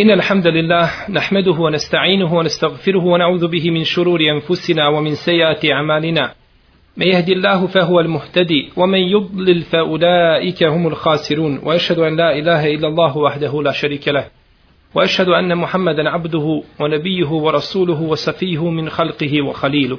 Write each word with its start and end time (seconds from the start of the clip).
إن 0.00 0.10
الحمد 0.10 0.46
لله 0.46 0.90
نحمده 1.10 1.52
ونستعينه 1.52 2.34
ونستغفره 2.34 3.04
ونعوذ 3.04 3.48
به 3.48 3.70
من 3.70 3.84
شرور 3.84 4.20
أنفسنا 4.20 4.88
ومن 4.88 5.14
سيئات 5.14 5.64
أعمالنا. 5.64 6.34
من 6.96 7.06
يهدي 7.06 7.32
الله 7.32 7.66
فهو 7.66 8.00
المهتدي 8.00 8.70
ومن 8.76 8.98
يضلل 8.98 9.62
فأولئك 9.62 10.62
هم 10.62 10.86
الخاسرون 10.86 11.60
وأشهد 11.62 11.98
أن 11.98 12.16
لا 12.16 12.38
إله 12.38 12.66
إلا 12.66 12.88
الله 12.88 13.18
وحده 13.18 13.62
لا 13.62 13.72
شريك 13.72 14.08
له. 14.08 14.26
وأشهد 14.94 15.28
أن 15.28 15.58
محمدا 15.58 16.10
عبده 16.10 16.62
ونبيه 16.80 17.28
ورسوله 17.28 18.02
وسفيه 18.02 18.70
من 18.70 18.88
خلقه 18.88 19.42
وخليله. 19.42 19.98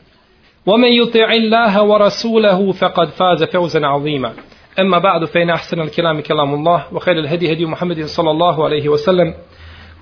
ومن 0.65 0.87
يطع 0.87 1.33
الله 1.33 1.83
ورسوله 1.83 2.71
فقد 2.71 3.07
فاز 3.09 3.43
فوزا 3.43 3.85
عظيما. 3.85 4.33
أما 4.79 4.99
بعد 4.99 5.25
فإن 5.25 5.49
أحسن 5.49 5.81
الكلام 5.81 6.21
كلام 6.21 6.53
الله 6.53 6.93
وخير 6.93 7.19
الهدي 7.19 7.53
هدي 7.53 7.65
محمد 7.65 8.03
صلى 8.03 8.31
الله 8.31 8.65
عليه 8.65 8.89
وسلم 8.89 9.33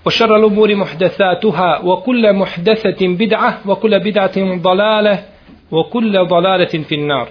وشر 0.06 0.36
الأمور 0.36 0.76
محدثاتها 0.76 1.80
وكل 1.84 2.34
محدثة 2.34 3.08
بدعة 3.08 3.60
وكل 3.66 4.00
بدعة 4.00 4.62
ضلالة 4.62 5.24
وكل 5.72 6.26
ضلالة 6.26 6.84
في 6.84 6.96
النار. 6.96 7.28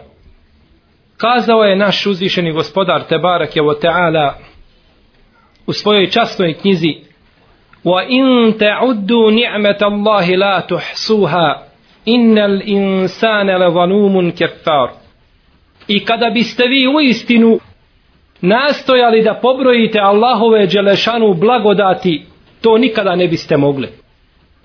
Kazao 1.19 1.65
je 1.65 1.77
naš 1.77 2.07
uzvišeni 2.07 2.53
gospodar 2.53 3.03
Tebarake 3.09 3.61
wa 3.61 3.81
ta'ala 3.81 4.35
u 5.67 5.73
svojoj 5.73 6.11
častnoj 6.11 6.55
knjizi 6.55 7.09
وَإِن 7.85 8.59
تَعُدُّوا 8.59 9.31
نِعْمَةَ 9.31 9.79
اللَّهِ 9.83 10.37
لَا 10.37 10.61
تُحْصُوهَا 10.61 11.67
innal 12.14 12.62
insana 12.64 13.59
le 13.59 13.70
zalumun 13.70 14.33
kefar. 14.33 14.89
I 15.89 16.05
kada 16.05 16.31
biste 16.31 16.67
vi 16.67 16.87
u 16.87 17.01
istinu 17.01 17.59
nastojali 18.41 19.23
da 19.23 19.34
pobrojite 19.42 19.98
Allahove 20.01 20.67
dželešanu 20.67 21.34
blagodati, 21.34 22.25
to 22.61 22.79
nikada 22.79 23.17
ne 23.17 23.29
biste 23.29 23.56
mogli. 23.56 23.89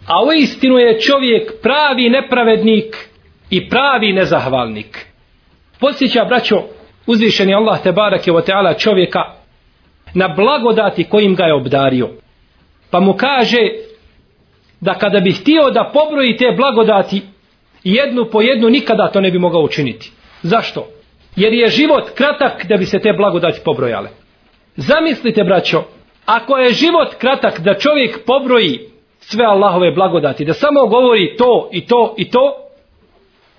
A 0.07 0.23
u 0.25 0.33
istinu 0.33 0.77
je 0.77 0.99
čovjek 0.99 1.61
pravi 1.61 2.09
nepravednik 2.09 2.95
i 3.49 3.69
pravi 3.69 4.13
nezahvalnik. 4.13 5.05
Podsjeća, 5.79 6.25
braćo, 6.25 6.63
uzvišeni 7.07 7.53
Allah 7.53 7.83
te 7.83 7.91
barake 7.91 8.31
o 8.31 8.41
teala 8.41 8.73
čovjeka 8.73 9.19
na 10.13 10.27
blagodati 10.27 11.03
kojim 11.03 11.35
ga 11.35 11.43
je 11.43 11.53
obdario. 11.53 12.09
Pa 12.91 12.99
mu 12.99 13.13
kaže 13.13 13.59
da 14.81 14.93
kada 14.93 15.19
bi 15.19 15.31
htio 15.31 15.69
da 15.69 15.91
pobroji 15.93 16.37
te 16.37 16.45
blagodati 16.57 17.21
jednu 17.83 18.25
po 18.31 18.41
jednu 18.41 18.69
nikada 18.69 19.11
to 19.11 19.21
ne 19.21 19.31
bi 19.31 19.39
mogao 19.39 19.61
učiniti. 19.61 20.11
Zašto? 20.41 20.87
Jer 21.35 21.53
je 21.53 21.67
život 21.67 22.09
kratak 22.15 22.65
da 22.65 22.77
bi 22.77 22.85
se 22.85 22.99
te 22.99 23.13
blagodati 23.13 23.59
pobrojale. 23.65 24.09
Zamislite, 24.75 25.43
braćo, 25.43 25.83
ako 26.25 26.57
je 26.57 26.73
život 26.73 27.15
kratak 27.17 27.59
da 27.59 27.73
čovjek 27.73 28.25
pobroji 28.25 28.79
sve 29.19 29.45
Allahove 29.45 29.91
blagodati, 29.91 30.45
da 30.45 30.53
samo 30.53 30.85
govori 30.85 31.35
to 31.37 31.69
i 31.71 31.87
to 31.87 32.15
i 32.17 32.29
to, 32.29 32.55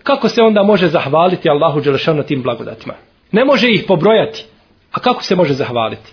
kako 0.02 0.28
se 0.28 0.42
onda 0.42 0.62
može 0.62 0.88
zahvaliti 0.88 1.50
Allahu 1.50 1.80
Đelešanu 1.80 2.22
tim 2.22 2.42
blagodatima? 2.42 2.94
Ne 3.32 3.44
može 3.44 3.70
ih 3.70 3.84
pobrojati. 3.88 4.44
A 4.92 5.00
kako 5.00 5.22
se 5.22 5.36
može 5.36 5.54
zahvaliti? 5.54 6.12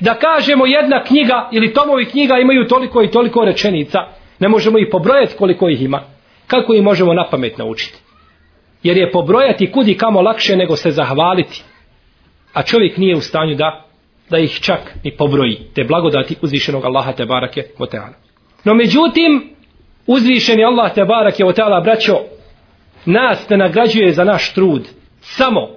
Da 0.00 0.14
kažemo 0.14 0.66
jedna 0.66 1.04
knjiga 1.04 1.48
ili 1.52 1.72
tomovi 1.72 2.04
knjiga 2.04 2.38
imaju 2.38 2.68
toliko 2.68 3.02
i 3.02 3.10
toliko 3.10 3.44
rečenica, 3.44 3.98
ne 4.38 4.48
možemo 4.48 4.78
ih 4.78 4.88
pobrojati 4.90 5.36
koliko 5.36 5.68
ih 5.68 5.82
ima. 5.82 6.02
Kako 6.46 6.74
ih 6.74 6.82
možemo 6.82 7.14
na 7.14 7.28
pamet 7.30 7.58
naučiti? 7.58 7.98
Jer 8.82 8.96
je 8.96 9.12
pobrojati 9.12 9.72
kudi 9.72 9.96
kamo 9.96 10.20
lakše 10.20 10.56
nego 10.56 10.76
se 10.76 10.90
zahvaliti. 10.90 11.62
A 12.52 12.62
čovjek 12.62 12.96
nije 12.96 13.16
u 13.16 13.20
stanju 13.20 13.54
da 13.54 13.84
da 14.30 14.38
ih 14.38 14.60
čak 14.60 14.94
ni 15.04 15.16
pobroji 15.16 15.58
te 15.74 15.84
blagodati 15.84 16.36
uzvišenog 16.42 16.84
Allaha 16.84 17.12
te 17.12 17.24
barake 17.24 17.62
o 17.78 17.86
teala. 17.86 18.14
No 18.64 18.74
međutim, 18.74 19.50
uzvišeni 20.06 20.64
Allah 20.64 20.94
te 20.94 21.04
barake 21.04 21.44
o 21.44 21.52
teala, 21.52 21.80
braćo, 21.80 22.16
nas 23.04 23.48
ne 23.48 23.56
nagrađuje 23.56 24.12
za 24.12 24.24
naš 24.24 24.54
trud. 24.54 24.88
Samo. 25.20 25.68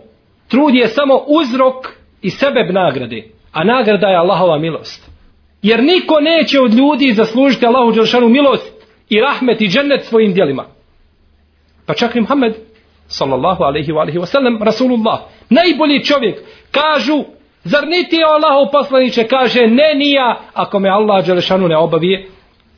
Trud 0.48 0.76
je 0.76 0.88
samo 0.88 1.24
uzrok 1.28 1.76
i 2.22 2.30
sebeb 2.30 2.72
nagrade. 2.72 3.24
A 3.52 3.64
nagrada 3.64 4.08
je 4.08 4.18
Allahova 4.18 4.60
milost. 4.60 5.12
Jer 5.62 5.84
niko 5.84 6.20
neće 6.20 6.60
od 6.60 6.74
ljudi 6.74 7.14
zaslužiti 7.14 7.66
Allahu 7.66 7.92
Đeršanu 7.92 8.30
milost 8.30 8.77
i 9.10 9.22
rahmet 9.22 9.62
i 9.62 9.68
džennet 9.68 10.06
svojim 10.06 10.34
dijelima. 10.34 10.66
Pa 11.86 11.94
čak 11.94 12.16
i 12.16 12.22
Muhammed, 12.22 12.54
sallallahu 13.08 13.64
alaihi 13.64 13.92
wa 13.92 14.02
alaihi 14.02 14.20
wa 14.20 14.26
sallam, 14.26 14.64
Rasulullah, 14.64 15.20
najbolji 15.50 16.04
čovjek, 16.04 16.40
kažu, 16.72 17.24
zar 17.64 17.88
niti 17.88 18.16
je 18.16 18.24
Allah 18.24 18.70
poslaniće, 18.72 19.24
kaže, 19.24 19.68
ne 19.68 19.94
nija, 19.96 20.40
ako 20.54 20.80
me 20.80 20.90
Allah 20.90 21.26
Đelešanu 21.26 21.68
ne 21.68 21.78
obavije 21.78 22.28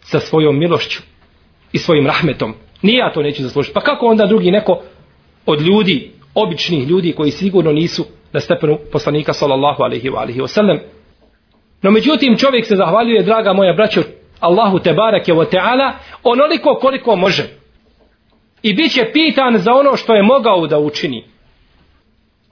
sa 0.01 0.19
svojom 0.19 0.59
milošću 0.59 1.01
i 1.72 1.78
svojim 1.78 2.07
rahmetom. 2.07 2.53
Nija 2.81 3.11
to 3.13 3.22
neće 3.22 3.44
zaslužiti. 3.44 3.73
Pa 3.73 3.81
kako 3.81 4.06
onda 4.06 4.25
drugi 4.25 4.51
neko 4.51 4.81
od 5.46 5.61
ljudi, 5.61 6.11
običnih 6.35 6.88
ljudi 6.88 7.13
koji 7.13 7.31
sigurno 7.31 7.72
nisu 7.72 8.06
na 8.31 8.40
stepenu 8.40 8.78
poslanika 8.91 9.34
sallallahu 9.34 9.84
alaihi 9.84 10.09
wa 10.09 10.17
alaihi 10.17 10.40
wa 10.40 10.47
sallam. 10.47 10.78
No 11.81 11.91
međutim 11.91 12.38
čovjek 12.38 12.66
se 12.66 12.75
zahvaljuje, 12.75 13.23
draga 13.23 13.53
moja 13.53 13.73
braćo, 13.73 14.01
Allahu 14.40 14.80
te 14.80 14.94
barake 14.94 15.34
wa 15.34 15.46
ta'ala 15.52 15.92
onoliko 16.24 16.76
koliko 16.82 17.16
može. 17.16 17.44
I 18.62 18.74
bit 18.74 18.94
će 18.94 19.06
pitan 19.14 19.58
za 19.58 19.74
ono 19.74 19.96
što 19.96 20.16
je 20.16 20.24
mogao 20.24 20.68
da 20.68 20.80
učini. 20.80 21.24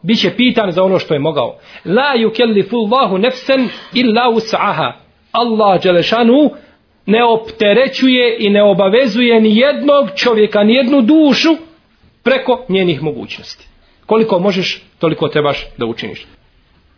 Biće 0.02 0.36
pitan 0.38 0.72
za 0.72 0.84
ono 0.84 1.00
što 1.00 1.14
je 1.14 1.20
mogao. 1.20 1.56
La 1.86 2.14
yukellifu 2.18 2.75
Allahu 2.86 3.18
nefsen 3.18 3.70
illa 3.94 4.31
us'aha. 4.36 4.92
Allah 5.31 5.84
Đelešanu 5.84 6.50
ne 7.06 7.24
opterećuje 7.24 8.38
i 8.40 8.50
ne 8.50 8.64
obavezuje 8.64 9.42
ni 9.42 9.58
jednog 9.58 10.09
čovjeka, 10.16 10.64
ni 10.64 10.74
jednu 10.74 11.02
dušu 11.02 11.50
preko 12.24 12.66
njenih 12.69 13.02
mogućnosti. 13.04 13.68
Koliko 14.06 14.40
možeš, 14.40 14.81
toliko 15.00 15.28
trebaš 15.28 15.66
da 15.78 15.86
učiniš. 15.86 16.25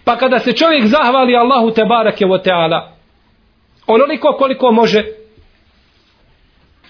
Pa 0.04 0.18
kada 0.18 0.40
se 0.40 0.54
čovjek 0.54 0.86
zahvali 0.86 1.36
Allahu 1.36 1.72
te 1.72 1.86
barake 1.86 2.26
wa 2.26 2.44
ta'ala, 2.46 2.82
onoliko 3.90 4.36
koliko 4.38 4.72
može 4.72 5.04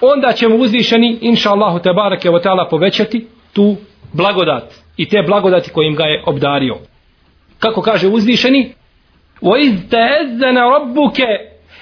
onda 0.02 0.34
ćemo 0.34 0.56
uzvišeni 0.56 1.18
inša 1.22 1.50
Allahu 1.50 1.80
te 1.80 1.94
barake 1.94 2.30
wa 2.30 2.44
ta'ala 2.44 2.70
povećati 2.70 3.28
tu 3.54 3.76
blagodat 4.14 4.74
i 4.98 5.10
te 5.10 5.24
blagodati 5.28 5.72
kojim 5.72 5.96
ga 5.96 6.04
je 6.04 6.24
obdario. 6.26 6.78
Kako 7.60 7.82
kaže 7.82 8.08
uzvišeni 8.08 8.74
wa 9.42 9.60
iz 9.60 9.74
ta'azzana 9.90 10.80
rabbuke 10.80 11.26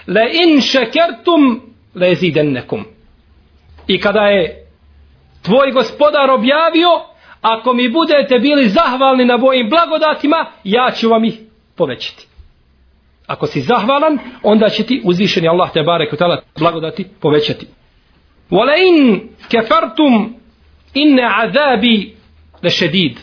la 0.07 0.21
in 0.43 0.61
šekertum 0.61 1.61
la 1.95 2.05
jezidennekum 2.05 2.85
i 3.87 3.99
kada 3.99 4.21
je 4.21 4.65
tvoj 5.41 5.71
gospodar 5.71 6.29
objavio 6.31 6.89
ako 7.41 7.73
mi 7.73 7.89
budete 7.89 8.39
bili 8.39 8.69
zahvalni 8.69 9.25
na 9.25 9.37
mojim 9.37 9.69
blagodatima 9.69 10.45
ja 10.63 10.91
ću 10.91 11.09
vam 11.09 11.25
ih 11.25 11.39
povećati. 11.77 12.26
Ako 13.27 13.47
si 13.47 13.61
zahvalan, 13.61 14.19
onda 14.43 14.69
će 14.69 14.83
ti 14.83 15.01
uzvišeni 15.05 15.47
Allah 15.47 15.71
te 15.73 15.83
barek 15.83 16.13
utala 16.13 16.41
blagodati 16.59 17.05
povećati. 17.21 17.67
وَلَئِنْ 18.51 19.09
in 19.09 19.29
kafartum 19.51 20.35
عَذَابِ 20.95 21.21
azabi 21.43 22.15
la 22.63 22.69
shadid. 22.69 23.17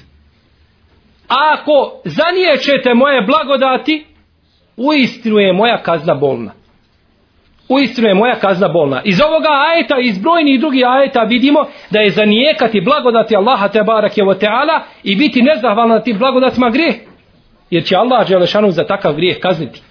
Ako 1.29 2.01
zaniječete 2.05 2.95
moje 2.95 3.23
blagodati, 3.23 4.07
uistinu 4.77 5.39
je 5.39 5.53
moja 5.53 5.83
kazna 5.83 6.15
bolna. 6.15 6.53
Uistinu 7.69 8.09
je 8.09 8.15
moja 8.15 8.35
kazna 8.35 8.69
bolna. 8.69 9.03
Iz 9.05 9.21
ovoga 9.21 9.49
ajeta, 9.51 9.99
iz 9.99 10.19
brojnih 10.19 10.61
drugih 10.61 10.85
ajeta 10.87 11.21
vidimo 11.21 11.67
da 11.91 12.01
je 12.01 12.11
zanijekati 12.11 12.81
blagodati 12.81 13.37
Allaha 13.37 13.69
te 13.69 13.83
barake 13.83 14.23
o 14.23 14.35
teala 14.35 14.83
i 15.03 15.17
biti 15.17 15.43
nezahvalan 15.43 15.89
na 15.89 16.01
tim 16.01 16.19
blagodatima 16.19 16.71
grijeh. 16.71 16.95
Jer 17.71 17.85
će 17.85 17.97
Allah 17.97 18.29
Đelešanu 18.29 18.71
za 18.71 18.85
takav 18.85 19.15
grijeh 19.15 19.39
kazniti. 19.41 19.83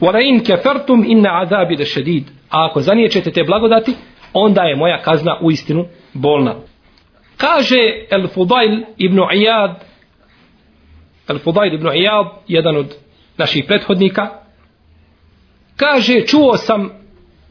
Wala 0.00 0.18
كَفَرْتُمْ 0.46 1.04
إِنَّ 1.04 1.26
عَذَابِ 1.26 1.80
azabi. 1.80 2.24
A 2.50 2.66
ako 2.66 2.80
zaniječete 2.80 3.30
te 3.30 3.44
blagodati, 3.44 3.94
onda 4.32 4.62
je 4.62 4.76
moja 4.76 5.02
kazna 5.02 5.38
u 5.40 5.50
istinu 5.50 5.86
bolna. 6.14 6.54
Kaže 7.36 7.76
El 8.10 8.28
Fudail 8.28 8.80
ibn 8.96 9.18
Iyad 9.34 9.74
El 11.28 11.38
Fudail 11.38 11.74
ibn 11.74 11.86
Iyad 11.86 12.26
jedan 12.48 12.76
od 12.76 12.96
naših 13.38 13.64
prethodnika 13.66 14.28
kaže 15.76 16.26
čuo 16.26 16.56
sam 16.56 16.90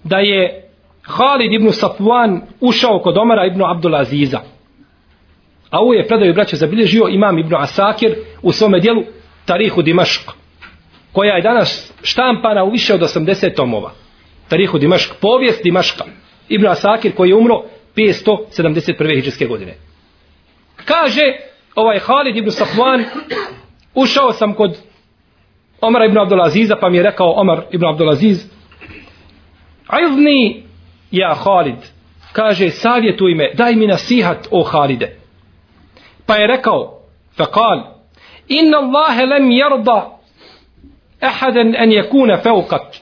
da 0.04 0.18
je 0.18 0.69
Halid 1.01 1.54
ibn 1.54 1.68
Safwan 1.68 2.42
ušao 2.62 3.00
kod 3.00 3.18
Omara 3.18 3.46
ibn 3.46 3.63
Abdulaziza. 3.63 4.40
A 5.69 5.80
ovo 5.80 5.94
je 5.94 6.07
predaju 6.07 6.34
braća 6.34 6.56
zabilježio 6.56 7.07
imam 7.10 7.40
ibn 7.40 7.56
Asakir 7.56 8.16
u 8.42 8.51
svome 8.51 8.80
dijelu 8.80 9.04
Tarihu 9.46 9.81
Dimašk, 9.81 10.30
koja 11.11 11.35
je 11.35 11.41
danas 11.41 11.94
štampana 12.03 12.63
u 12.63 12.71
više 12.71 12.94
od 12.94 13.01
80 13.01 13.56
tomova. 13.56 13.91
Tarihu 14.50 14.77
Dimašk, 14.77 15.13
povijest 15.21 15.63
Dimaška. 15.63 16.03
Ibn 16.50 16.67
Asakir 16.67 17.15
koji 17.15 17.29
je 17.29 17.35
umro 17.35 17.63
571. 17.95 19.15
hiđarske 19.15 19.45
godine. 19.45 19.75
Kaže 20.85 21.21
ovaj 21.75 22.00
Halid 22.00 22.38
ibn 22.38 22.50
Safwan 22.50 23.03
ušao 23.95 24.33
sam 24.33 24.53
kod 24.53 24.77
Omar 25.81 26.06
ibn 26.06 26.17
Abdulaziza 26.17 26.75
pa 26.75 26.89
mi 26.89 26.97
je 26.97 27.03
rekao 27.03 27.33
Omar 27.35 27.62
ibn 27.71 27.85
Abdulaziz 27.85 28.45
Aivni 29.88 30.63
ja 31.12 31.35
Halid 31.35 31.75
kaže 32.33 32.69
savjetuj 32.69 33.35
me 33.35 33.51
daj 33.53 33.75
mi 33.75 33.88
nasihat 33.88 34.47
o 34.51 34.63
Halide 34.63 35.17
pa 36.25 36.35
je 36.35 36.47
rekao 36.47 37.01
faqal 37.38 37.83
inna 38.47 38.77
Allahe 38.77 39.25
lem 39.25 39.51
jarda 39.51 40.19
ahadan 41.21 41.75
an 41.75 41.92
yakuna 41.92 42.38
fawqak 42.38 42.95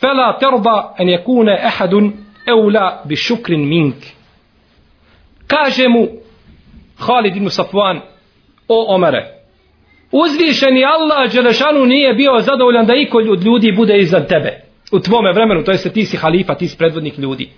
fala 0.00 0.38
tarda 0.40 0.94
an 0.98 1.08
yakuna 1.08 1.52
ahadun 1.64 2.12
eula 2.46 3.02
bi 3.04 3.14
منك 3.14 3.68
mink 3.68 3.96
kaže 5.46 5.88
mu 5.88 6.08
Halid 6.98 7.36
ibn 7.36 7.48
Safwan 7.50 8.00
o 8.68 8.94
Omare 8.94 9.24
uzvišeni 10.12 10.84
Allah 10.84 11.32
Đelešanu 11.32 11.86
nije 11.86 12.14
bio 12.14 12.40
zadovoljan 12.40 12.86
da 12.86 12.94
iko 12.94 13.18
od 13.18 13.44
ljudi 13.44 13.72
bude 13.72 13.98
iznad 13.98 14.28
tebe 14.28 14.64
u 14.92 15.00
tvome 15.00 15.32
vremenu, 15.32 15.64
to 15.64 15.70
jeste 15.72 15.90
ti 15.90 16.04
si 16.04 16.16
halifa, 16.16 16.54
ti 16.54 16.68
si 16.68 16.78
predvodnik 16.78 17.18
ljudi. 17.18 17.48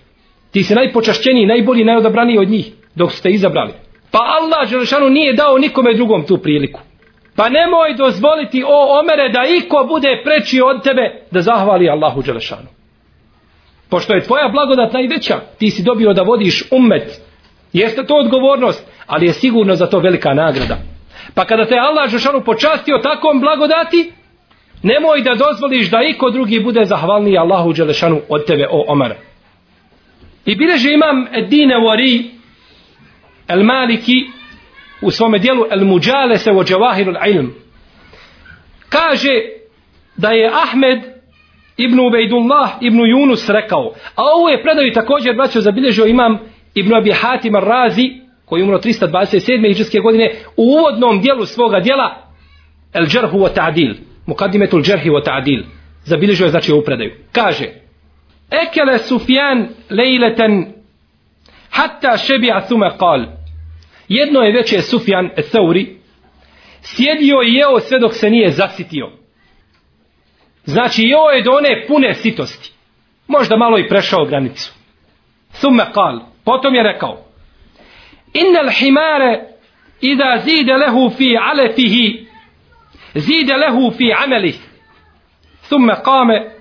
Ti 0.51 0.63
si 0.63 0.75
najpočašćeniji, 0.75 1.45
najbolji, 1.45 1.83
najodabraniji 1.83 2.37
od 2.37 2.49
njih 2.49 2.71
dok 2.95 3.11
ste 3.11 3.29
izabrali. 3.29 3.73
Pa 4.11 4.19
Allah 4.19 4.69
Đelešanu 4.69 5.09
nije 5.09 5.33
dao 5.33 5.57
nikome 5.57 5.93
drugom 5.93 6.25
tu 6.25 6.37
priliku. 6.37 6.79
Pa 7.37 7.49
nemoj 7.49 7.93
dozvoliti 7.93 8.63
o 8.63 8.99
omere 8.99 9.29
da 9.29 9.43
iko 9.45 9.85
bude 9.87 10.21
preči 10.23 10.61
od 10.61 10.83
tebe 10.83 11.21
da 11.31 11.41
zahvali 11.41 11.89
Allahu 11.89 12.21
Đelešanu. 12.21 12.67
Pošto 13.89 14.13
je 14.13 14.23
tvoja 14.23 14.47
blagodat 14.49 14.93
najveća, 14.93 15.39
ti 15.59 15.69
si 15.69 15.83
dobio 15.83 16.13
da 16.13 16.21
vodiš 16.21 16.63
ummet. 16.71 17.21
Jeste 17.73 18.05
to 18.05 18.15
odgovornost, 18.15 18.87
ali 19.05 19.25
je 19.25 19.33
sigurno 19.33 19.75
za 19.75 19.87
to 19.87 19.99
velika 19.99 20.33
nagrada. 20.33 20.77
Pa 21.35 21.45
kada 21.45 21.65
te 21.65 21.75
Allah 21.79 22.09
Đelešanu 22.09 22.41
počastio 22.41 22.97
takom 22.97 23.39
blagodati, 23.39 24.11
nemoj 24.83 25.21
da 25.21 25.35
dozvoliš 25.35 25.91
da 25.91 26.01
iko 26.09 26.31
drugi 26.31 26.59
bude 26.59 26.85
zahvalniji 26.85 27.37
Allahu 27.37 27.73
Đelešanu 27.73 28.21
od 28.29 28.45
tebe, 28.45 28.67
o 28.71 28.85
Omere. 28.87 29.15
I 30.45 30.55
bileže 30.55 30.93
imam 30.93 31.27
Edine 31.33 31.75
Wari, 31.75 32.23
El 33.47 33.63
Maliki, 33.63 34.36
u 35.01 35.11
svome 35.11 35.39
dijelu 35.39 35.65
El 35.71 35.85
Muđale 35.85 36.37
se 36.37 36.51
o 36.51 36.63
Džavahirul 36.63 37.15
Ilm. 37.27 37.53
Kaže 38.89 39.31
da 40.17 40.29
je 40.29 40.51
Ahmed 40.53 40.99
ibn 41.77 41.99
Ubejdullah 41.99 42.69
ibn 42.81 42.97
Yunus 42.97 43.51
rekao, 43.51 43.93
a 44.15 44.21
ovo 44.37 44.49
je 44.49 44.63
predaju 44.63 44.93
također 44.93 45.35
braćo 45.35 45.61
zabilježio 45.61 46.05
imam 46.05 46.39
ibn 46.73 46.93
Abi 46.93 47.11
Hatim 47.11 47.55
Razi, 47.55 48.11
koji 48.45 48.59
je 48.59 48.63
umro 48.63 48.77
327. 48.77 49.69
iđeske 49.69 49.99
godine, 49.99 50.31
u 50.57 50.63
uvodnom 50.63 51.21
dijelu 51.21 51.45
svoga 51.45 51.79
dijela 51.79 52.15
El 52.93 53.05
Džerhu 53.05 53.37
wa 53.37 53.49
Ta'dil, 53.55 53.95
Mukadimetul 54.25 54.81
Džerhi 54.81 55.09
wa 55.09 55.23
Ta'dil, 55.25 55.63
zabilježio 56.03 56.45
je 56.45 56.51
znači 56.51 56.71
ovu 56.71 56.81
predaju. 56.81 57.11
Kaže, 57.31 57.65
Ekele 58.51 58.97
Sufjan 58.97 59.67
lejleten 59.89 60.65
hatta 61.69 62.17
šebi'a 62.17 62.67
thume 62.67 62.89
kal. 62.99 63.36
Jedno 64.07 64.41
je 64.41 64.53
veće 64.53 64.81
Sufjan 64.81 65.29
Thauri, 65.51 65.97
sjedio 66.81 67.41
i 67.45 67.53
jeo 67.53 67.79
sve 67.79 67.99
dok 67.99 68.13
se 68.13 68.29
nije 68.29 68.51
zasitio. 68.51 69.11
Znači, 70.65 71.01
jeo 71.01 71.29
je 71.35 71.43
do 71.43 71.51
one 71.51 71.85
pune 71.87 72.13
sitosti. 72.13 72.71
Možda 73.27 73.57
malo 73.57 73.79
i 73.79 73.87
prešao 73.87 74.25
granicu. 74.25 74.73
Thume 75.59 75.85
kal. 75.93 76.19
Potom 76.45 76.75
je 76.75 76.83
rekao, 76.83 77.27
inna 78.33 78.71
himare 78.71 79.57
ida 80.01 80.41
zide 80.45 80.77
lehu 80.77 81.09
fi 81.09 81.37
alefihi 81.37 82.27
zide 83.15 83.57
lehu 83.57 83.91
fi 83.91 84.13
amelih 84.23 84.59
thumme 85.69 85.95
kame 86.05 86.51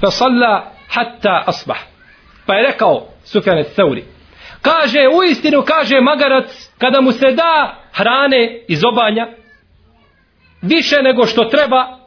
fa 0.00 0.10
salla 0.10 0.72
hatta 0.88 1.44
asbah 1.46 1.78
pa 2.46 2.54
je 2.54 2.66
rekao 2.66 3.08
Sufjan 3.24 3.64
Thauri 3.76 4.04
kaže 4.62 5.08
u 5.18 5.22
istinu 5.22 5.62
kaže 5.62 6.00
magarac 6.00 6.70
kada 6.78 7.00
mu 7.00 7.12
se 7.12 7.30
da 7.30 7.74
hrane 7.92 8.64
iz 8.68 8.84
obanja 8.84 9.26
više 10.62 11.02
nego 11.02 11.26
što 11.26 11.44
treba 11.44 11.98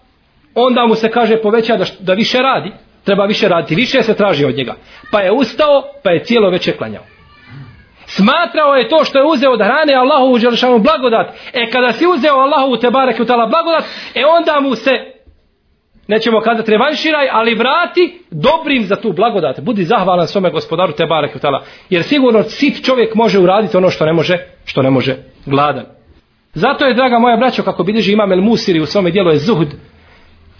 onda 0.55 0.85
mu 0.85 0.95
se 0.95 1.11
kaže 1.11 1.41
poveća 1.41 1.77
da, 1.77 1.85
da 1.99 2.13
više 2.13 2.37
radi. 2.37 2.71
Treba 3.03 3.25
više 3.25 3.47
raditi, 3.47 3.75
više 3.75 4.03
se 4.03 4.13
traži 4.13 4.45
od 4.45 4.55
njega. 4.55 4.75
Pa 5.11 5.21
je 5.21 5.31
ustao, 5.31 5.83
pa 6.03 6.11
je 6.11 6.23
cijelo 6.23 6.49
veče 6.49 6.77
klanjao. 6.77 7.03
Smatrao 8.05 8.75
je 8.75 8.89
to 8.89 9.05
što 9.05 9.19
je 9.19 9.25
uzeo 9.25 9.51
od 9.51 9.59
hrane 9.59 9.93
Allahu 9.93 10.33
u 10.33 10.37
Đelešanu 10.37 10.79
blagodat. 10.79 11.27
E 11.53 11.69
kada 11.71 11.91
si 11.91 12.07
uzeo 12.07 12.35
Allahu 12.35 12.75
te 12.75 12.81
Tebarek 12.81 13.19
u 13.19 13.25
blagodat, 13.25 13.83
e 14.15 14.25
onda 14.25 14.59
mu 14.59 14.75
se, 14.75 14.91
nećemo 16.11 16.41
kazati 16.41 16.71
revanširaj, 16.71 17.27
ali 17.31 17.55
vrati 17.55 18.03
dobrim 18.31 18.83
za 18.85 18.95
tu 18.95 19.13
blagodat. 19.13 19.59
Budi 19.59 19.83
zahvalan 19.83 20.27
svome 20.27 20.49
gospodaru 20.49 20.91
te 20.91 21.05
barek 21.05 21.35
utala. 21.35 21.63
Jer 21.89 22.03
sigurno 22.03 22.43
sit 22.43 22.85
čovjek 22.85 23.15
može 23.15 23.39
uraditi 23.39 23.77
ono 23.77 23.89
što 23.89 24.05
ne 24.05 24.13
može, 24.13 24.37
što 24.65 24.81
ne 24.81 24.89
može 24.89 25.15
gladan. 25.45 25.85
Zato 26.53 26.85
je, 26.85 26.93
draga 26.93 27.19
moja 27.19 27.37
braćo, 27.37 27.63
kako 27.63 27.83
bilježi 27.83 28.13
imam 28.13 28.31
El 28.31 28.41
Musiri 28.41 28.81
u 28.81 28.85
svome 28.85 29.11
dijelu 29.11 29.31
je 29.31 29.37
Zuhud, 29.37 29.67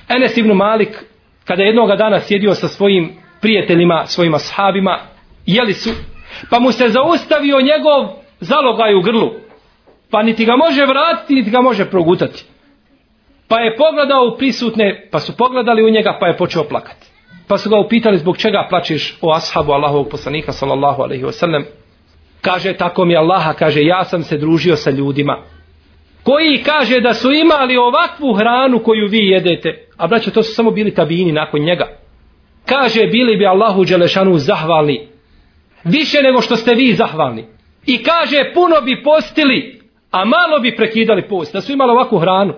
Enes 0.10 0.38
ibn 0.38 0.52
Malik, 0.52 1.04
kada 1.46 1.64
jednoga 1.64 1.96
dana 1.96 2.20
sjedio 2.20 2.54
sa 2.56 2.68
svojim 2.68 3.12
prijateljima, 3.42 4.04
svojima 4.06 4.40
sahabima, 4.40 5.00
jeli 5.46 5.74
su 5.74 5.90
Pa 6.50 6.60
mu 6.60 6.72
se 6.72 6.90
zaustavio 6.90 7.62
njegov 7.62 8.24
zalogaj 8.40 8.96
u 8.96 9.02
grlu. 9.02 9.32
Pa 10.12 10.24
niti 10.24 10.46
ga 10.46 10.56
može 10.56 10.86
vratiti, 10.86 11.36
niti 11.36 11.50
ga 11.50 11.62
može 11.62 11.86
progutati. 11.86 12.46
Pa 13.52 13.60
je 13.60 13.76
pogledao 13.78 14.28
u 14.28 14.38
prisutne, 14.38 15.08
pa 15.12 15.20
su 15.20 15.38
pogledali 15.38 15.84
u 15.84 15.90
njega, 15.90 16.18
pa 16.20 16.28
je 16.28 16.38
počeo 16.38 16.64
plakati. 16.64 17.08
Pa 17.48 17.58
su 17.58 17.70
ga 17.70 17.80
upitali 17.80 18.18
zbog 18.18 18.38
čega 18.38 18.68
plačeš 18.70 19.18
o 19.22 19.34
ashabu 19.36 19.72
Allahovog 19.72 20.10
poslanika, 20.10 20.52
sallallahu 20.52 21.02
alaihi 21.02 21.24
wasallam. 21.24 21.64
Kaže, 22.42 22.74
tako 22.74 23.06
mi 23.06 23.16
Allaha, 23.16 23.54
kaže, 23.54 23.82
ja 23.84 24.04
sam 24.04 24.24
se 24.24 24.38
družio 24.38 24.76
sa 24.76 24.92
ljudima. 24.92 25.38
Koji 26.24 26.64
kaže 26.64 27.02
da 27.02 27.14
su 27.14 27.32
imali 27.32 27.78
ovakvu 27.78 28.34
hranu 28.34 28.80
koju 28.84 29.08
vi 29.08 29.28
jedete. 29.28 29.88
A 29.98 30.08
braće, 30.08 30.32
to 30.32 30.44
su 30.44 30.54
samo 30.54 30.72
bili 30.72 30.94
tabini 30.94 31.32
nakon 31.32 31.62
njega. 31.62 31.88
Kaže, 32.66 33.08
bili 33.08 33.38
bi 33.38 33.46
Allahu 33.46 33.86
Đelešanu 33.86 34.38
zahvalni 34.38 35.08
više 35.84 36.18
nego 36.24 36.42
što 36.42 36.56
ste 36.56 36.76
vi 36.76 36.94
zahvalni. 36.94 37.46
I 37.86 38.04
kaže, 38.04 38.52
puno 38.54 38.82
bi 38.82 39.04
postili, 39.04 39.82
a 40.12 40.26
malo 40.26 40.60
bi 40.62 40.76
prekidali 40.76 41.28
post, 41.28 41.54
da 41.54 41.62
su 41.62 41.72
imali 41.72 41.92
ovakvu 41.92 42.20
hranu. 42.20 42.54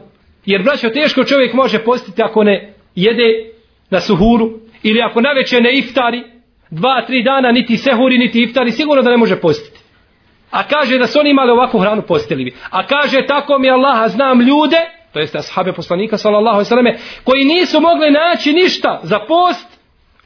Jer, 0.45 0.63
braćo, 0.63 0.89
teško 0.89 1.23
čovjek 1.23 1.53
može 1.53 1.79
postiti 1.79 2.23
ako 2.23 2.43
ne 2.43 2.73
jede 2.95 3.49
na 3.89 3.99
suhuru, 3.99 4.59
ili 4.83 5.01
ako 5.01 5.21
naveče 5.21 5.61
ne 5.61 5.77
iftari, 5.77 6.23
dva, 6.69 7.05
tri 7.07 7.23
dana, 7.23 7.51
niti 7.51 7.77
sehuri, 7.77 8.17
niti 8.17 8.43
iftari, 8.43 8.71
sigurno 8.71 9.03
da 9.03 9.09
ne 9.09 9.17
može 9.17 9.35
postiti. 9.35 9.79
A 10.51 10.63
kaže 10.67 10.97
da 10.97 11.07
su 11.07 11.19
oni 11.19 11.29
imali 11.29 11.51
ovakvu 11.51 11.79
hranu 11.79 12.01
postili 12.01 12.43
bi. 12.43 12.53
A 12.69 12.87
kaže, 12.87 13.25
tako 13.27 13.59
mi 13.59 13.69
Allaha 13.69 14.07
znam 14.07 14.41
ljude, 14.41 14.77
to 15.13 15.19
jeste 15.19 15.37
ashabe 15.37 15.73
poslanika, 15.73 16.17
sallallahu 16.17 16.55
alaihi 16.55 16.69
selleme, 16.69 16.97
koji 17.23 17.45
nisu 17.45 17.81
mogli 17.81 18.11
naći 18.11 18.53
ništa 18.53 18.99
za 19.03 19.19
post, 19.27 19.67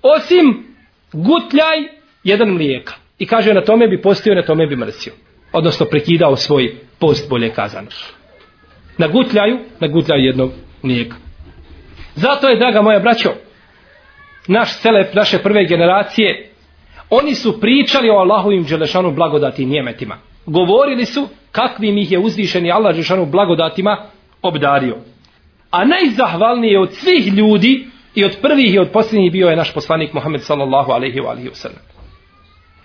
osim 0.01 0.75
gutljaj 1.13 1.77
jedan 2.23 2.49
mlijeka. 2.49 2.93
I 3.19 3.25
kaže 3.25 3.53
na 3.53 3.61
tome 3.61 3.87
bi 3.87 4.01
postio, 4.01 4.35
na 4.35 4.45
tome 4.45 4.67
bi 4.67 4.75
mrsio. 4.75 5.13
Odnosno 5.53 5.85
prekidao 5.85 6.35
svoj 6.35 6.75
post 6.99 7.29
bolje 7.29 7.49
kazano 7.49 7.87
nagutljaju, 8.97 9.59
nagutljaju 9.79 10.23
jednog 10.23 10.51
mlijeka. 10.83 11.15
Zato 12.15 12.47
je, 12.47 12.57
draga 12.57 12.81
moja 12.81 12.99
braćo, 12.99 13.29
naš 14.47 14.81
selep, 14.81 15.13
naše 15.13 15.37
prve 15.37 15.65
generacije, 15.65 16.49
oni 17.09 17.35
su 17.35 17.59
pričali 17.59 18.09
o 18.09 18.13
Allahovim 18.13 18.63
Đelešanu 18.63 19.11
blagodati 19.11 19.63
i 19.63 19.65
njemetima. 19.65 20.17
Govorili 20.45 21.05
su 21.05 21.27
kakvim 21.51 21.97
ih 21.97 22.11
je 22.11 22.19
uzvišeni 22.19 22.71
Allah 22.71 22.91
Đelešanu 22.91 23.25
blagodatima 23.25 23.97
obdario. 24.41 24.97
A 25.71 25.85
najzahvalniji 25.85 26.77
od 26.77 26.93
svih 26.93 27.33
ljudi 27.33 27.87
i 28.15 28.25
od 28.25 28.37
prvih 28.41 28.73
i 28.73 28.79
od 28.79 28.89
posljednjih 28.93 29.31
bio 29.31 29.47
je 29.47 29.55
naš 29.55 29.73
poslanik 29.73 30.13
Muhammed 30.13 30.41
sallallahu 30.41 30.91
alaihi 30.91 31.19
wa 31.19 31.29
alaihi 31.29 31.49
wa 31.49 31.55
sallam. 31.55 31.81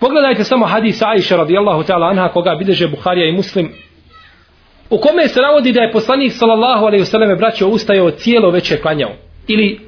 Pogledajte 0.00 0.45
samo 0.45 0.66
hadis 0.66 1.02
Aisha 1.02 1.37
radijallahu 1.37 1.83
ta'ala 1.83 2.11
anha 2.11 2.28
koga 2.28 2.54
bideže 2.59 2.88
Buharija 2.88 3.28
i 3.28 3.33
Muslim 3.33 3.73
u 4.93 4.99
kome 4.99 5.29
se 5.29 5.41
navodi 5.41 5.73
da 5.73 5.81
je 5.81 5.93
poslanik 5.93 6.33
sallallahu 6.33 6.85
alejhi 6.85 7.03
ve 7.03 7.07
selleme 7.07 7.37
braćo 7.37 7.69
ustajao 7.69 8.11
cijelo 8.11 8.51
veče 8.51 8.81
klanjao 8.81 9.13
ili 9.49 9.81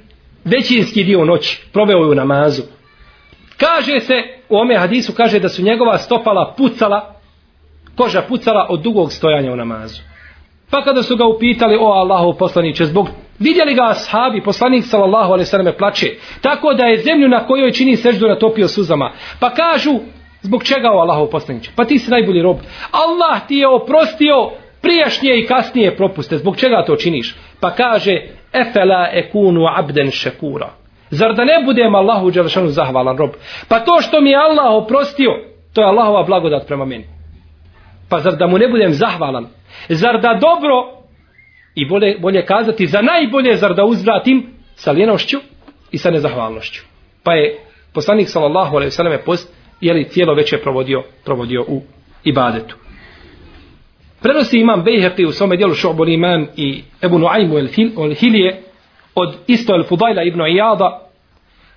većinski 0.45 1.05
dio 1.05 1.25
noći 1.25 1.63
proveo 1.73 1.99
je 1.99 2.11
u 2.11 2.15
namazu 2.15 2.63
Kaže 3.57 4.01
se, 4.01 4.15
u 4.49 4.57
ome 4.57 4.79
hadisu 4.79 5.13
kaže 5.13 5.39
da 5.41 5.49
su 5.49 5.63
njegova 5.63 5.99
stopala 5.99 6.55
pucala, 6.57 7.15
koža 7.97 8.23
pucala 8.23 8.67
od 8.71 8.81
dugog 8.81 9.13
stojanja 9.13 9.53
u 9.53 9.57
namazu. 9.57 10.03
Pa 10.71 10.85
kada 10.85 11.03
su 11.03 11.17
ga 11.17 11.27
upitali, 11.27 11.77
o 11.81 11.87
Allahu 11.87 12.39
poslaniće, 12.39 12.85
zbog 12.85 13.09
vidjeli 13.39 13.75
ga 13.75 13.83
ashabi, 13.91 14.43
poslanik 14.43 14.85
sallallahu 14.85 15.33
alaihi 15.33 15.45
sallam 15.45 15.75
plače, 15.79 16.07
tako 16.41 16.75
da 16.75 16.85
je 16.85 17.03
zemlju 17.03 17.29
na 17.29 17.47
kojoj 17.47 17.73
čini 17.73 17.97
seždu 17.97 18.29
natopio 18.29 18.69
suzama. 18.69 19.13
Pa 19.41 19.51
kažu, 19.51 19.91
zbog 20.43 20.65
čega 20.65 20.91
o 20.93 20.99
Allahu 20.99 21.31
poslaniće? 21.31 21.71
Pa 21.77 21.85
ti 21.85 21.99
si 21.99 22.11
najbolji 22.11 22.43
rob. 22.43 22.57
Allah 22.91 23.47
ti 23.49 23.55
je 23.55 23.69
oprostio 23.69 24.51
prijašnje 24.85 25.39
i 25.39 25.47
kasnije 25.47 25.97
propuste. 25.97 26.39
Zbog 26.39 26.57
čega 26.57 26.85
to 26.87 26.97
činiš? 26.97 27.37
Pa 27.61 27.71
kaže, 27.71 28.13
efela 28.53 29.09
ekunu 29.13 29.61
abden 29.77 30.11
šekura. 30.11 30.71
Zar 31.11 31.35
da 31.35 31.45
ne 31.45 31.63
budem 31.65 31.95
Allahu 31.95 32.31
Đelešanu 32.31 32.69
zahvalan 32.69 33.17
rob? 33.19 33.31
Pa 33.69 33.81
to 33.81 34.01
što 34.01 34.21
mi 34.21 34.31
je 34.31 34.37
Allah 34.37 34.83
oprostio, 34.83 35.31
to 35.73 35.81
je 35.81 35.87
Allahova 35.87 36.23
blagodat 36.23 36.67
prema 36.67 36.85
meni. 36.85 37.05
Pa 38.11 38.21
zar 38.21 38.37
da 38.37 38.47
mu 38.47 38.59
ne 38.59 38.69
budem 38.69 38.93
zahvalan? 38.93 39.47
Zar 39.89 40.21
da 40.21 40.39
dobro, 40.41 41.05
i 41.75 41.89
bolje, 41.89 42.19
bolje 42.21 42.47
kazati, 42.47 42.87
za 42.87 43.03
najbolje 43.03 43.57
zar 43.57 43.75
da 43.75 43.85
uzvratim 43.85 44.47
sa 44.75 44.93
ljenošću 44.93 45.39
i 45.91 45.99
sa 45.99 46.11
nezahvalnošću? 46.11 46.85
Pa 47.23 47.33
je 47.35 47.59
poslanik 47.95 48.29
sallallahu 48.29 48.77
alaihi 48.77 48.91
sallam 48.91 49.19
post, 49.25 49.55
jeli 49.81 50.09
cijelo 50.09 50.35
večer 50.35 50.63
provodio, 50.63 51.03
provodio 51.25 51.65
u 51.69 51.83
ibadetu. 52.25 52.77
Prenosi 54.25 54.59
imam 54.59 54.83
Bejherti 54.85 55.25
u 55.25 55.33
svome 55.33 55.57
dijelu 55.57 55.75
Šobol 55.75 56.09
Iman 56.09 56.47
i 56.57 56.83
Ebu 57.03 57.19
Nuaymu 57.19 57.59
el 57.59 58.15
Hilije 58.15 58.63
od 59.15 59.35
isto 59.47 59.75
el 59.75 59.85
Fudajla 59.85 60.23
ibn 60.23 60.41
Iyada 60.41 61.11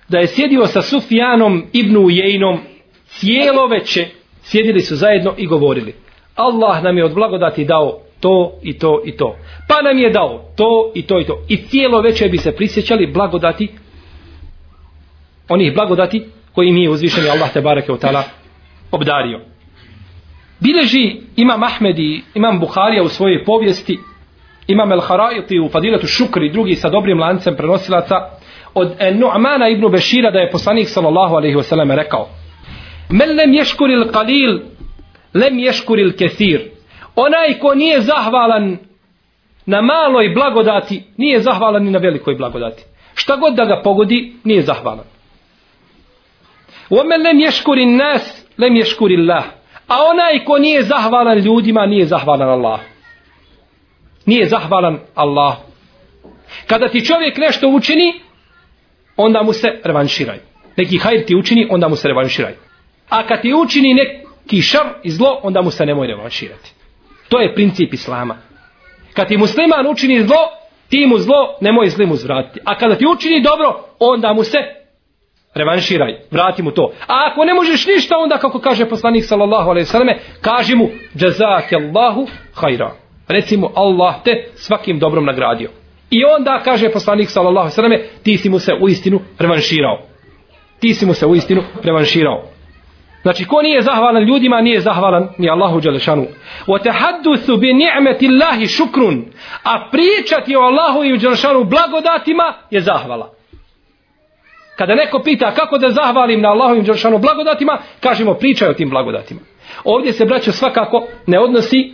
da 0.08 0.18
je 0.18 0.26
sjedio 0.26 0.66
sa 0.66 0.82
Sufjanom 0.82 1.62
ibn 1.72 1.96
Ujejnom 1.96 2.58
cijelo 3.06 3.66
veče 3.66 4.06
sjedili 4.42 4.80
su 4.80 4.96
zajedno 4.96 5.34
i 5.36 5.46
govorili 5.46 5.94
Allah 6.34 6.82
nam 6.82 6.98
je 6.98 7.04
od 7.04 7.14
blagodati 7.14 7.64
dao 7.64 8.00
to 8.20 8.52
i 8.62 8.78
to 8.78 9.02
i 9.04 9.16
to. 9.16 9.36
Pa 9.68 9.82
nam 9.82 9.98
je 9.98 10.10
dao 10.10 10.44
to 10.56 10.92
i 10.94 11.02
to 11.02 11.20
i 11.20 11.24
to. 11.24 11.44
I 11.48 11.56
cijelo 11.56 12.00
veče 12.00 12.28
bi 12.28 12.38
se 12.38 12.52
prisjećali 12.52 13.06
blagodati 13.06 13.68
onih 15.48 15.74
blagodati 15.74 16.24
koji 16.54 16.72
mi 16.72 16.82
je 16.82 16.90
uzvišeni 16.90 17.28
Allah 17.28 17.52
te 17.52 17.60
barake 17.60 17.92
od 17.92 18.00
tala 18.00 18.22
obdario. 18.90 19.40
Bileži 20.60 21.16
imam 21.36 21.62
Ahmedi, 21.62 22.22
imam 22.34 22.60
Buharija 22.60 23.02
u 23.02 23.08
svojoj 23.08 23.44
povijesti, 23.44 23.98
imam 24.66 24.92
El 24.92 25.00
Haraiti 25.00 25.60
u 25.60 25.68
Fadiletu 25.68 26.06
Šukri, 26.06 26.52
drugi 26.52 26.74
sa 26.74 26.88
dobrim 26.88 27.20
lancem 27.20 27.56
prenosilaca, 27.56 28.14
od 28.74 28.88
Nu'mana 28.98 29.72
ibn 29.72 29.90
Bešira 29.90 30.30
da 30.30 30.38
je 30.38 30.50
poslanik 30.50 30.88
sallallahu 30.88 31.34
alaihi 31.34 31.56
wasallam 31.56 31.94
rekao 31.94 32.28
Men 33.10 33.36
lem 33.36 33.54
ješkuril 33.54 34.04
qalil, 34.12 34.60
lem 35.34 35.58
ješkuril 35.58 36.12
kesir. 36.12 36.60
Onaj 37.16 37.58
ko 37.58 37.74
nije 37.74 38.00
zahvalan 38.00 38.78
na 39.66 39.80
maloj 39.82 40.28
blagodati, 40.34 41.02
nije 41.16 41.40
zahvalan 41.40 41.84
ni 41.84 41.90
na 41.90 41.98
velikoj 41.98 42.34
blagodati. 42.34 42.84
Šta 43.14 43.36
god 43.36 43.54
da 43.54 43.64
ga 43.64 43.80
pogodi, 43.84 44.32
nije 44.44 44.62
zahvalan. 44.62 45.04
Omen 46.90 47.22
lem 47.22 47.40
ješkurin 47.40 47.96
nas, 47.96 48.46
lem 48.58 48.76
ješkuril 48.76 49.20
Allah. 49.20 49.57
A 49.88 49.96
onaj 50.04 50.44
ko 50.44 50.58
nije 50.58 50.82
zahvalan 50.82 51.38
ljudima, 51.38 51.86
nije 51.86 52.06
zahvalan 52.06 52.48
Allah. 52.48 52.80
Nije 54.26 54.46
zahvalan 54.46 54.98
Allah. 55.14 55.56
Kada 56.66 56.88
ti 56.88 57.04
čovjek 57.04 57.38
nešto 57.38 57.68
učini, 57.68 58.20
onda 59.16 59.42
mu 59.42 59.52
se 59.52 59.80
revanširaj. 59.84 60.38
Neki 60.76 60.98
hajr 60.98 61.24
ti 61.24 61.36
učini, 61.36 61.66
onda 61.70 61.88
mu 61.88 61.96
se 61.96 62.08
revanširaj. 62.08 62.54
A 63.08 63.26
kad 63.26 63.42
ti 63.42 63.54
učini 63.54 63.94
neki 63.94 64.62
šar 64.62 64.86
i 65.02 65.10
zlo, 65.10 65.40
onda 65.42 65.62
mu 65.62 65.70
se 65.70 65.86
nemoj 65.86 66.06
revanširati. 66.06 66.72
To 67.28 67.40
je 67.40 67.54
princip 67.54 67.94
Islama. 67.94 68.36
Kad 69.14 69.28
ti 69.28 69.36
musliman 69.36 69.86
učini 69.86 70.22
zlo, 70.22 70.36
ti 70.88 71.06
mu 71.06 71.18
zlo 71.18 71.56
nemoj 71.60 71.88
zlim 71.88 72.12
uzvratiti. 72.12 72.60
A 72.64 72.78
kada 72.78 72.94
ti 72.94 73.06
učini 73.06 73.42
dobro, 73.42 73.84
onda 73.98 74.32
mu 74.32 74.44
se 74.44 74.58
revanširaj, 75.54 76.16
vrati 76.30 76.62
mu 76.62 76.70
to. 76.70 76.92
A 77.06 77.28
ako 77.30 77.44
ne 77.44 77.54
možeš 77.54 77.86
ništa, 77.86 78.18
onda 78.18 78.38
kako 78.38 78.58
kaže 78.58 78.88
poslanik 78.88 79.24
sallallahu 79.24 79.70
alaihi 79.70 79.86
selleme, 79.86 80.18
kaži 80.40 80.76
mu, 80.76 80.88
jazake 81.14 81.76
Allahu 81.76 82.28
hajra. 82.54 82.90
Reci 83.28 83.56
mu, 83.56 83.68
Allah 83.74 84.14
te 84.24 84.44
svakim 84.54 84.98
dobrom 84.98 85.24
nagradio. 85.24 85.70
I 86.10 86.24
onda 86.24 86.60
kaže 86.64 86.88
poslanik 86.88 87.30
sallallahu 87.30 87.64
alaihi 87.64 87.74
selleme, 87.74 88.02
ti 88.22 88.36
si 88.36 88.48
mu 88.48 88.58
se 88.58 88.72
u 88.80 88.88
istinu 88.88 89.20
revanširao. 89.38 89.98
Ti 90.80 90.94
si 90.94 91.06
mu 91.06 91.14
se 91.14 91.26
u 91.26 91.34
istinu 91.34 91.62
revanširao. 91.82 92.42
Znači, 93.22 93.44
ko 93.44 93.62
nije 93.62 93.82
zahvalan 93.82 94.22
ljudima, 94.22 94.60
nije 94.60 94.80
zahvalan 94.80 95.28
ni 95.38 95.50
Allahu 95.50 95.80
Đelešanu. 95.80 96.26
O 96.66 96.78
tehaddusu 96.78 97.56
bi 97.56 97.72
ni'meti 97.74 98.28
Allahi 98.28 98.66
šukrun. 98.66 99.24
A 99.62 99.88
pričati 99.92 100.56
o 100.56 100.60
Allahu 100.60 101.04
i 101.04 101.18
Đelešanu 101.18 101.64
blagodatima 101.64 102.54
je 102.70 102.80
zahvala. 102.80 103.37
Kada 104.78 104.94
neko 104.94 105.22
pita 105.24 105.50
kako 105.54 105.78
da 105.78 105.90
zahvalim 105.90 106.40
na 106.40 106.48
Allahovim 106.48 106.84
Đelšanu 106.84 107.18
blagodatima, 107.18 107.78
kažemo 108.00 108.34
pričaj 108.34 108.68
o 108.68 108.74
tim 108.74 108.90
blagodatima. 108.90 109.40
Ovdje 109.84 110.12
se 110.12 110.24
braćo 110.24 110.52
svakako 110.52 111.06
ne 111.26 111.40
odnosi 111.40 111.92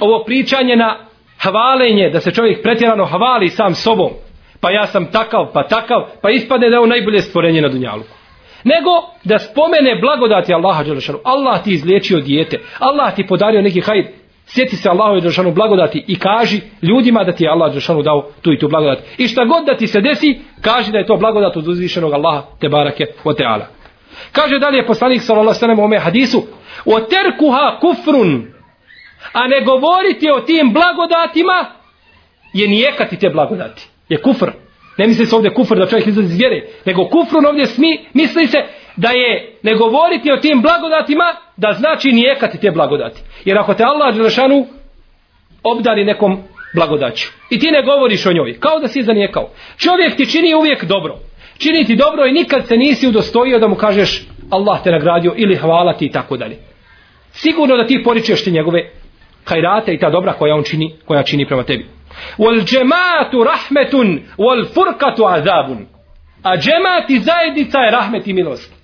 ovo 0.00 0.24
pričanje 0.24 0.76
na 0.76 0.96
hvalenje, 1.42 2.10
da 2.10 2.20
se 2.20 2.30
čovjek 2.30 2.62
pretjerano 2.62 3.06
hvali 3.06 3.48
sam 3.48 3.74
sobom. 3.74 4.10
Pa 4.60 4.70
ja 4.70 4.86
sam 4.86 5.06
takav, 5.12 5.46
pa 5.52 5.62
takav, 5.62 6.06
pa 6.22 6.30
ispadne 6.30 6.70
da 6.70 6.76
je 6.76 6.80
on 6.80 6.88
najbolje 6.88 7.20
stvorenje 7.20 7.60
na 7.62 7.68
dunjalu. 7.68 8.02
Nego 8.64 8.90
da 9.24 9.38
spomene 9.38 10.00
blagodati 10.00 10.54
Allaha 10.54 10.84
Đelšanu. 10.84 11.18
Allah 11.24 11.64
ti 11.64 11.70
izliječio 11.70 12.20
dijete, 12.20 12.58
Allah 12.78 13.14
ti 13.14 13.26
podario 13.26 13.62
neki 13.62 13.80
hajr, 13.80 14.04
sjeti 14.48 14.76
se 14.76 14.88
Allahu 14.88 15.20
Đelšanu 15.20 15.52
blagodati 15.52 16.04
i 16.06 16.18
kaži 16.18 16.60
ljudima 16.82 17.24
da 17.24 17.32
ti 17.32 17.44
je 17.44 17.50
Allah 17.50 17.72
Đelšanu 17.72 18.02
dao 18.02 18.30
tu 18.42 18.52
i 18.52 18.58
tu 18.58 18.68
blagodat. 18.68 18.98
I 19.18 19.28
šta 19.28 19.44
god 19.44 19.64
da 19.66 19.76
ti 19.76 19.86
se 19.86 20.00
desi, 20.00 20.40
kaži 20.60 20.92
da 20.92 20.98
je 20.98 21.06
to 21.06 21.16
blagodat 21.16 21.56
od 21.56 21.68
uzvišenog 21.68 22.12
Allaha 22.12 22.42
te 22.60 22.68
barake 22.68 23.06
o 23.24 23.32
teala. 23.32 23.66
Kaže 24.32 24.58
dalje 24.58 24.86
poslanik 24.86 25.22
sallallahu 25.22 25.48
alejhi 25.48 25.56
ve 25.56 25.60
sellem 25.60 25.78
u 25.78 25.84
ome 25.84 25.98
hadisu: 25.98 26.42
"O 26.84 27.00
terkuha 27.00 27.78
kufrun." 27.80 28.46
A 29.32 29.48
ne 29.48 29.60
govoriti 29.60 30.30
o 30.30 30.40
tim 30.40 30.72
blagodatima 30.72 31.66
je 32.52 32.68
nijekati 32.68 33.18
te 33.18 33.28
blagodati. 33.30 33.88
Je 34.08 34.22
kufr. 34.22 34.50
Ne 34.98 35.06
misli 35.06 35.26
se 35.26 35.36
ovdje 35.36 35.54
kufr 35.54 35.76
da 35.76 35.86
čovjek 35.86 36.06
izlazi 36.06 36.28
iz 36.28 36.38
vjere, 36.38 36.66
nego 36.84 37.04
kufrun 37.04 37.46
ovdje 37.46 37.66
smi, 37.66 38.06
misli 38.14 38.46
se 38.46 38.58
da 38.96 39.08
je 39.08 39.58
ne 39.62 39.74
govoriti 39.74 40.32
o 40.32 40.36
tim 40.36 40.62
blagodatima 40.62 41.24
da 41.58 41.72
znači 41.72 42.12
nijekati 42.12 42.60
te 42.60 42.70
blagodati. 42.70 43.20
Jer 43.44 43.58
ako 43.58 43.74
te 43.74 43.84
Allah 43.84 44.14
Đelešanu 44.14 44.66
obdari 45.62 46.04
nekom 46.04 46.38
blagodaću 46.74 47.28
i 47.50 47.58
ti 47.58 47.70
ne 47.70 47.82
govoriš 47.82 48.26
o 48.26 48.32
njoj, 48.32 48.60
kao 48.60 48.80
da 48.80 48.88
si 48.88 49.02
zanijekao. 49.02 49.50
Čovjek 49.76 50.16
ti 50.16 50.30
čini 50.30 50.54
uvijek 50.54 50.84
dobro. 50.84 51.18
Čini 51.58 51.84
ti 51.84 51.96
dobro 51.96 52.26
i 52.26 52.32
nikad 52.32 52.66
se 52.66 52.76
nisi 52.76 53.08
udostojio 53.08 53.58
da 53.58 53.68
mu 53.68 53.74
kažeš 53.74 54.26
Allah 54.50 54.82
te 54.84 54.90
nagradio 54.90 55.34
ili 55.36 55.56
hvala 55.56 55.92
ti 55.92 56.06
i 56.06 56.12
tako 56.12 56.36
dalje. 56.36 56.56
Sigurno 57.32 57.76
da 57.76 57.86
ti 57.86 58.02
poričeš 58.04 58.44
ti 58.44 58.50
njegove 58.50 58.90
hajrate 59.44 59.94
i 59.94 59.98
ta 59.98 60.10
dobra 60.10 60.32
koja 60.32 60.54
on 60.54 60.62
čini, 60.62 60.94
koja 61.04 61.22
čini 61.22 61.46
prema 61.46 61.62
tebi. 61.62 61.86
Wal 62.38 62.64
džematu 62.64 63.44
rahmetun, 63.44 64.20
wal 64.38 64.66
furkatu 64.74 65.24
azabun. 65.26 65.86
A 66.42 66.56
džemat 66.56 67.10
i 67.10 67.18
zajednica 67.18 67.78
je 67.78 67.90
rahmet 67.90 68.26
i 68.26 68.32
milost. 68.32 68.77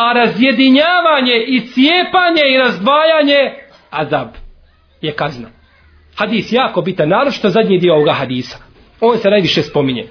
A 0.00 0.12
razjedinjavanje 0.12 1.36
i 1.46 1.60
cijepanje 1.60 2.42
i 2.54 2.58
razdvajanje 2.58 3.54
azab 3.90 4.28
je 5.00 5.12
kazna. 5.12 5.48
Hadis 6.16 6.52
jako 6.52 6.82
bitan, 6.82 7.08
naročito 7.08 7.48
zadnji 7.48 7.78
dio 7.78 7.94
ovoga 7.94 8.12
hadisa. 8.12 8.58
On 9.00 9.18
se 9.18 9.30
najviše 9.30 9.62
spominje. 9.62 10.04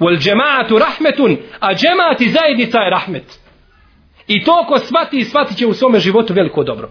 Wal 0.00 0.18
džematu 0.18 0.78
rahmetun, 0.78 1.36
a 1.60 1.74
džemat 1.74 2.20
i 2.20 2.28
zajednica 2.28 2.78
je 2.78 2.90
rahmet. 2.90 3.38
I 4.26 4.44
to 4.44 4.64
ko 4.68 4.78
svati, 4.78 5.24
svati 5.24 5.56
će 5.56 5.66
u 5.66 5.74
svome 5.74 5.98
životu 5.98 6.34
veliko 6.34 6.64
dobro. 6.64 6.88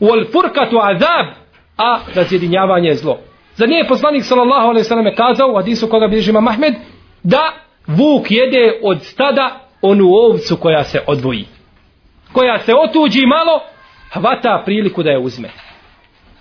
Wal 0.00 0.32
furkatu 0.32 0.78
azab, 0.82 1.26
a 1.76 2.00
razjedinjavanje 2.14 2.88
je 2.88 2.94
zlo. 2.94 3.18
Za 3.54 3.66
nije 3.66 3.88
poslanik 3.88 4.24
sallallahu 4.24 4.66
alejhi 4.66 4.80
ve 4.80 4.88
selleme 4.88 5.14
kazao 5.14 5.48
u 5.50 5.56
hadisu 5.56 5.88
koga 5.88 6.08
bilježi 6.08 6.30
Imam 6.30 6.48
Ahmed 6.48 6.74
da 7.22 7.52
vuk 7.86 8.30
jede 8.30 8.80
od 8.82 9.02
stada 9.02 9.69
onu 9.82 10.08
ovcu 10.08 10.56
koja 10.56 10.84
se 10.84 11.00
odvoji. 11.06 11.44
Koja 12.32 12.58
se 12.58 12.72
otuđi 12.74 13.26
malo, 13.26 13.62
hvata 14.12 14.62
priliku 14.64 15.02
da 15.02 15.10
je 15.10 15.18
uzme. 15.18 15.50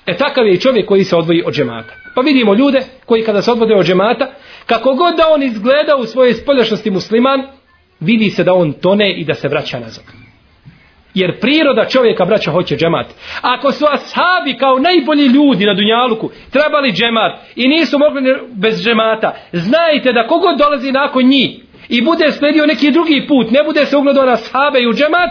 E 0.05 0.17
takav 0.17 0.47
je 0.47 0.53
i 0.53 0.59
čovjek 0.59 0.87
koji 0.87 1.03
se 1.03 1.15
odvoji 1.15 1.43
od 1.45 1.53
džemata. 1.53 1.93
Pa 2.15 2.21
vidimo 2.21 2.53
ljude 2.53 2.81
koji 3.05 3.23
kada 3.23 3.41
se 3.41 3.51
odvode 3.51 3.75
od 3.75 3.85
džemata, 3.85 4.31
kako 4.65 4.93
god 4.93 5.15
da 5.15 5.23
on 5.29 5.43
izgleda 5.43 5.95
u 5.95 6.05
svojoj 6.05 6.33
spoljašnosti 6.33 6.91
musliman, 6.91 7.47
vidi 7.99 8.29
se 8.29 8.43
da 8.43 8.53
on 8.53 8.73
tone 8.73 9.13
i 9.13 9.25
da 9.25 9.33
se 9.33 9.47
vraća 9.47 9.79
nazad. 9.79 10.03
Jer 11.13 11.39
priroda 11.39 11.85
čovjeka, 11.85 12.25
braća, 12.25 12.51
hoće 12.51 12.75
džemat. 12.75 13.07
Ako 13.41 13.71
su 13.71 13.85
ashabi 13.85 14.57
kao 14.59 14.79
najbolji 14.79 15.25
ljudi 15.25 15.65
na 15.65 15.73
Dunjaluku 15.73 16.29
trebali 16.51 16.91
džemat 16.91 17.39
i 17.55 17.67
nisu 17.67 17.99
mogli 17.99 18.21
bez 18.51 18.83
džemata, 18.83 19.35
znajte 19.53 20.13
da 20.13 20.27
kogod 20.27 20.57
dolazi 20.57 20.91
nakon 20.91 21.23
njih 21.23 21.68
i 21.89 22.01
bude 22.01 22.31
sledio 22.31 22.65
neki 22.65 22.91
drugi 22.91 23.25
put, 23.27 23.51
ne 23.51 23.63
bude 23.63 23.85
se 23.85 23.97
ugledao 23.97 24.25
na 24.25 24.37
sahabe 24.37 24.79
i 24.79 24.87
u 24.87 24.93
džemat, 24.93 25.29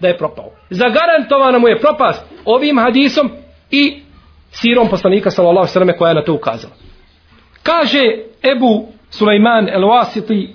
da 0.00 0.08
je 0.08 0.18
propao. 0.18 0.50
Zagarantovana 0.70 1.58
mu 1.58 1.68
je 1.68 1.80
propast 1.80 2.24
ovim 2.44 2.78
hadisom 2.78 3.30
i 3.70 4.02
sirom 4.50 4.88
poslanika 4.88 5.30
sallallahu 5.30 5.66
sallam 5.66 5.96
koja 5.98 6.08
je 6.08 6.14
na 6.14 6.24
to 6.24 6.34
ukazala. 6.34 6.74
Kaže 7.62 8.02
Ebu 8.42 8.88
Sulejman 9.10 9.68
el-Wasiti 9.68 10.48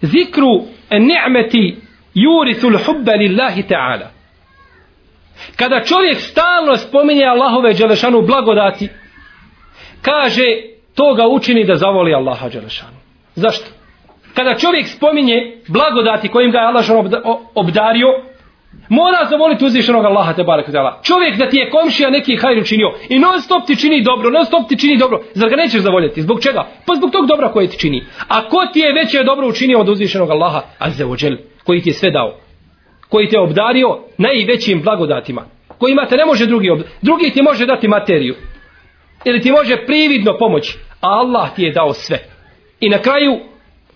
zikru 0.00 0.64
ni'meti 0.90 1.76
jurithul 2.14 2.78
hubba 2.86 3.12
lillahi 3.12 3.62
ta'ala. 3.62 4.10
Kada 5.56 5.84
čovjek 5.84 6.20
stalno 6.20 6.76
spominje 6.76 7.24
Allahove 7.24 7.74
dželešanu 7.74 8.22
blagodati, 8.22 8.88
kaže 10.02 10.44
to 10.94 11.14
ga 11.14 11.28
učini 11.28 11.64
da 11.64 11.74
zavoli 11.74 12.14
Allaha 12.14 12.50
dželešanu. 12.50 12.96
Zašto? 13.34 13.77
Kada 14.38 14.54
čovjek 14.54 14.86
spominje 14.86 15.56
blagodati 15.68 16.28
kojim 16.28 16.50
ga 16.50 16.58
je 16.58 16.66
Allah 16.66 16.84
obdario, 17.54 18.06
mora 18.88 19.26
zamoliti 19.30 19.64
uzvišenog 19.64 20.04
Allaha 20.04 20.32
te 20.32 20.44
barek 20.44 20.66
Čovjek 21.02 21.36
da 21.36 21.48
ti 21.48 21.56
je 21.56 21.70
komšija 21.70 22.10
neki 22.10 22.36
hajr 22.36 22.58
učinio 22.58 22.92
i 23.08 23.18
non 23.18 23.40
stop 23.40 23.66
ti 23.66 23.76
čini 23.76 24.02
dobro, 24.02 24.30
non 24.30 24.44
stop 24.44 24.68
ti 24.68 24.78
čini 24.78 24.96
dobro, 24.96 25.20
zar 25.34 25.48
ga 25.50 25.56
nećeš 25.56 25.80
zavoljeti? 25.80 26.22
Zbog 26.22 26.42
čega? 26.42 26.66
Pa 26.86 26.94
zbog 26.94 27.10
tog 27.10 27.26
dobra 27.26 27.52
koje 27.52 27.68
ti 27.68 27.78
čini. 27.78 28.04
A 28.28 28.48
ko 28.48 28.66
ti 28.72 28.80
je 28.80 28.92
veće 28.92 29.24
dobro 29.24 29.48
učinio 29.48 29.80
od 29.80 29.88
uzvišenog 29.88 30.30
Allaha, 30.30 30.62
azze 30.78 31.04
ođel, 31.06 31.36
koji 31.64 31.80
ti 31.80 31.88
je 31.88 31.94
sve 31.94 32.10
dao? 32.10 32.34
Koji 33.08 33.28
te 33.28 33.36
je 33.36 33.40
obdario 33.40 33.98
najvećim 34.18 34.82
blagodatima? 34.82 35.42
Kojima 35.78 36.06
te 36.06 36.16
ne 36.16 36.24
može 36.24 36.46
drugi 36.46 36.70
obdariti? 36.70 36.96
Drugi 37.02 37.30
ti 37.30 37.42
može 37.42 37.66
dati 37.66 37.88
materiju. 37.88 38.34
Ili 39.24 39.40
ti 39.40 39.52
može 39.52 39.76
prividno 39.86 40.36
pomoći. 40.38 40.78
A 41.00 41.08
Allah 41.08 41.54
ti 41.54 41.62
je 41.62 41.72
dao 41.72 41.92
sve. 41.92 42.18
I 42.80 42.88
na 42.88 42.98
kraju, 42.98 43.47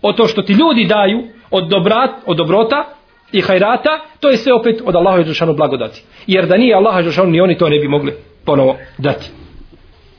o 0.03 0.13
to 0.13 0.27
što 0.27 0.43
ti 0.43 0.53
ljudi 0.53 0.85
daju, 0.85 1.23
od, 1.51 1.69
dobrat, 1.69 2.11
od 2.27 2.37
dobrota, 2.37 2.85
i 3.33 3.41
hajrata, 3.41 4.01
to 4.21 4.31
je 4.31 4.37
sve 4.37 4.53
opet 4.53 4.83
od 4.85 4.97
Allaha 4.97 5.21
i 5.21 5.25
Đelšanu 5.25 5.55
blagodati. 5.55 6.03
Jer 6.27 6.47
da 6.47 6.57
nije 6.57 6.75
Allaha 6.75 7.01
i 7.01 7.03
Đelšanu, 7.03 7.31
ni 7.31 7.41
oni 7.41 7.59
to 7.59 7.69
ne 7.69 7.79
bi 7.79 7.89
mogli 7.89 8.15
ponovo 8.45 8.77
dati. 8.99 9.31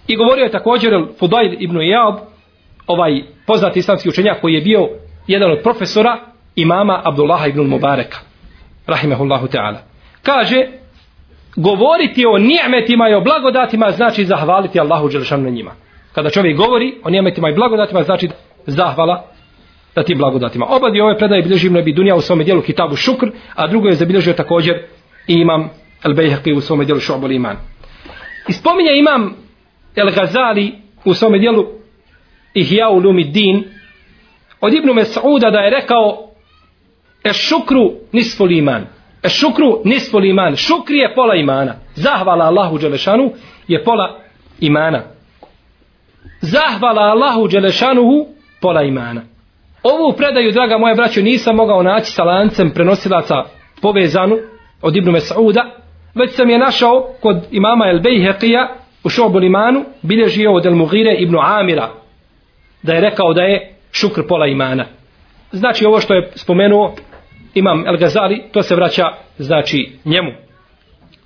I 0.07 0.15
govorio 0.15 0.43
je 0.43 0.51
također 0.51 0.91
Fudail 1.19 1.55
ibn 1.59 1.77
Iyad, 1.77 2.19
ovaj 2.87 3.21
poznati 3.47 3.79
islamski 3.79 4.09
učenjak 4.09 4.41
koji 4.41 4.53
je 4.53 4.61
bio 4.61 4.89
jedan 5.27 5.51
od 5.51 5.59
profesora 5.63 6.19
imama 6.55 7.01
Abdullaha 7.03 7.47
ibn 7.47 7.61
Mubareka. 7.61 8.17
Rahimehullahu 8.87 9.47
ta'ala. 9.47 9.77
Kaže, 10.23 10.67
govoriti 11.55 12.25
o 12.25 12.37
nijemetima 12.37 13.09
i 13.09 13.13
o 13.13 13.21
blagodatima 13.21 13.91
znači 13.91 14.25
zahvaliti 14.25 14.79
Allahu 14.79 15.09
Đelšanu 15.09 15.43
na 15.43 15.49
njima. 15.49 15.71
Kada 16.13 16.29
čovjek 16.29 16.57
govori 16.57 16.93
o 17.03 17.09
nijemetima 17.09 17.49
i 17.49 17.55
blagodatima 17.55 18.03
znači 18.03 18.29
zahvala 18.65 19.32
na 19.95 20.03
tim 20.03 20.17
blagodatima. 20.17 20.65
Oba 20.69 20.89
dvije 20.89 21.03
ove 21.03 21.17
predaje 21.17 21.41
bilježi 21.41 21.67
Ibn 21.67 21.77
Abi 21.77 21.93
Dunja 21.93 22.15
u 22.15 22.21
svome 22.21 22.43
dijelu 22.43 22.61
Kitabu 22.61 22.95
Šukr, 22.95 23.27
a 23.55 23.67
drugo 23.67 23.87
je 23.87 23.95
zabilježio 23.95 24.33
također 24.33 24.75
i 25.27 25.33
imam 25.33 25.69
El 26.03 26.13
Bejhaqi 26.13 26.57
u 26.57 26.61
svome 26.61 26.85
dijelu 26.85 26.99
Šobol 26.99 27.31
Iman. 27.31 27.57
I 28.47 28.53
spominje 28.53 28.91
imam 28.95 29.35
El 29.95 30.11
Gazali 30.11 30.73
u 31.05 31.13
svome 31.13 31.39
dijelu 31.39 31.65
Ihya 32.53 32.89
Ulumi 32.89 33.23
Din 33.23 33.63
od 34.61 34.73
Ibnu 34.73 34.93
Mes'uda 34.93 35.51
da 35.51 35.59
je 35.59 35.69
rekao 35.69 36.29
E 37.23 37.33
šukru 37.33 37.93
nisful 38.11 38.51
iman. 38.51 38.85
E 39.23 39.29
šukru 39.29 39.81
nisful 39.85 40.25
iman. 40.25 40.55
Šukri 40.55 40.97
je 40.97 41.13
pola 41.15 41.35
imana. 41.35 41.75
Zahvala 41.95 42.45
Allahu 42.45 42.77
Đelešanu 42.77 43.31
je 43.67 43.83
pola 43.83 44.19
imana. 44.59 45.03
Zahvala 46.41 47.01
Allahu 47.01 47.47
Đelešanuhu 47.47 48.27
pola 48.61 48.83
imana. 48.83 49.21
Ovu 49.83 50.13
predaju, 50.17 50.51
draga 50.51 50.77
moja 50.77 50.95
braćo, 50.95 51.21
nisam 51.21 51.55
mogao 51.55 51.83
naći 51.83 52.11
sa 52.11 52.23
lancem 52.23 52.71
prenosilaca 52.71 53.35
povezanu 53.81 54.37
od 54.81 54.95
Ibnu 54.95 55.11
Mes'uda, 55.11 55.63
već 56.15 56.35
sam 56.35 56.49
je 56.49 56.59
našao 56.59 57.07
kod 57.21 57.37
imama 57.51 57.87
El 57.87 57.99
Bejheqija 57.99 58.67
u 59.03 59.09
šobu 59.09 59.41
imanu, 59.41 59.85
bilježio 60.01 60.53
od 60.53 60.65
El 60.65 60.75
Mugire 60.75 61.15
Ibnu 61.19 61.39
Amira, 61.41 61.89
da 62.83 62.93
je 62.93 63.01
rekao 63.01 63.33
da 63.33 63.41
je 63.41 63.75
šukr 63.91 64.21
pola 64.27 64.47
imana. 64.47 64.85
Znači 65.51 65.85
ovo 65.85 65.99
što 65.99 66.13
je 66.13 66.31
spomenuo 66.35 66.95
imam 67.53 67.87
El 67.87 67.97
Gazali, 67.97 68.43
to 68.51 68.63
se 68.63 68.75
vraća 68.75 69.05
znači 69.37 69.91
njemu. 70.05 70.31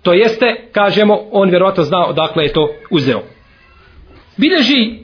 To 0.04 0.14
jeste, 0.14 0.70
kažemo, 0.72 1.20
on 1.32 1.50
vjerojatno 1.50 1.84
zna 1.84 2.06
odakle 2.06 2.44
je 2.44 2.54
to 2.54 2.70
uzeo. 2.92 3.22
Bilježi 4.38 5.00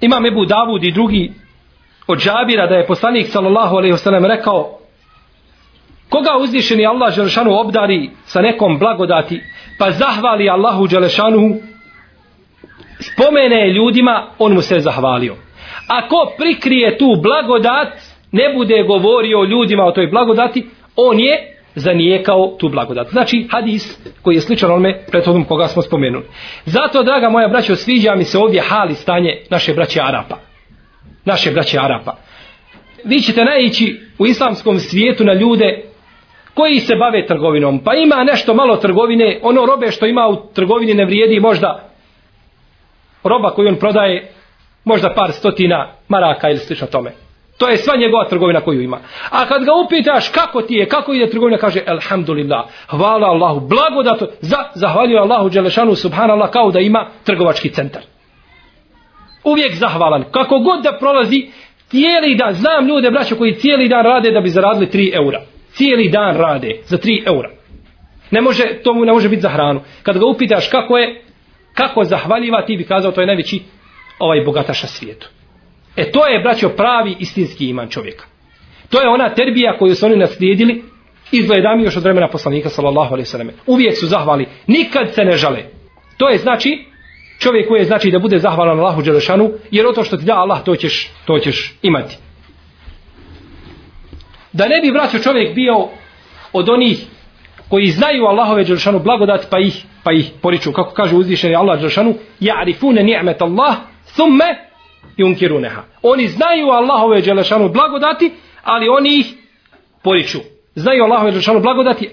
imam 0.00 0.26
Ebu 0.26 0.44
Davud 0.44 0.84
i 0.84 0.92
drugi 0.92 1.32
od 2.08 2.18
Džabira 2.18 2.66
da 2.66 2.74
je 2.74 2.86
poslanik 2.86 3.26
sallallahu 3.26 3.76
alejhi 3.76 3.92
ve 3.92 3.98
sellem 3.98 4.24
rekao 4.24 4.78
koga 6.08 6.30
uzvišeni 6.40 6.86
Allah 6.86 7.14
dželešanu 7.14 7.60
obdari 7.60 8.10
sa 8.24 8.40
nekom 8.40 8.78
blagodati 8.78 9.40
pa 9.78 9.90
zahvali 9.90 10.50
Allahu 10.50 10.88
dželešanu 10.88 11.56
spomene 13.00 13.72
ljudima 13.72 14.26
on 14.38 14.54
mu 14.54 14.60
se 14.60 14.80
zahvalio 14.80 15.36
ako 15.88 16.32
prikrije 16.38 16.98
tu 16.98 17.06
blagodat 17.22 17.88
ne 18.32 18.54
bude 18.54 18.82
govorio 18.82 19.44
ljudima 19.44 19.84
o 19.84 19.92
toj 19.92 20.06
blagodati 20.06 20.66
on 20.96 21.20
je 21.20 21.54
zanijekao 21.74 22.56
tu 22.58 22.68
blagodat. 22.68 23.08
Znači 23.10 23.46
hadis 23.50 23.98
koji 24.22 24.34
je 24.34 24.40
sličan 24.40 24.70
onome 24.70 25.04
prethodnom 25.10 25.44
koga 25.44 25.68
smo 25.68 25.82
spomenuli. 25.82 26.24
Zato, 26.64 27.02
draga 27.02 27.28
moja 27.28 27.48
braćo, 27.48 27.76
sviđa 27.76 28.14
mi 28.14 28.24
se 28.24 28.38
ovdje 28.38 28.62
hali 28.68 28.94
stanje 28.94 29.36
naše 29.50 29.74
braće 29.74 30.00
Arapa 30.00 30.47
naše 31.28 31.50
braće 31.50 31.78
Arapa. 31.78 32.16
Vi 33.04 33.20
ćete 33.20 33.44
naići 33.44 34.00
u 34.18 34.26
islamskom 34.26 34.78
svijetu 34.78 35.24
na 35.24 35.34
ljude 35.34 35.82
koji 36.54 36.80
se 36.80 36.94
bave 36.96 37.26
trgovinom. 37.26 37.80
Pa 37.84 37.94
ima 37.94 38.24
nešto 38.24 38.54
malo 38.54 38.76
trgovine, 38.76 39.40
ono 39.42 39.66
robe 39.66 39.90
što 39.90 40.06
ima 40.06 40.28
u 40.28 40.36
trgovini 40.54 40.94
ne 40.94 41.04
vrijedi 41.04 41.40
možda 41.40 41.88
roba 43.24 43.50
koju 43.50 43.68
on 43.68 43.76
prodaje 43.76 44.32
možda 44.84 45.14
par 45.14 45.32
stotina 45.32 45.88
maraka 46.08 46.50
ili 46.50 46.58
slično 46.58 46.86
tome. 46.86 47.12
To 47.58 47.68
je 47.68 47.76
sva 47.76 47.96
njegova 47.96 48.28
trgovina 48.28 48.60
koju 48.60 48.80
ima. 48.80 48.98
A 49.30 49.46
kad 49.46 49.64
ga 49.64 49.72
upitaš 49.86 50.28
kako 50.28 50.62
ti 50.62 50.74
je, 50.74 50.88
kako 50.88 51.12
ide 51.12 51.30
trgovina, 51.30 51.58
kaže 51.58 51.80
Alhamdulillah, 51.86 52.64
hvala 52.86 53.26
Allahu, 53.26 53.60
blagodato, 53.60 54.26
za, 54.40 54.56
zahvaljujem 54.74 55.22
Allahu 55.22 55.48
Đelešanu, 55.48 55.94
subhanallah, 55.94 56.50
kao 56.50 56.70
da 56.70 56.80
ima 56.80 57.06
trgovački 57.24 57.70
centar 57.70 58.02
uvijek 59.50 59.74
zahvalan. 59.74 60.24
Kako 60.30 60.58
god 60.58 60.82
da 60.82 60.96
prolazi, 61.00 61.46
cijeli 61.88 62.34
dan, 62.34 62.54
znam 62.54 62.88
ljude, 62.88 63.10
braćo, 63.10 63.36
koji 63.36 63.54
cijeli 63.54 63.88
dan 63.88 64.04
rade 64.04 64.30
da 64.30 64.40
bi 64.40 64.48
zaradili 64.48 64.86
3 64.86 65.16
eura. 65.16 65.42
Cijeli 65.72 66.08
dan 66.08 66.36
rade 66.36 66.80
za 66.84 66.98
3 66.98 67.26
eura. 67.26 67.50
Ne 68.30 68.40
može, 68.40 68.64
to 68.84 68.94
mu 68.94 69.04
ne 69.04 69.12
može 69.12 69.28
biti 69.28 69.42
za 69.42 69.48
hranu. 69.48 69.80
Kad 70.02 70.18
ga 70.18 70.26
upitaš 70.26 70.68
kako 70.68 70.98
je, 70.98 71.22
kako 71.74 72.04
zahvaljiva, 72.04 72.66
ti 72.66 72.76
bi 72.76 72.84
kazao, 72.84 73.12
to 73.12 73.20
je 73.20 73.26
najveći 73.26 73.60
ovaj 74.18 74.44
bogataša 74.44 74.86
svijetu. 74.86 75.28
E 75.96 76.10
to 76.10 76.26
je, 76.26 76.40
braćo, 76.40 76.68
pravi 76.68 77.16
istinski 77.18 77.68
iman 77.68 77.88
čovjeka. 77.88 78.24
To 78.90 79.00
je 79.00 79.08
ona 79.08 79.34
terbija 79.34 79.78
koju 79.78 79.94
su 79.94 80.06
oni 80.06 80.16
naslijedili 80.16 80.82
izgledami 81.32 81.84
još 81.84 81.96
od 81.96 82.02
vremena 82.02 82.28
poslanika 82.28 82.68
sallallahu 82.68 83.14
alaihi 83.14 83.26
sallam. 83.26 83.48
Uvijek 83.66 83.96
su 83.96 84.06
zahvali, 84.06 84.46
nikad 84.66 85.14
se 85.14 85.24
ne 85.24 85.36
žale. 85.36 85.62
To 86.16 86.28
je 86.28 86.38
znači 86.38 86.84
čovjek 87.38 87.68
koji 87.68 87.80
je 87.80 87.84
znači 87.84 88.10
da 88.10 88.18
bude 88.18 88.38
zahvalan 88.38 88.80
Allahu 88.80 89.02
Đelešanu, 89.02 89.50
jer 89.70 89.86
o 89.86 89.92
to 89.92 90.04
što 90.04 90.16
ti 90.16 90.24
da 90.24 90.34
Allah, 90.34 90.64
to 90.64 90.76
ćeš, 90.76 91.10
to 91.26 91.38
ćeš 91.38 91.74
imati. 91.82 92.16
Da 94.52 94.68
ne 94.68 94.80
bi 94.82 94.90
vraćao 94.90 95.20
čovjek 95.20 95.54
bio 95.54 95.88
od 96.52 96.68
onih 96.68 97.06
koji 97.68 97.86
znaju 97.86 98.24
Allahove 98.24 98.64
Đelešanu 98.64 98.98
blagodat, 98.98 99.46
pa 99.50 99.58
ih, 99.58 99.84
pa 100.04 100.12
ih 100.12 100.30
poriču, 100.42 100.72
kako 100.72 100.90
kaže 100.90 101.16
uzvišeni 101.16 101.54
Allah 101.54 101.78
Đelešanu, 101.78 102.14
ja'rifune 102.40 103.02
ni'met 103.02 103.42
Allah, 103.42 103.76
thumme 104.14 104.44
yunkiruneha. 105.18 105.82
Oni 106.02 106.28
znaju 106.28 106.68
Allahove 106.68 107.20
Đelešanu 107.20 107.68
blagodati, 107.68 108.32
ali 108.64 108.88
oni 108.88 109.18
ih 109.18 109.34
poriču. 110.02 110.38
Znaju 110.74 111.04
Allahove 111.04 111.30
Đelešanu 111.30 111.60
blagodati, 111.60 112.10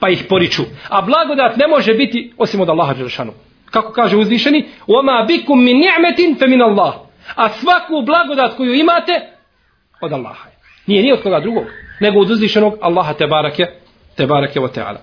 pa 0.00 0.08
ih 0.08 0.24
poriču. 0.28 0.62
A 0.88 1.02
blagodat 1.02 1.56
ne 1.56 1.66
može 1.66 1.94
biti 1.94 2.32
osim 2.38 2.60
od 2.60 2.68
Allaha 2.68 2.94
Đelešanu 2.94 3.32
kako 3.71 3.91
kaže 3.93 4.17
uzvišeni, 4.17 4.65
وَمَا 4.87 5.25
بِكُمْ 5.27 5.57
مِنْ 5.57 5.75
نِعْمَةٍ 5.85 6.39
فَمِنَ 6.39 6.61
اللَّهِ 6.61 6.93
A 7.35 7.49
svaku 7.49 8.01
blagodat 8.05 8.57
koju 8.57 8.73
imate, 8.73 9.21
od 10.01 10.13
Allaha 10.13 10.49
je. 10.49 10.55
Nije 10.87 11.03
ni 11.03 11.11
od 11.11 11.23
koga 11.23 11.39
drugog, 11.39 11.63
nego 11.99 12.19
od 12.19 12.31
uzvišenog 12.31 12.73
Allaha 12.81 13.13
te 13.13 13.27
barake, 13.27 13.65
te 14.15 14.25
barake 14.25 14.59
wa 14.59 14.69
ta'ala. 14.75 14.97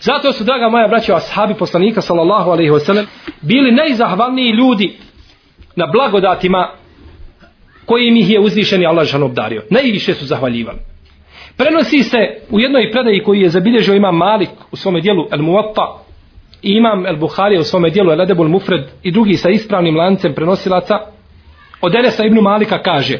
Zato 0.00 0.32
su, 0.32 0.44
draga 0.44 0.68
moja 0.68 0.88
braća, 0.88 1.16
ashabi 1.16 1.54
poslanika, 1.54 2.00
sallallahu 2.00 2.50
alaihi 2.50 2.70
wasallam, 2.70 3.06
bili 3.40 3.72
najzahvalniji 3.72 4.50
ljudi 4.50 4.98
na 5.76 5.86
blagodatima 5.86 6.68
koji 7.86 8.08
im 8.08 8.16
ih 8.16 8.30
je 8.30 8.40
uzvišeni 8.40 8.86
Allah 8.86 9.06
žan 9.06 9.22
obdario. 9.22 9.62
Najviše 9.70 10.14
su 10.14 10.26
zahvaljivali. 10.26 10.78
Prenosi 11.56 12.02
se 12.02 12.18
u 12.50 12.60
jednoj 12.60 12.90
predaji 12.92 13.22
koji 13.22 13.40
je 13.40 13.48
zabilježio 13.48 13.94
ima 13.94 14.12
Malik 14.12 14.50
u 14.72 14.76
svome 14.76 15.00
dijelu 15.00 15.26
El 15.32 15.38
Muwatta 15.38 15.99
imam 16.62 17.06
El 17.06 17.16
Buhari 17.16 17.58
u 17.58 17.64
svome 17.64 17.90
dijelu 17.90 18.12
El 18.12 18.20
Adebul 18.20 18.48
Mufred 18.48 18.84
i 19.02 19.10
drugi 19.10 19.36
sa 19.36 19.50
ispravnim 19.50 19.96
lancem 19.96 20.34
prenosilaca 20.34 20.98
od 21.80 21.94
Enesa 21.94 22.24
ibn 22.26 22.38
Malika 22.40 22.82
kaže 22.82 23.18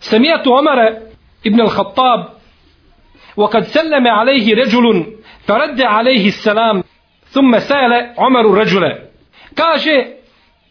Samijatu 0.00 0.52
Omara 0.52 0.90
ibn 1.44 1.60
al-Khattab 1.60 2.36
وقد 3.36 3.62
سلم 3.62 4.06
عليه 4.06 4.54
رجل 4.54 5.06
فرد 5.46 5.80
عليه 5.82 6.28
السلام 6.28 6.82
ثم 7.28 7.58
سأل 7.58 7.92
عمر 8.18 8.58
رجلا 8.58 8.98
kaže 9.54 10.06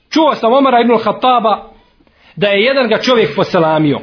čuo 0.09 0.35
sam 0.35 0.53
Omara 0.53 0.81
ibn 0.81 0.91
al-Khattaba 0.91 1.63
da 2.35 2.47
je 2.47 2.63
jedan 2.63 2.87
ga 2.87 2.97
čovjek 2.97 3.35
poselamio 3.35 3.99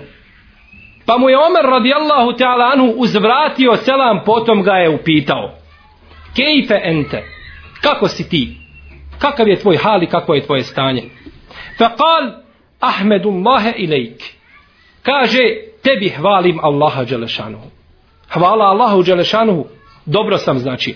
pa 1.06 1.18
mu 1.18 1.28
je 1.30 1.38
Omer 1.38 1.64
radijallahu 1.64 2.32
ta'ala 2.32 2.64
anhu 2.72 2.86
uzvratio 2.96 3.76
selam 3.76 4.20
potom 4.24 4.62
ga 4.62 4.72
je 4.72 4.88
upitao 4.90 5.50
kejfe 6.36 6.80
ente 6.84 7.22
Kako 7.81 8.07
si 8.07 8.29
ti? 8.29 8.57
Kakav 9.19 9.47
je 9.47 9.59
tvoj 9.59 9.77
hal 9.77 10.03
i 10.03 10.07
kako 10.07 10.33
je 10.33 10.45
tvoje 10.45 10.63
stanje? 10.63 11.03
Faqal 11.79 12.31
ahmedullahe 12.79 13.73
ilajk. 13.77 14.21
Kaže 15.03 15.39
tebi 15.83 16.09
hvalim 16.09 16.59
Allaha 16.63 17.03
Đelešanuhu. 17.03 17.67
Hvala 18.29 18.65
Allahu 18.65 19.03
Đelešanuhu. 19.03 19.65
Dobro 20.05 20.37
sam 20.37 20.59
znači. 20.59 20.95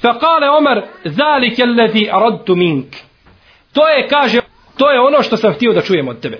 Fa 0.00 0.18
kale 0.18 0.50
Omer 0.50 0.82
zalike 1.04 1.62
allazi 1.62 2.08
aradtu 2.12 2.56
mink. 2.56 2.86
To 3.72 3.88
je 3.88 4.08
kaže 4.08 4.40
to 4.76 4.90
je 4.90 5.00
ono 5.00 5.22
što 5.22 5.36
sam 5.36 5.54
htio 5.54 5.72
da 5.72 5.80
čujem 5.80 6.08
od 6.08 6.20
tebe. 6.20 6.38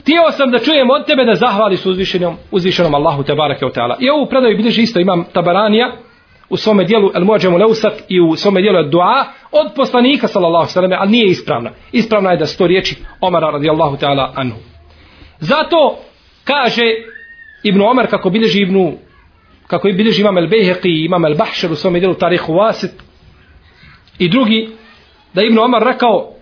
Htio 0.00 0.32
sam 0.32 0.50
da 0.50 0.58
čujem 0.58 0.90
od 0.90 1.06
tebe 1.06 1.24
da 1.24 1.34
zahvali 1.34 1.76
su 1.76 1.90
uzvišenom, 1.90 2.36
uzvišenom 2.50 2.94
Allahu 2.94 3.22
te 3.22 3.34
barake 3.34 3.66
od 3.66 3.74
ta'ala. 3.74 3.96
I 4.00 4.10
ovu 4.10 4.26
predaju 4.26 4.56
bilježi 4.56 4.82
isto 4.82 5.00
imam 5.00 5.24
Tabaranija 5.32 5.92
u 6.49 6.57
svome 6.57 6.83
dijelu 6.83 7.11
El 7.15 7.25
Muadžemu 7.25 7.57
Leusat 7.57 7.93
i 8.07 8.19
u 8.19 8.35
svome 8.35 8.61
dijelu 8.61 8.77
El 8.77 8.89
Dua 8.89 9.25
od 9.51 9.71
poslanika 9.75 10.27
sallallahu 10.27 10.71
sallam, 10.71 10.91
ali 10.99 11.11
nije 11.11 11.25
ispravna. 11.25 11.71
Ispravna 11.91 12.31
je 12.31 12.37
da 12.37 12.45
sto 12.45 12.67
riječi 12.67 12.95
Omara 13.21 13.51
radijallahu 13.51 13.97
ta'ala 13.97 14.31
anhu. 14.35 14.57
Zato 15.39 15.97
kaže 16.43 16.83
Ibn 17.63 17.81
Omar 17.81 18.07
kako 18.07 18.29
bilježi 18.29 18.61
Ibnu 18.61 18.93
kako 19.67 19.87
bilježi 19.87 20.21
imam 20.21 20.37
El 20.37 20.47
Bejheqi 20.47 21.05
imam 21.05 21.25
El 21.25 21.35
Bahšer 21.35 21.71
u 21.71 21.75
svome 21.75 21.99
dijelu 21.99 22.15
Tarihu 22.15 22.53
Wasit 22.53 22.91
i 24.19 24.29
drugi 24.29 24.69
da 25.33 25.41
Ibn 25.43 25.59
Omar 25.59 25.83
rekao 25.83 26.33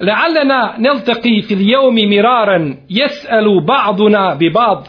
لعلنا 0.00 0.74
نلتقي 0.78 1.42
في 1.42 1.54
اليوم 1.54 1.94
مرارا 1.94 2.76
يسأل 2.90 3.64
بعضنا 3.66 4.34
ببعض 4.34 4.86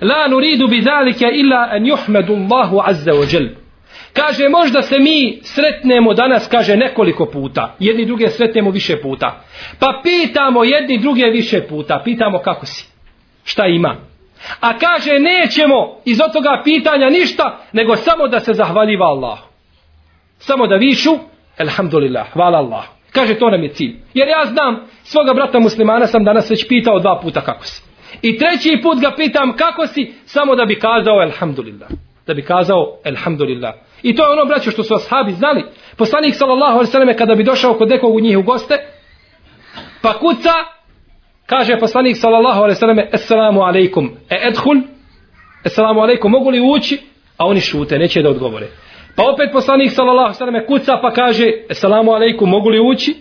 La 0.00 0.28
nuridu 0.28 0.68
bi 0.68 0.82
zalike 0.82 1.26
illa 1.32 1.70
en 1.72 1.86
juhmedu 1.86 2.34
Allahu 2.34 2.80
azza 2.84 3.12
wa 3.12 3.34
jel. 3.34 3.48
Kaže, 4.12 4.48
možda 4.48 4.82
se 4.82 4.98
mi 4.98 5.40
sretnemo 5.42 6.14
danas, 6.14 6.48
kaže, 6.48 6.76
nekoliko 6.76 7.26
puta. 7.26 7.74
Jedni 7.78 8.06
druge 8.06 8.28
sretnemo 8.28 8.70
više 8.70 9.00
puta. 9.02 9.40
Pa 9.78 10.00
pitamo 10.02 10.64
jedni 10.64 10.98
druge 10.98 11.24
više 11.24 11.62
puta. 11.68 12.00
Pitamo 12.04 12.38
kako 12.38 12.66
si. 12.66 12.86
Šta 13.44 13.66
ima. 13.66 13.96
A 14.60 14.78
kaže, 14.78 15.10
nećemo 15.18 15.96
iz 16.04 16.20
od 16.20 16.32
toga 16.32 16.60
pitanja 16.64 17.10
ništa, 17.10 17.58
nego 17.72 17.96
samo 17.96 18.28
da 18.28 18.40
se 18.40 18.52
zahvaljiva 18.54 19.06
Allah. 19.06 19.38
Samo 20.38 20.66
da 20.66 20.76
višu, 20.76 21.10
elhamdulillah, 21.58 22.32
hvala 22.32 22.58
Allah. 22.58 22.84
Kaže, 23.12 23.34
to 23.34 23.50
nam 23.50 23.62
je 23.62 23.72
cilj. 23.72 23.96
Jer 24.14 24.28
ja 24.28 24.44
znam, 24.46 24.86
svoga 25.02 25.34
brata 25.34 25.58
muslimana 25.60 26.06
sam 26.06 26.24
danas 26.24 26.50
već 26.50 26.68
pitao 26.68 26.98
dva 26.98 27.20
puta 27.22 27.40
kako 27.40 27.64
si. 27.64 27.89
I 28.22 28.38
treći 28.38 28.80
put 28.82 29.00
ga 29.00 29.10
pitam 29.16 29.56
kako 29.56 29.86
si, 29.86 30.12
samo 30.24 30.56
da 30.56 30.64
bi 30.64 30.78
kazao 30.78 31.22
elhamdulillah. 31.22 31.88
Da 32.26 32.34
bi 32.34 32.42
kazao 32.42 32.98
elhamdulillah. 33.04 33.74
I 34.02 34.14
to 34.14 34.22
je 34.24 34.32
ono, 34.32 34.44
braćo, 34.44 34.70
što 34.70 34.82
su 34.82 34.94
ashabi 34.94 35.32
znali. 35.32 35.64
Poslanik, 35.96 36.34
sallallahu 36.34 36.72
alaihi 36.72 36.90
sallam, 36.90 37.16
kada 37.18 37.34
bi 37.34 37.44
došao 37.44 37.74
kod 37.74 37.88
nekog 37.88 38.14
u 38.14 38.20
njih 38.20 38.38
u 38.38 38.42
goste, 38.42 38.74
pa 40.02 40.12
kuca, 40.12 40.54
kaže 41.46 41.78
poslanik, 41.78 42.16
sallallahu 42.16 42.60
alaihi 42.60 42.78
sallam, 42.78 42.98
assalamu 43.12 43.60
alaikum, 43.60 44.10
e 44.30 44.48
edhul, 44.48 44.76
assalamu 45.64 46.00
alaikum, 46.00 46.30
mogu 46.30 46.50
li 46.50 46.60
ući? 46.60 46.98
A 47.36 47.46
oni 47.46 47.60
šute, 47.60 47.98
neće 47.98 48.22
da 48.22 48.30
odgovore. 48.30 48.66
Pa 49.16 49.22
opet 49.32 49.52
poslanik 49.52 49.90
sallallahu 49.90 50.34
alejhi 50.40 50.58
ve 50.58 50.66
kuca 50.66 50.98
pa 51.02 51.10
kaže: 51.12 51.46
"Assalamu 51.70 52.12
alejkum, 52.12 52.50
mogu 52.50 52.68
li 52.68 52.80
ući?" 52.80 53.14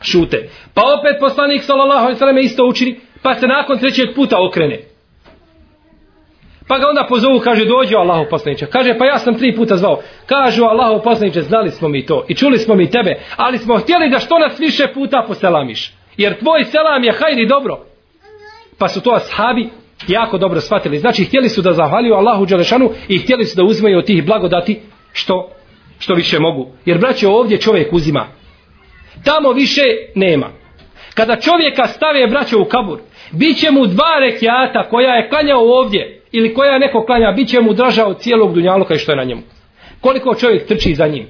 Šute. 0.00 0.48
Pa 0.74 0.82
opet 0.82 1.16
poslanik 1.20 1.62
sallallahu 1.62 2.06
alejhi 2.06 2.34
ve 2.34 2.42
isto 2.42 2.64
učini, 2.64 3.00
pa 3.22 3.34
se 3.34 3.46
nakon 3.46 3.78
trećeg 3.78 4.14
puta 4.14 4.36
okrene. 4.48 4.78
Pa 6.68 6.78
ga 6.78 6.88
onda 6.88 7.06
pozovu, 7.08 7.40
kaže, 7.40 7.64
dođi 7.64 7.94
Allahu 7.94 8.26
poslaniče. 8.30 8.66
Kaže, 8.66 8.98
pa 8.98 9.04
ja 9.04 9.18
sam 9.18 9.38
tri 9.38 9.56
puta 9.56 9.76
zvao. 9.76 10.00
Kažu 10.26 10.64
Allahu 10.64 11.02
poslaniče, 11.04 11.42
znali 11.42 11.70
smo 11.70 11.88
mi 11.88 12.06
to 12.06 12.24
i 12.28 12.34
čuli 12.34 12.58
smo 12.58 12.74
mi 12.74 12.90
tebe, 12.90 13.20
ali 13.36 13.58
smo 13.58 13.78
htjeli 13.78 14.10
da 14.10 14.18
što 14.18 14.38
nas 14.38 14.60
više 14.60 14.86
puta 14.94 15.24
poselamiš. 15.26 15.92
Jer 16.16 16.38
tvoj 16.38 16.64
selam 16.64 17.04
je 17.04 17.12
hajri 17.12 17.46
dobro. 17.46 17.78
Pa 18.78 18.88
su 18.88 19.00
to 19.00 19.10
ashabi 19.10 19.68
jako 20.08 20.38
dobro 20.38 20.60
shvatili. 20.60 20.98
Znači, 20.98 21.24
htjeli 21.24 21.48
su 21.48 21.62
da 21.62 21.72
zahvaljuju 21.72 22.14
Allahu 22.14 22.46
Đelešanu 22.46 22.90
i 23.08 23.18
htjeli 23.18 23.44
su 23.44 23.56
da 23.56 23.64
uzmeju 23.64 23.98
od 23.98 24.06
tih 24.06 24.26
blagodati 24.26 24.80
što, 25.12 25.50
što 25.98 26.14
više 26.14 26.38
mogu. 26.38 26.66
Jer, 26.84 26.98
braće, 26.98 27.28
ovdje 27.28 27.60
čovjek 27.60 27.92
uzima. 27.92 28.26
Tamo 29.24 29.52
više 29.52 29.82
nema. 30.14 30.50
Kada 31.14 31.36
čovjeka 31.36 31.86
stave, 31.86 32.26
braće, 32.26 32.56
u 32.56 32.64
kabur, 32.64 32.98
bit 33.32 33.58
će 33.58 33.70
mu 33.70 33.86
dva 33.86 34.18
rekiata 34.20 34.88
koja 34.88 35.14
je 35.14 35.28
klanjao 35.28 35.60
ovdje 35.60 36.20
ili 36.32 36.54
koja 36.54 36.72
je 36.72 36.78
neko 36.78 37.04
klanja, 37.04 37.32
bit 37.32 37.48
će 37.48 37.60
mu 37.60 37.72
draža 37.72 38.06
od 38.06 38.20
cijelog 38.20 38.54
dunjaluka 38.54 38.94
i 38.94 38.98
što 38.98 39.12
je 39.12 39.16
na 39.16 39.24
njemu. 39.24 39.42
Koliko 40.00 40.34
čovjek 40.34 40.66
trči 40.66 40.94
za 40.94 41.06
njim. 41.06 41.26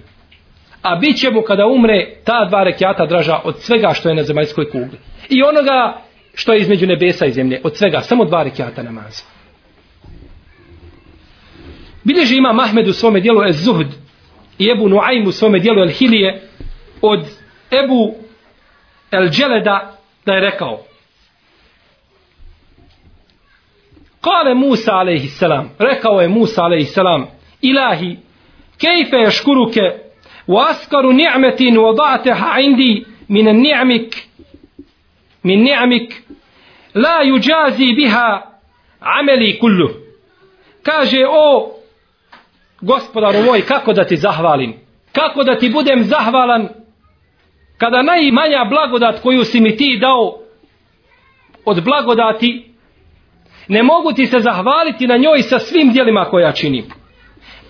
A 0.82 0.96
bit 0.96 1.16
će 1.16 1.30
mu 1.30 1.42
kada 1.42 1.66
umre 1.66 2.06
ta 2.24 2.44
dva 2.44 2.64
rekiata 2.64 3.06
draža 3.06 3.40
od 3.44 3.58
svega 3.58 3.92
što 3.94 4.08
je 4.08 4.14
na 4.14 4.22
zemaljskoj 4.22 4.70
kugli. 4.70 4.98
I 5.28 5.42
onoga 5.42 6.02
što 6.34 6.52
je 6.52 6.60
između 6.60 6.86
nebesa 6.86 7.26
i 7.26 7.32
zemlje. 7.32 7.60
Od 7.64 7.76
svega, 7.76 8.00
samo 8.00 8.24
dva 8.24 8.42
rekiata 8.42 8.82
namaza. 8.82 9.24
Bileži 12.04 12.36
ima 12.36 12.52
Mahmed 12.52 12.88
u 12.88 12.92
svome 12.92 13.20
dijelu 13.20 13.44
Ez 13.44 13.64
Zuhd 13.64 13.88
i 14.58 14.70
Ebu 14.70 14.88
Nuaym 14.88 15.26
u 15.26 15.32
svome 15.32 15.58
dijelu 15.58 15.80
El 15.80 15.88
Hilije 15.88 16.42
od 17.02 17.20
Ebu 17.84 18.14
El 19.10 19.28
Dželeda 19.28 19.96
da 20.26 20.32
je 20.32 20.40
rekao 20.40 20.87
Kale 24.20 24.54
Musa 24.54 24.92
alaihissalam 24.92 25.70
rekao 25.78 26.20
je 26.20 26.28
Musa 26.28 26.62
alaihissalam 26.62 27.26
Ilahi 27.62 28.16
kejfe 28.80 29.16
je 29.16 29.30
škuruke 29.30 29.80
u 30.46 30.58
askaru 30.58 31.12
ni'metin 31.12 31.76
wada'teha 31.76 32.60
indi 32.60 33.04
min 33.28 33.46
ni'mik 33.46 34.16
min 35.42 35.62
ni'mik 35.62 36.14
la 36.94 37.22
yuđazi 37.24 37.96
biha 37.96 38.42
ameli 39.00 39.58
kullu. 39.58 39.88
Kaže, 40.82 41.26
o 41.28 41.70
gospodaru 42.80 43.42
moj, 43.42 43.62
kako 43.62 43.92
da 43.92 44.04
ti 44.04 44.16
zahvalim? 44.16 44.74
Kako 45.12 45.44
da 45.44 45.58
ti 45.58 45.68
budem 45.68 46.02
zahvalan 46.04 46.68
kada 47.78 48.02
najmanja 48.02 48.64
blagodat 48.64 49.22
koju 49.22 49.44
si 49.44 49.60
mi 49.60 49.76
ti 49.76 49.98
dao 50.00 50.38
od 51.64 51.84
blagodati 51.84 52.67
ne 53.68 53.82
mogu 53.82 54.12
ti 54.12 54.26
se 54.26 54.40
zahvaliti 54.40 55.06
na 55.06 55.16
njoj 55.16 55.42
sa 55.42 55.58
svim 55.58 55.92
dijelima 55.92 56.24
koja 56.24 56.52
činim. 56.52 56.84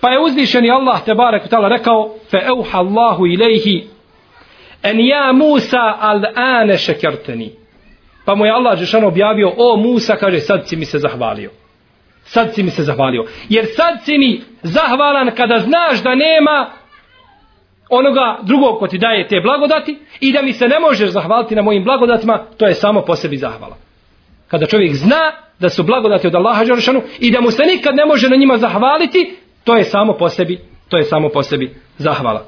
Pa 0.01 0.09
je 0.09 0.19
uzvišeni 0.19 0.71
Allah 0.71 1.05
te 1.05 1.13
barek 1.13 1.49
tala 1.49 1.67
rekao 1.67 2.15
fe 2.31 2.37
euha 2.47 2.77
Allahu 2.77 3.27
ilaihi 3.27 3.87
en 4.83 4.99
ja 4.99 5.31
Musa 5.31 5.97
al 5.99 6.21
ane 6.35 6.77
šekerteni 6.77 7.59
Pa 8.29 8.35
mu 8.35 8.45
je 8.45 8.51
Allah 8.51 8.79
Žešan 8.79 9.03
objavio, 9.03 9.53
o 9.57 9.77
Musa, 9.77 10.15
kaže, 10.15 10.39
sad 10.39 10.67
si 10.67 10.75
mi 10.75 10.85
se 10.85 10.99
zahvalio. 10.99 11.51
Sad 12.23 12.53
si 12.53 12.63
mi 12.63 12.69
se 12.69 12.83
zahvalio. 12.83 13.25
Jer 13.49 13.65
sad 13.75 14.03
si 14.03 14.17
mi 14.17 14.41
zahvalan 14.63 15.31
kada 15.35 15.59
znaš 15.59 16.03
da 16.03 16.15
nema 16.15 16.71
onoga 17.89 18.37
drugog 18.41 18.79
ko 18.79 18.87
ti 18.87 18.97
daje 18.97 19.27
te 19.27 19.41
blagodati 19.41 19.99
i 20.19 20.33
da 20.33 20.41
mi 20.41 20.53
se 20.53 20.67
ne 20.67 20.79
možeš 20.79 21.09
zahvaliti 21.09 21.55
na 21.55 21.61
mojim 21.61 21.83
blagodatima, 21.83 22.45
to 22.57 22.67
je 22.67 22.73
samo 22.73 23.01
po 23.01 23.15
sebi 23.15 23.37
zahvala. 23.37 23.77
Kada 24.47 24.65
čovjek 24.65 24.93
zna 24.93 25.31
da 25.58 25.68
su 25.68 25.82
blagodati 25.82 26.26
od 26.26 26.34
Allaha 26.34 26.64
Žešanu 26.64 27.02
i 27.20 27.30
da 27.30 27.40
mu 27.40 27.50
se 27.50 27.62
nikad 27.62 27.94
ne 27.94 28.06
može 28.06 28.28
na 28.28 28.36
njima 28.36 28.58
zahvaliti, 28.58 29.36
to 29.64 29.76
je 29.76 29.84
samo 29.84 30.12
po 30.12 30.28
sebi, 30.28 30.60
to 30.88 30.96
je 30.96 31.02
samo 31.02 31.28
po 31.28 31.42
sebi 31.42 31.74
zahvala. 31.98 32.46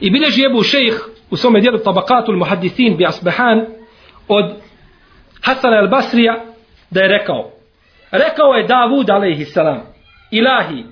I 0.00 0.10
bilježi 0.10 0.44
Ebu 0.50 0.62
Šejh 0.62 1.00
u 1.30 1.36
svome 1.36 1.60
dijelu 1.60 1.78
Tabakatul 1.78 2.36
Muhaddisin 2.36 2.96
bi 2.96 3.06
Asbehan, 3.06 3.66
od 4.28 4.54
Hasana 5.42 5.76
al 5.76 5.88
Basrija 5.88 6.44
da 6.90 7.00
je 7.00 7.08
rekao 7.08 7.50
rekao 8.10 8.52
je 8.52 8.66
Davud 8.66 9.10
alaihissalam 9.10 9.80
ilahi 10.30 10.84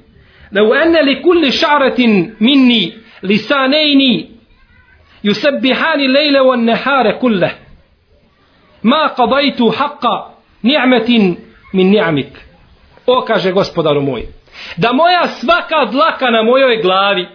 لو 0.53 0.75
أن 0.75 0.93
لكل 0.93 1.53
شعرة 1.53 2.01
مني 2.41 2.93
لسانين 3.23 4.31
يسبحان 5.25 6.01
الليل 6.01 6.39
والنهار 6.39 7.11
كله 7.11 7.55
ما 8.83 9.07
قضيت 9.07 9.63
حق 9.63 10.30
ni'metin 10.62 11.38
min 11.74 11.92
ni'amik. 11.92 12.38
O, 13.06 13.24
kaže 13.28 13.52
gospodaru 13.52 14.02
moj, 14.02 14.26
da 14.78 14.94
moja 14.94 15.28
svaka 15.28 15.86
dlaka 15.92 16.30
na 16.30 16.44
mojoj 16.44 16.82
glavi 16.82 17.28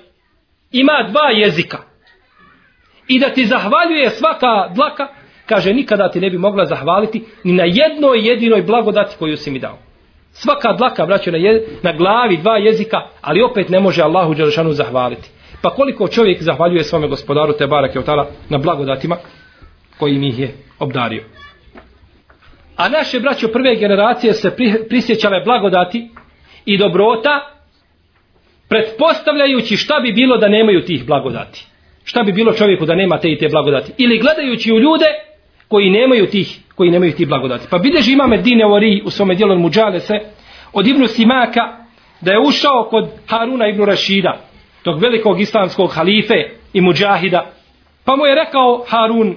ima 0.72 1.08
dva 1.10 1.30
jezika 1.30 1.78
i 3.08 3.18
da 3.18 3.28
ti 3.28 3.46
zahvaljuje 3.46 4.10
svaka 4.10 4.68
dlaka, 4.74 5.08
kaže, 5.46 5.72
nikada 5.72 6.10
ti 6.10 6.20
ne 6.20 6.30
bi 6.30 6.38
mogla 6.38 6.64
zahvaliti 6.64 7.24
ni 7.44 7.52
na 7.52 7.64
jednoj 7.64 8.28
jedinoj 8.28 8.62
blagodati 8.62 9.16
koju 9.18 9.36
si 9.36 9.50
mi 9.50 9.58
dao. 9.58 9.78
Svaka 10.32 10.72
dlaka 10.72 11.04
vraća 11.04 11.30
na, 11.30 11.38
jez, 11.38 11.62
na 11.82 11.92
glavi 11.92 12.36
dva 12.36 12.56
jezika, 12.56 13.00
ali 13.20 13.42
opet 13.42 13.68
ne 13.68 13.80
može 13.80 14.02
Allahu 14.02 14.34
Đerašanu 14.34 14.72
zahvaliti. 14.72 15.30
Pa 15.62 15.70
koliko 15.70 16.08
čovjek 16.08 16.42
zahvaljuje 16.42 16.84
svome 16.84 17.08
gospodaru 17.08 17.52
Tebara 17.52 17.88
Kevtala 17.88 18.26
na 18.48 18.58
blagodatima 18.58 19.16
koji 19.98 20.18
mi 20.18 20.28
ih 20.28 20.38
je 20.38 20.54
obdario. 20.78 21.24
A 22.76 22.88
naše 22.88 23.20
braćo 23.20 23.48
prve 23.48 23.76
generacije 23.76 24.32
se 24.32 24.56
prisjećale 24.88 25.40
blagodati 25.44 26.10
i 26.64 26.78
dobrota 26.78 27.56
pretpostavljajući 28.68 29.76
šta 29.76 30.00
bi 30.00 30.12
bilo 30.12 30.36
da 30.36 30.48
nemaju 30.48 30.84
tih 30.84 31.06
blagodati. 31.06 31.66
Šta 32.04 32.22
bi 32.22 32.32
bilo 32.32 32.52
čovjeku 32.52 32.86
da 32.86 32.94
nema 32.94 33.18
te 33.18 33.28
i 33.28 33.38
te 33.38 33.48
blagodati. 33.48 33.92
Ili 33.98 34.18
gledajući 34.18 34.72
u 34.72 34.78
ljude 34.78 35.06
koji 35.68 35.90
nemaju 35.90 36.26
tih 36.26 36.58
koji 36.74 36.90
nemaju 36.90 37.12
tih 37.12 37.28
blagodati. 37.28 37.66
Pa 37.70 37.78
bideži 37.78 38.12
ima 38.12 38.26
Medine 38.26 38.66
Ori 38.66 39.02
u 39.04 39.10
svome 39.10 39.34
dijelu 39.34 39.58
Muđale 39.58 40.00
se 40.00 40.14
od 40.72 40.86
Ibnu 40.86 41.06
Simaka 41.06 41.86
da 42.20 42.32
je 42.32 42.40
ušao 42.40 42.88
kod 42.90 43.08
Haruna 43.26 43.68
Ibnu 43.68 43.84
Rašida 43.84 44.40
tog 44.82 45.02
velikog 45.02 45.40
islamskog 45.40 45.92
halife 45.94 46.34
i 46.72 46.80
muđahida 46.80 47.50
pa 48.04 48.16
mu 48.16 48.26
je 48.26 48.34
rekao 48.34 48.84
Harun 48.88 49.36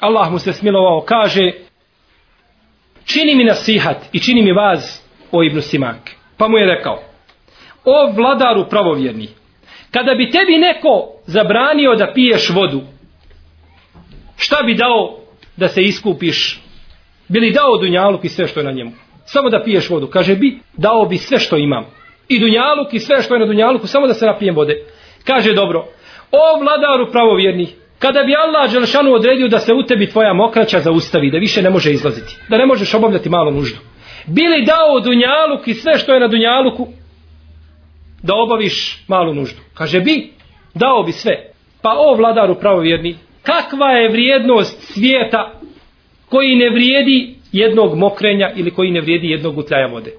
Allah 0.00 0.32
mu 0.32 0.38
se 0.38 0.52
smilovao 0.52 1.00
kaže 1.00 1.52
čini 3.04 3.34
mi 3.34 3.44
nasihat 3.44 3.96
i 4.12 4.20
čini 4.20 4.42
mi 4.42 4.52
vaz 4.52 5.00
o 5.32 5.42
Ibnu 5.42 5.60
Simak. 5.60 6.10
Pa 6.38 6.48
mu 6.48 6.58
je 6.58 6.66
rekao 6.66 7.02
o 7.84 8.12
vladaru 8.12 8.68
pravovjerni 8.70 9.28
kada 9.90 10.14
bi 10.14 10.30
tebi 10.30 10.58
neko 10.58 11.12
zabranio 11.26 11.94
da 11.94 12.12
piješ 12.14 12.50
vodu 12.50 12.80
šta 14.36 14.62
bi 14.62 14.74
dao 14.74 15.18
da 15.56 15.68
se 15.68 15.82
iskupiš? 15.82 16.60
Bili 17.28 17.50
dao 17.50 17.78
dunjaluk 17.78 18.24
i 18.24 18.28
sve 18.28 18.46
što 18.46 18.60
je 18.60 18.64
na 18.64 18.72
njemu? 18.72 18.92
Samo 19.24 19.50
da 19.50 19.62
piješ 19.64 19.90
vodu. 19.90 20.06
Kaže 20.06 20.36
bi 20.36 20.58
dao 20.76 21.06
bi 21.06 21.16
sve 21.16 21.38
što 21.38 21.56
imam. 21.56 21.84
I 22.28 22.40
dunjaluk 22.40 22.94
i 22.94 22.98
sve 22.98 23.22
što 23.22 23.34
je 23.34 23.40
na 23.40 23.46
dunjaluku 23.46 23.86
samo 23.86 24.06
da 24.06 24.14
se 24.14 24.26
napijem 24.26 24.54
vode. 24.54 24.84
Kaže 25.26 25.52
dobro. 25.52 25.86
O 26.32 26.60
vladaru 26.60 27.12
pravovjerni 27.12 27.68
kada 28.04 28.22
bi 28.22 28.34
Allah 28.34 28.72
Đelšanu 28.72 29.12
odredio 29.12 29.48
da 29.48 29.58
se 29.58 29.72
u 29.72 29.82
tebi 29.82 30.06
tvoja 30.06 30.32
mokraća 30.32 30.80
zaustavi 30.80 31.30
da 31.30 31.38
više 31.38 31.62
ne 31.62 31.70
može 31.70 31.92
izlaziti 31.92 32.36
da 32.48 32.58
ne 32.58 32.66
možeš 32.66 32.94
obavljati 32.94 33.28
malo 33.28 33.50
nuždu 33.50 33.78
bili 34.26 34.64
dao 34.64 35.00
dunjaluk 35.00 35.68
i 35.68 35.74
sve 35.74 35.98
što 35.98 36.14
je 36.14 36.20
na 36.20 36.28
dunjaluku 36.28 36.88
da 38.22 38.34
obaviš 38.34 39.04
malu 39.08 39.34
nuždu 39.34 39.60
kaže 39.74 40.00
bi 40.00 40.30
dao 40.74 41.02
bi 41.02 41.12
sve 41.12 41.34
pa 41.82 41.90
o 41.98 42.14
vladaru 42.14 42.54
pravovjerni 42.54 43.16
kakva 43.42 43.90
je 43.90 44.08
vrijednost 44.08 44.92
svijeta 44.92 45.52
koji 46.28 46.56
ne 46.56 46.70
vrijedi 46.70 47.34
jednog 47.52 47.98
mokrenja 47.98 48.50
ili 48.56 48.70
koji 48.70 48.90
ne 48.90 49.00
vrijedi 49.00 49.26
jednog 49.26 49.58
utljaja 49.58 49.86
vode. 49.86 50.10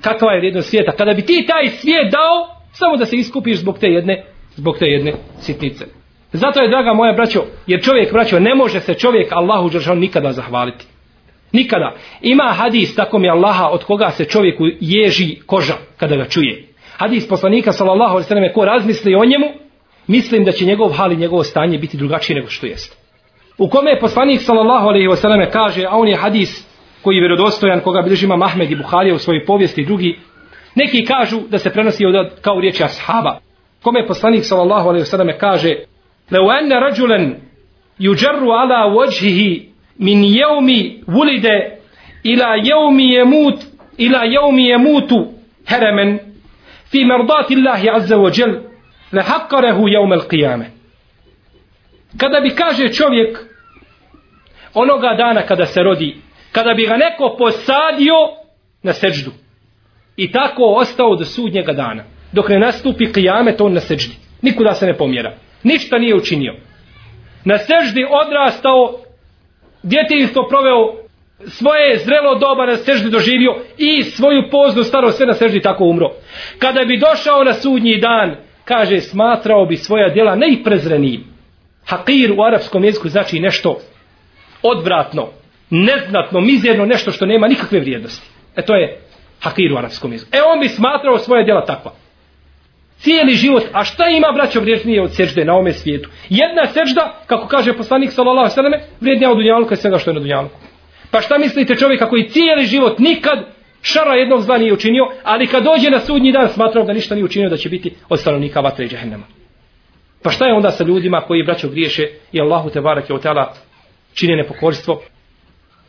Kakva 0.00 0.32
je 0.32 0.38
vrijednost 0.38 0.70
svijeta? 0.70 0.92
Kada 0.92 1.12
bi 1.12 1.22
ti 1.22 1.46
taj 1.48 1.68
svijet 1.68 2.12
dao, 2.12 2.56
samo 2.72 2.96
da 2.96 3.06
se 3.06 3.16
iskupiš 3.16 3.58
zbog 3.58 3.78
te 3.78 3.86
jedne, 3.86 4.24
zbog 4.56 4.78
te 4.78 4.86
jedne 4.86 5.12
sitnice. 5.40 6.01
Zato 6.32 6.60
je, 6.60 6.68
draga 6.68 6.92
moja 6.92 7.12
braćo, 7.12 7.44
jer 7.66 7.82
čovjek, 7.82 8.12
braćo, 8.12 8.40
ne 8.40 8.54
može 8.54 8.80
se 8.80 8.94
čovjek 8.94 9.32
Allahu 9.32 9.68
Đeršanu 9.70 10.00
nikada 10.00 10.32
zahvaliti. 10.32 10.86
Nikada. 11.52 11.94
Ima 12.20 12.52
hadis, 12.52 12.94
tako 12.94 13.18
mi 13.18 13.30
Allaha, 13.30 13.66
od 13.66 13.84
koga 13.84 14.10
se 14.10 14.24
čovjeku 14.24 14.64
ježi 14.80 15.36
koža 15.46 15.74
kada 15.96 16.16
ga 16.16 16.24
čuje. 16.24 16.64
Hadis 16.96 17.28
poslanika, 17.28 17.72
sallallahu 17.72 18.12
alaihi 18.12 18.28
sallam, 18.28 18.52
ko 18.54 18.64
razmisli 18.64 19.14
o 19.14 19.24
njemu, 19.24 19.46
mislim 20.06 20.44
da 20.44 20.52
će 20.52 20.64
njegov 20.64 20.88
hal 20.88 21.12
i 21.12 21.16
njegovo 21.16 21.44
stanje 21.44 21.78
biti 21.78 21.96
drugačije 21.96 22.36
nego 22.36 22.48
što 22.48 22.66
jeste. 22.66 22.96
U 23.58 23.68
kome 23.68 23.90
je 23.90 24.00
poslanik 24.00 24.40
sallallahu 24.40 24.86
alejhi 24.86 25.08
ve 25.08 25.16
selleme 25.16 25.50
kaže, 25.50 25.84
a 25.84 25.96
on 25.96 26.08
je 26.08 26.16
hadis 26.16 26.66
koji 27.02 27.16
je 27.16 27.20
vjerodostojan, 27.20 27.80
koga 27.80 28.02
bilježi 28.02 28.24
ima 28.26 28.36
Mahmed 28.36 28.70
i 28.70 28.76
Buharija 28.76 29.14
u 29.14 29.18
svojoj 29.18 29.44
povijesti 29.44 29.80
i 29.80 29.86
drugi, 29.86 30.18
neki 30.74 31.04
kažu 31.04 31.40
da 31.48 31.58
se 31.58 31.70
prenosi 31.70 32.06
od, 32.06 32.40
kao 32.40 32.60
riječi 32.60 32.84
ashaba. 32.84 33.38
Kome 33.82 34.00
je 34.00 34.06
poslanik 34.06 34.44
sallallahu 34.44 34.88
alejhi 34.88 35.02
ve 35.02 35.06
selleme 35.06 35.38
kaže, 35.38 35.74
لو 36.31 36.51
أن 36.51 36.73
رجلا 36.73 37.37
يجر 37.99 38.51
على 38.51 38.93
وجهه 38.95 39.59
من 39.99 40.23
يوم 40.23 40.67
ولد 41.07 41.45
إلى 42.25 42.69
يوم 42.69 42.99
يموت 42.99 43.67
إلى 43.99 44.33
يوم 44.33 44.59
يموت 44.59 45.11
هرما 45.67 46.19
في 46.91 47.05
مرضات 47.05 47.51
الله 47.51 47.91
عز 47.91 48.13
وجل 48.13 48.67
lehakarehu 49.13 49.89
jeumel 49.89 50.27
qiyame. 50.27 50.67
Kada 52.17 52.41
bi 52.41 52.55
kaže 52.55 52.93
čovjek 52.93 53.37
onoga 54.73 55.15
dana 55.17 55.45
kada 55.45 55.65
se 55.65 55.83
rodi, 55.83 56.15
kada 56.51 56.73
bi 56.73 56.85
ga 56.85 56.97
neko 56.97 57.35
posadio 57.39 58.15
na 58.83 58.93
seđdu 58.93 59.31
i 60.17 60.31
tako 60.31 60.63
ostao 60.63 61.15
do 61.15 61.25
sudnjega 61.25 61.73
dana, 61.73 62.03
dok 62.31 62.49
ne 62.49 62.59
nastupi 62.59 63.05
qiyame 63.05 63.57
to 63.57 63.65
on 63.65 63.73
na 63.73 63.79
seđdi. 63.79 64.15
Nikuda 64.41 64.73
se 64.73 64.85
ne 64.85 64.93
pomjera. 64.97 65.33
Ništa 65.62 65.98
nije 65.98 66.14
učinio. 66.14 66.54
Na 67.44 67.58
seždi 67.58 68.06
odrastao, 68.24 68.94
djetinjstvo 69.82 70.46
proveo 70.48 71.02
svoje 71.46 71.98
zrelo 71.98 72.38
doba 72.38 72.66
na 72.66 72.76
seždi 72.76 73.10
doživio 73.10 73.56
i 73.78 74.02
svoju 74.02 74.42
poznu 74.50 74.84
staro 74.84 75.10
sve 75.10 75.26
na 75.26 75.34
seždi 75.34 75.60
tako 75.60 75.84
umro. 75.84 76.10
Kada 76.58 76.84
bi 76.84 76.98
došao 76.98 77.44
na 77.44 77.52
sudnji 77.52 78.00
dan, 78.00 78.36
kaže 78.64 79.00
smatrao 79.00 79.66
bi 79.66 79.76
svoja 79.76 80.08
djela 80.08 80.36
najprezrenijim. 80.36 81.24
Hakir 81.86 82.32
u 82.32 82.42
arapskom 82.42 82.84
jeziku 82.84 83.08
znači 83.08 83.40
nešto 83.40 83.80
odvratno, 84.62 85.28
neznatno, 85.70 86.40
mizerno, 86.40 86.86
nešto 86.86 87.12
što 87.12 87.26
nema 87.26 87.48
nikakve 87.48 87.80
vrijednosti. 87.80 88.30
E 88.56 88.62
to 88.62 88.74
je 88.74 89.00
hakir 89.40 89.72
u 89.72 89.76
arapskom 89.76 90.12
jeziku. 90.12 90.30
E 90.36 90.40
on 90.54 90.60
bi 90.60 90.68
smatrao 90.68 91.18
svoje 91.18 91.44
djela 91.44 91.64
takva. 91.64 91.92
Cijeli 93.02 93.34
život, 93.34 93.62
a 93.72 93.84
šta 93.84 94.08
ima 94.08 94.32
braćo 94.34 94.60
vrijednije 94.60 95.02
od 95.02 95.14
sežde 95.14 95.44
na 95.44 95.56
ome 95.56 95.72
svijetu? 95.72 96.08
Jedna 96.28 96.66
sežda, 96.66 97.22
kako 97.26 97.48
kaže 97.48 97.72
poslanik 97.72 98.10
sallallahu 98.12 98.54
sallam, 98.54 98.72
vrijednija 99.00 99.30
od 99.30 99.36
dunjaluka 99.36 99.74
i 99.74 99.76
svega 99.76 99.98
što 99.98 100.10
je 100.10 100.14
na 100.14 100.20
dunjaluku. 100.20 100.58
Pa 101.10 101.20
šta 101.20 101.38
mislite 101.38 101.76
čovjeka 101.76 102.08
koji 102.08 102.28
cijeli 102.28 102.66
život 102.66 102.98
nikad 102.98 103.38
šara 103.82 104.14
jednog 104.14 104.42
zla 104.42 104.58
nije 104.58 104.72
učinio, 104.72 105.04
ali 105.24 105.46
kad 105.46 105.64
dođe 105.64 105.90
na 105.90 106.00
sudnji 106.00 106.32
dan 106.32 106.48
smatrao 106.48 106.84
da 106.84 106.92
ništa 106.92 107.14
nije 107.14 107.24
učinio 107.24 107.48
da 107.48 107.56
će 107.56 107.68
biti 107.68 107.94
od 108.08 108.20
stanovnika 108.20 108.60
vatre 108.60 108.84
i 108.84 108.88
džehennema. 108.88 109.24
Pa 110.22 110.30
šta 110.30 110.46
je 110.46 110.54
onda 110.54 110.70
sa 110.70 110.84
ljudima 110.84 111.20
koji 111.20 111.44
braćo 111.44 111.68
griješe 111.68 112.02
i 112.32 112.40
Allahu 112.40 112.70
te 112.70 112.80
barake 112.80 113.12
od 113.12 113.22
tala 113.22 113.52
čine 114.14 114.36
nepokorstvo? 114.36 115.02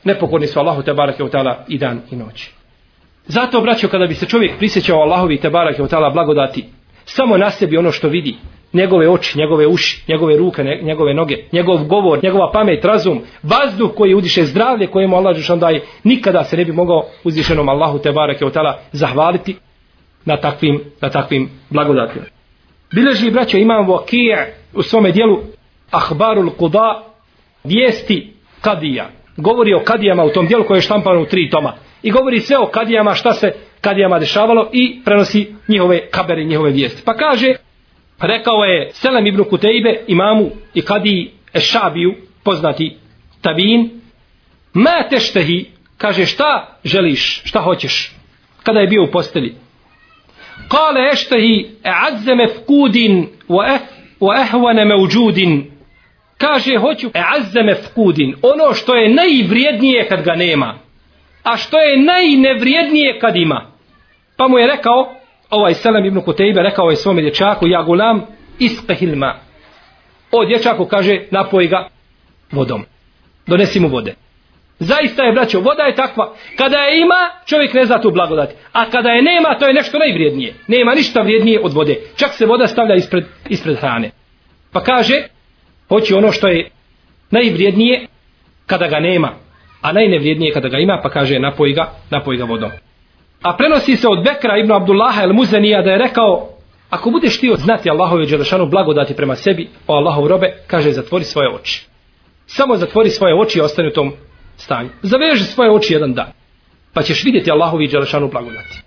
Nepokorni 0.04 0.48
su 0.48 0.60
Allahu 0.60 0.84
te 0.84 0.94
barake 0.94 1.24
od 1.24 1.32
tala 1.32 1.66
i 1.68 1.78
dan 1.78 2.02
i 2.12 2.16
noć. 2.16 2.50
Zato 3.26 3.62
braćo 3.62 3.88
kada 3.88 4.06
bi 4.06 4.14
se 4.14 4.26
čovjek 4.26 4.58
prisjećao 4.58 4.98
Allahovi 4.98 5.38
te 5.38 5.50
barake 5.50 5.82
od 5.82 5.90
tala 5.90 6.10
blagodati 6.10 6.66
samo 7.06 7.38
na 7.38 7.50
sebi 7.50 7.78
ono 7.78 7.92
što 7.92 8.08
vidi 8.08 8.36
njegove 8.74 9.10
oči, 9.10 9.38
njegove 9.38 9.68
uši, 9.68 10.04
njegove 10.08 10.38
ruke, 10.38 10.64
njegove 10.82 11.14
noge, 11.14 11.36
njegov 11.52 11.84
govor, 11.84 12.24
njegova 12.24 12.52
pamet, 12.52 12.86
razum, 12.86 13.22
vazduh 13.44 13.92
koji 13.96 14.16
udiše 14.16 14.44
zdravlje 14.44 14.88
koje 14.88 15.08
mu 15.08 15.16
Allah 15.16 15.36
Žešan 15.36 15.60
daje, 15.60 15.82
nikada 16.04 16.44
se 16.44 16.58
ne 16.58 16.66
bi 16.66 16.72
mogao 16.72 17.04
uzvišenom 17.24 17.70
Allahu 17.70 18.00
te 18.00 18.12
barake 18.12 18.46
otala 18.46 18.80
zahvaliti 18.92 19.56
na 20.26 20.38
takvim, 20.38 20.82
na 21.02 21.10
takvim 21.10 21.50
blagodatima. 21.70 22.26
Bileži 22.96 23.32
braćo 23.32 23.58
imam 23.58 23.88
vakije 23.88 24.56
u 24.74 24.84
svome 24.84 25.12
dijelu 25.12 25.40
Ahbarul 25.92 26.50
Kuda 26.50 27.04
vijesti 27.64 28.34
Kadija. 28.62 29.10
Govori 29.38 29.74
o 29.74 29.84
Kadijama 29.84 30.24
u 30.24 30.30
tom 30.30 30.48
dijelu 30.48 30.64
koje 30.64 30.78
je 30.78 30.82
štampano 30.82 31.22
u 31.22 31.26
tri 31.26 31.50
toma. 31.50 31.74
I 32.04 32.12
govori 32.12 32.40
sve 32.40 32.58
o 32.58 32.66
Kadijama 32.66 33.14
šta 33.14 33.34
se 33.34 33.52
Kadijama 33.84 34.20
dešavalo 34.20 34.70
i 34.74 35.02
prenosi 35.06 35.56
njihove 35.68 36.10
kabere, 36.10 36.44
njihove 36.44 36.72
vijesti. 36.72 37.02
Pa 37.06 37.14
kaže 37.14 37.54
rekao 38.20 38.64
je 38.64 38.90
Selem 38.94 39.28
ibn 39.28 39.44
Kutejbe 39.44 40.04
imamu 40.08 40.50
i 40.74 40.82
kadi 40.82 41.32
Ešabiju 41.54 42.16
poznati 42.44 42.98
tabin 43.42 44.02
ma 44.74 45.08
teštehi 45.10 45.66
kaže 45.98 46.26
šta 46.26 46.78
želiš? 46.84 47.42
Šta 47.46 47.60
hoćeš? 47.60 48.12
Kada 48.64 48.80
je 48.80 48.88
bio 48.88 49.04
u 49.04 49.12
posteli 49.12 49.56
kale 50.68 51.10
eštehi 51.14 51.70
e'azze 51.84 52.36
mefkudin 52.36 53.20
eh, 53.22 53.80
wa 54.20 54.42
ehvane 54.42 54.86
mevđudin 54.86 55.72
kaže 56.38 56.78
hoću 56.78 57.08
e'azze 57.14 57.64
mefkudin 57.64 58.36
ono 58.42 58.74
što 58.74 58.96
je 58.96 59.10
najvrijednije 59.10 60.08
kad 60.08 60.24
ga 60.24 60.36
nema 60.36 60.80
a 61.44 61.58
što 61.58 61.80
je 61.80 62.02
najnevrijednije 62.02 63.20
kad 63.20 63.36
ima 63.36 63.73
pa 64.38 64.48
mu 64.48 64.58
je 64.58 64.68
rekao 64.68 65.14
ovaj 65.50 65.74
Selem 65.74 66.06
ibn 66.06 66.22
Kutejbe 66.22 66.62
rekao 66.62 66.90
je 66.90 66.96
svome 66.96 67.22
dječaku, 67.22 67.68
ja 67.68 67.84
gulam 67.84 68.22
ispehilma. 68.60 69.36
O 70.32 70.46
dječaku 70.46 70.86
kaže, 70.86 71.20
napoj 71.32 71.68
ga 71.68 71.88
vodom. 72.52 72.86
Donesi 73.48 73.80
mu 73.80 73.88
vode. 73.88 74.16
Zaista 74.80 75.24
je, 75.24 75.32
braćo, 75.32 75.60
voda 75.60 75.84
je 75.84 75.96
takva. 75.96 76.34
Kada 76.58 76.78
je 76.78 77.02
ima, 77.02 77.30
čovjek 77.46 77.74
ne 77.74 77.86
zna 77.86 78.02
tu 78.02 78.12
blagodat. 78.12 78.50
A 78.72 78.90
kada 78.90 79.10
je 79.10 79.22
nema, 79.22 79.58
to 79.60 79.68
je 79.68 79.74
nešto 79.74 80.00
najvrijednije. 80.00 80.54
Nema 80.68 80.94
ništa 80.94 81.22
vrijednije 81.22 81.60
od 81.64 81.74
vode. 81.74 82.00
Čak 82.16 82.34
se 82.34 82.46
voda 82.46 82.68
stavlja 82.68 82.96
ispred, 82.96 83.24
ispred 83.50 83.78
hrane. 83.78 84.12
Pa 84.72 84.84
kaže, 84.84 85.24
hoće 85.90 86.16
ono 86.16 86.32
što 86.32 86.48
je 86.48 86.70
Najvrijednije 87.34 88.08
kada 88.66 88.88
ga 88.88 89.00
nema, 89.00 89.34
a 89.82 89.92
najnevrijednije 89.92 90.54
kada 90.54 90.70
ga 90.70 90.78
ima, 90.78 91.00
pa 91.04 91.10
kaže 91.10 91.40
napoj 91.40 91.74
ga, 91.74 91.92
napoj 92.10 92.38
ga 92.38 92.44
vodom. 92.44 92.72
A 93.44 93.56
prenosi 93.58 93.98
se 93.98 94.08
od 94.08 94.24
Bekra 94.24 94.58
ibn 94.58 94.72
Abdullaha 94.72 95.24
el 95.24 95.34
Muzenija 95.34 95.82
da 95.82 95.92
je 95.92 95.98
rekao, 95.98 96.50
ako 96.90 97.10
budeš 97.10 97.40
ti 97.40 97.52
znati 97.58 97.90
Allahove 97.90 98.26
Đelešanu 98.26 98.66
blagodati 98.66 99.16
prema 99.16 99.36
sebi, 99.36 99.70
o 99.88 99.94
Allahov 99.94 100.28
robe, 100.28 100.54
kaže 100.68 100.92
zatvori 100.92 101.24
svoje 101.24 101.50
oči. 101.56 101.86
Samo 102.46 102.78
zatvori 102.78 103.10
svoje 103.10 103.36
oči 103.36 103.60
i 103.60 103.62
ostani 103.62 103.88
u 103.88 103.94
tom 103.94 104.12
stanju. 104.58 104.90
Zaveži 105.02 105.44
svoje 105.44 105.72
oči 105.72 105.94
jedan 105.94 106.14
dan. 106.14 106.32
Pa 106.94 107.02
ćeš 107.02 107.24
vidjeti 107.24 107.52
Allahovi 107.52 107.88
Đelešanu 107.88 108.30
blagodati. 108.32 108.82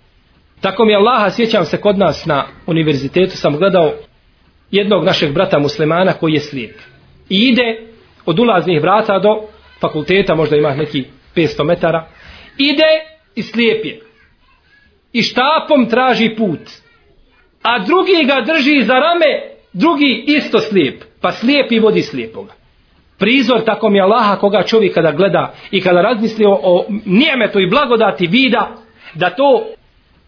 Tako 0.61 0.85
mi 0.85 0.95
Allaha, 0.95 1.29
sjećam 1.29 1.65
se 1.65 1.81
kod 1.81 1.97
nas 1.97 2.25
na 2.25 2.45
univerzitetu, 2.65 3.37
sam 3.37 3.57
gledao 3.57 3.93
jednog 4.71 5.05
našeg 5.05 5.33
brata 5.33 5.59
muslimana 5.59 6.13
koji 6.13 6.33
je 6.33 6.39
slijep. 6.39 6.75
I 7.29 7.47
ide 7.47 7.81
od 8.25 8.39
ulaznih 8.39 8.81
vrata 8.81 9.19
do 9.19 9.47
fakulteta, 9.79 10.35
možda 10.35 10.55
ima 10.55 10.75
neki 10.75 11.05
500 11.35 11.63
metara, 11.63 12.07
ide 12.57 12.89
i 13.35 13.43
slijep 13.43 13.85
je. 13.85 14.01
I 15.17 15.23
štapom 15.23 15.89
traži 15.89 16.35
put. 16.37 16.59
A 17.61 17.79
drugi 17.79 18.25
ga 18.25 18.41
drži 18.41 18.83
za 18.83 18.93
rame, 18.93 19.31
drugi 19.73 20.23
isto 20.27 20.59
slijep. 20.59 21.03
Pa 21.21 21.31
slijep 21.31 21.71
i 21.71 21.79
vodi 21.79 22.01
slijepoga. 22.01 22.53
Prizor 23.17 23.63
tako 23.65 23.89
mi 23.89 24.01
Allaha 24.01 24.35
koga 24.35 24.63
čovjek 24.63 24.93
kada 24.93 25.11
gleda 25.11 25.53
i 25.71 25.81
kada 25.81 26.01
razmisli 26.01 26.45
o, 26.45 26.59
o 26.63 26.85
nijemetu 27.05 27.59
i 27.59 27.69
blagodati 27.69 28.27
vida, 28.27 28.69
da 29.13 29.29
to 29.29 29.65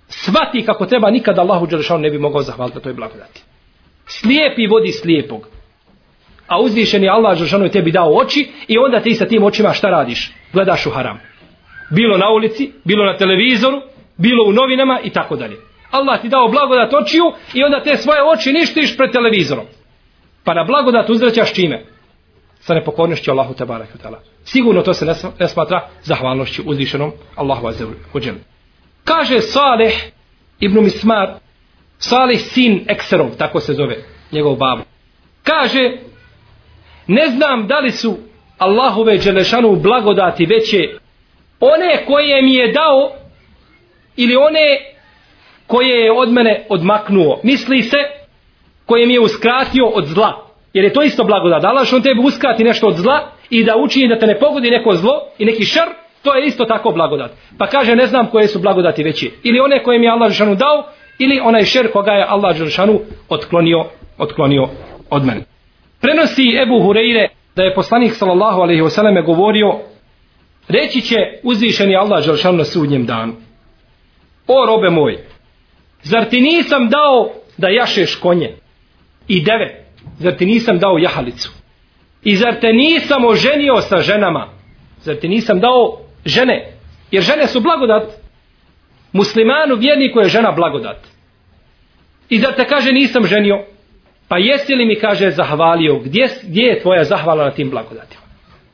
svati 0.08 0.66
kako 0.66 0.86
treba 0.86 1.12
nikada 1.12 1.42
Allahu 1.42 1.66
Đelešanu 1.66 2.00
ne 2.00 2.10
bi 2.10 2.18
mogao 2.18 2.42
zahvaliti 2.42 2.78
na 2.78 2.82
toj 2.82 2.94
blagodati. 2.94 3.42
Slijepi 4.06 4.68
vodi 4.68 4.92
slijepog. 4.92 5.48
A 6.48 6.62
uzvišeni 6.62 7.10
Allah 7.10 7.38
Đelešanu 7.38 7.66
je 7.66 7.72
tebi 7.72 7.92
dao 7.92 8.18
oči 8.18 8.48
i 8.68 8.78
onda 8.78 9.00
ti 9.00 9.14
sa 9.14 9.26
tim 9.26 9.44
očima 9.44 9.74
šta 9.74 9.90
radiš? 9.90 10.32
Gledaš 10.54 10.86
u 10.86 10.90
haram. 10.90 11.20
Bilo 11.92 12.18
na 12.18 12.30
ulici, 12.30 12.72
bilo 12.84 13.06
na 13.06 13.18
televizoru, 13.18 13.82
bilo 14.20 14.44
u 14.50 14.54
novinama 14.54 15.00
i 15.04 15.10
tako 15.10 15.36
dalje. 15.36 15.58
Allah 15.92 16.22
ti 16.22 16.30
dao 16.30 16.48
blagodat 16.48 16.94
očiju 16.94 17.24
i 17.54 17.64
onda 17.64 17.84
te 17.84 17.98
svoje 17.98 18.20
oči 18.24 18.54
ništiš 18.54 18.98
pred 18.98 19.12
televizorom. 19.12 19.66
Pa 20.44 20.54
na 20.54 20.64
blagodat 20.64 21.10
uzvraćaš 21.10 21.54
čime? 21.54 21.86
Sa 22.60 22.74
nepokornošću 22.74 23.32
Allahu 23.32 23.54
te 23.54 23.66
barek 23.66 23.90
Sigurno 24.44 24.82
to 24.82 24.94
se 24.94 25.06
ne 25.40 25.48
smatra 25.48 25.88
zahvalnošću 26.04 26.64
uzvišenom 26.66 27.12
Allahu 27.36 27.68
azzawajal. 27.68 28.36
Kaže 29.04 29.42
Saleh 29.42 29.94
ibn 30.60 30.84
Mismar, 30.84 31.30
Saleh 31.98 32.40
sin 32.40 32.86
Ekserov, 32.88 33.30
tako 33.38 33.60
se 33.60 33.74
zove 33.74 33.96
njegov 34.32 34.56
babu. 34.56 34.84
Kaže, 35.44 35.98
ne 37.08 37.28
znam 37.28 37.68
da 37.68 37.80
li 37.80 37.92
su 37.92 38.18
Allahove 38.58 39.18
Đelešanu 39.18 39.76
blagodati 39.76 40.46
veće 40.46 40.78
one 41.60 42.06
koje 42.06 42.42
mi 42.42 42.54
je 42.54 42.72
dao 42.72 43.12
ili 44.16 44.36
one 44.36 44.80
koje 45.68 46.06
je 46.06 46.12
od 46.12 46.32
mene 46.32 46.66
odmaknuo. 46.70 47.40
Misli 47.44 47.82
se 47.82 47.98
koje 48.86 49.06
mi 49.06 49.14
je 49.14 49.20
uskratio 49.20 49.86
od 49.86 50.06
zla. 50.06 50.46
Jer 50.74 50.86
je 50.86 50.94
to 50.94 51.04
isto 51.04 51.24
blagodat. 51.24 51.64
Allah 51.64 51.88
što 51.88 51.96
on 51.96 52.02
tebi 52.02 52.22
uskrati 52.24 52.64
nešto 52.64 52.88
od 52.88 52.96
zla 52.96 53.32
i 53.50 53.64
da 53.64 53.78
učini 53.78 54.08
da 54.08 54.20
te 54.20 54.28
ne 54.28 54.40
pogodi 54.40 54.70
neko 54.70 54.96
zlo 54.96 55.22
i 55.38 55.46
neki 55.46 55.66
šar, 55.66 55.90
To 56.24 56.36
je 56.36 56.48
isto 56.48 56.66
tako 56.66 56.92
blagodat. 56.92 57.32
Pa 57.58 57.68
kaže 57.68 57.96
ne 57.96 58.06
znam 58.08 58.28
koje 58.28 58.48
su 58.48 58.60
blagodati 58.60 59.04
veće. 59.04 59.30
Ili 59.44 59.60
one 59.60 59.84
koje 59.84 60.00
mi 60.00 60.06
je 60.06 60.12
Allah 60.12 60.30
Žešanu 60.30 60.56
dao, 60.56 60.84
ili 61.20 61.40
onaj 61.44 61.66
šer 61.66 61.92
koga 61.92 62.12
je 62.12 62.26
Allah 62.30 62.58
Žešanu 62.58 63.00
otklonio, 63.30 63.86
otklonio 64.18 64.68
od 65.10 65.26
mene. 65.26 65.42
Prenosi 66.02 66.58
Ebu 66.64 66.76
Hureyre 66.76 67.28
da 67.56 67.64
je 67.64 67.76
poslanik 67.76 68.14
sallallahu 68.14 68.62
alaihi 68.62 68.82
wasallam 68.82 69.26
govorio 69.26 69.80
reći 70.68 71.02
će 71.02 71.16
uzvišeni 71.44 71.96
Allah 71.96 72.24
Žešanu 72.24 72.58
na 72.58 72.64
sudnjem 72.64 73.06
danu. 73.06 73.34
O 74.52 74.66
robe 74.66 74.90
moj, 74.90 75.18
zar 76.04 76.30
ti 76.30 76.42
nisam 76.42 76.90
dao 76.90 77.32
da 77.58 77.70
jašeš 77.70 78.16
konje 78.16 78.56
i 79.28 79.42
deve? 79.44 79.86
Zar 80.20 80.38
ti 80.38 80.46
nisam 80.46 80.80
dao 80.80 80.98
jahalicu? 80.98 81.52
I 82.24 82.36
zar 82.36 82.60
te 82.62 82.74
nisam 82.74 83.26
oženio 83.26 83.82
sa 83.82 83.98
ženama? 83.98 84.50
Zar 85.02 85.16
ti 85.16 85.28
nisam 85.28 85.60
dao 85.60 85.98
žene. 86.26 86.74
Jer 87.12 87.24
žene 87.24 87.48
su 87.48 87.60
blagodat. 87.60 88.04
Muslimanu 89.14 89.76
vjerniku 89.76 90.20
je 90.20 90.30
žena 90.30 90.52
blagodat. 90.52 91.08
I 92.30 92.40
zar 92.40 92.56
te 92.56 92.66
kaže 92.66 92.92
nisam 92.92 93.28
ženio? 93.28 93.66
Pa 94.28 94.38
jesi 94.38 94.76
li 94.76 94.86
mi 94.86 94.96
kaže 94.96 95.32
zahvalio? 95.32 96.00
Gdje, 96.00 96.30
gdje 96.44 96.64
je 96.64 96.80
tvoja 96.82 97.04
zahvala 97.04 97.44
na 97.46 97.52
tim 97.52 97.70
blagodatima? 97.70 98.19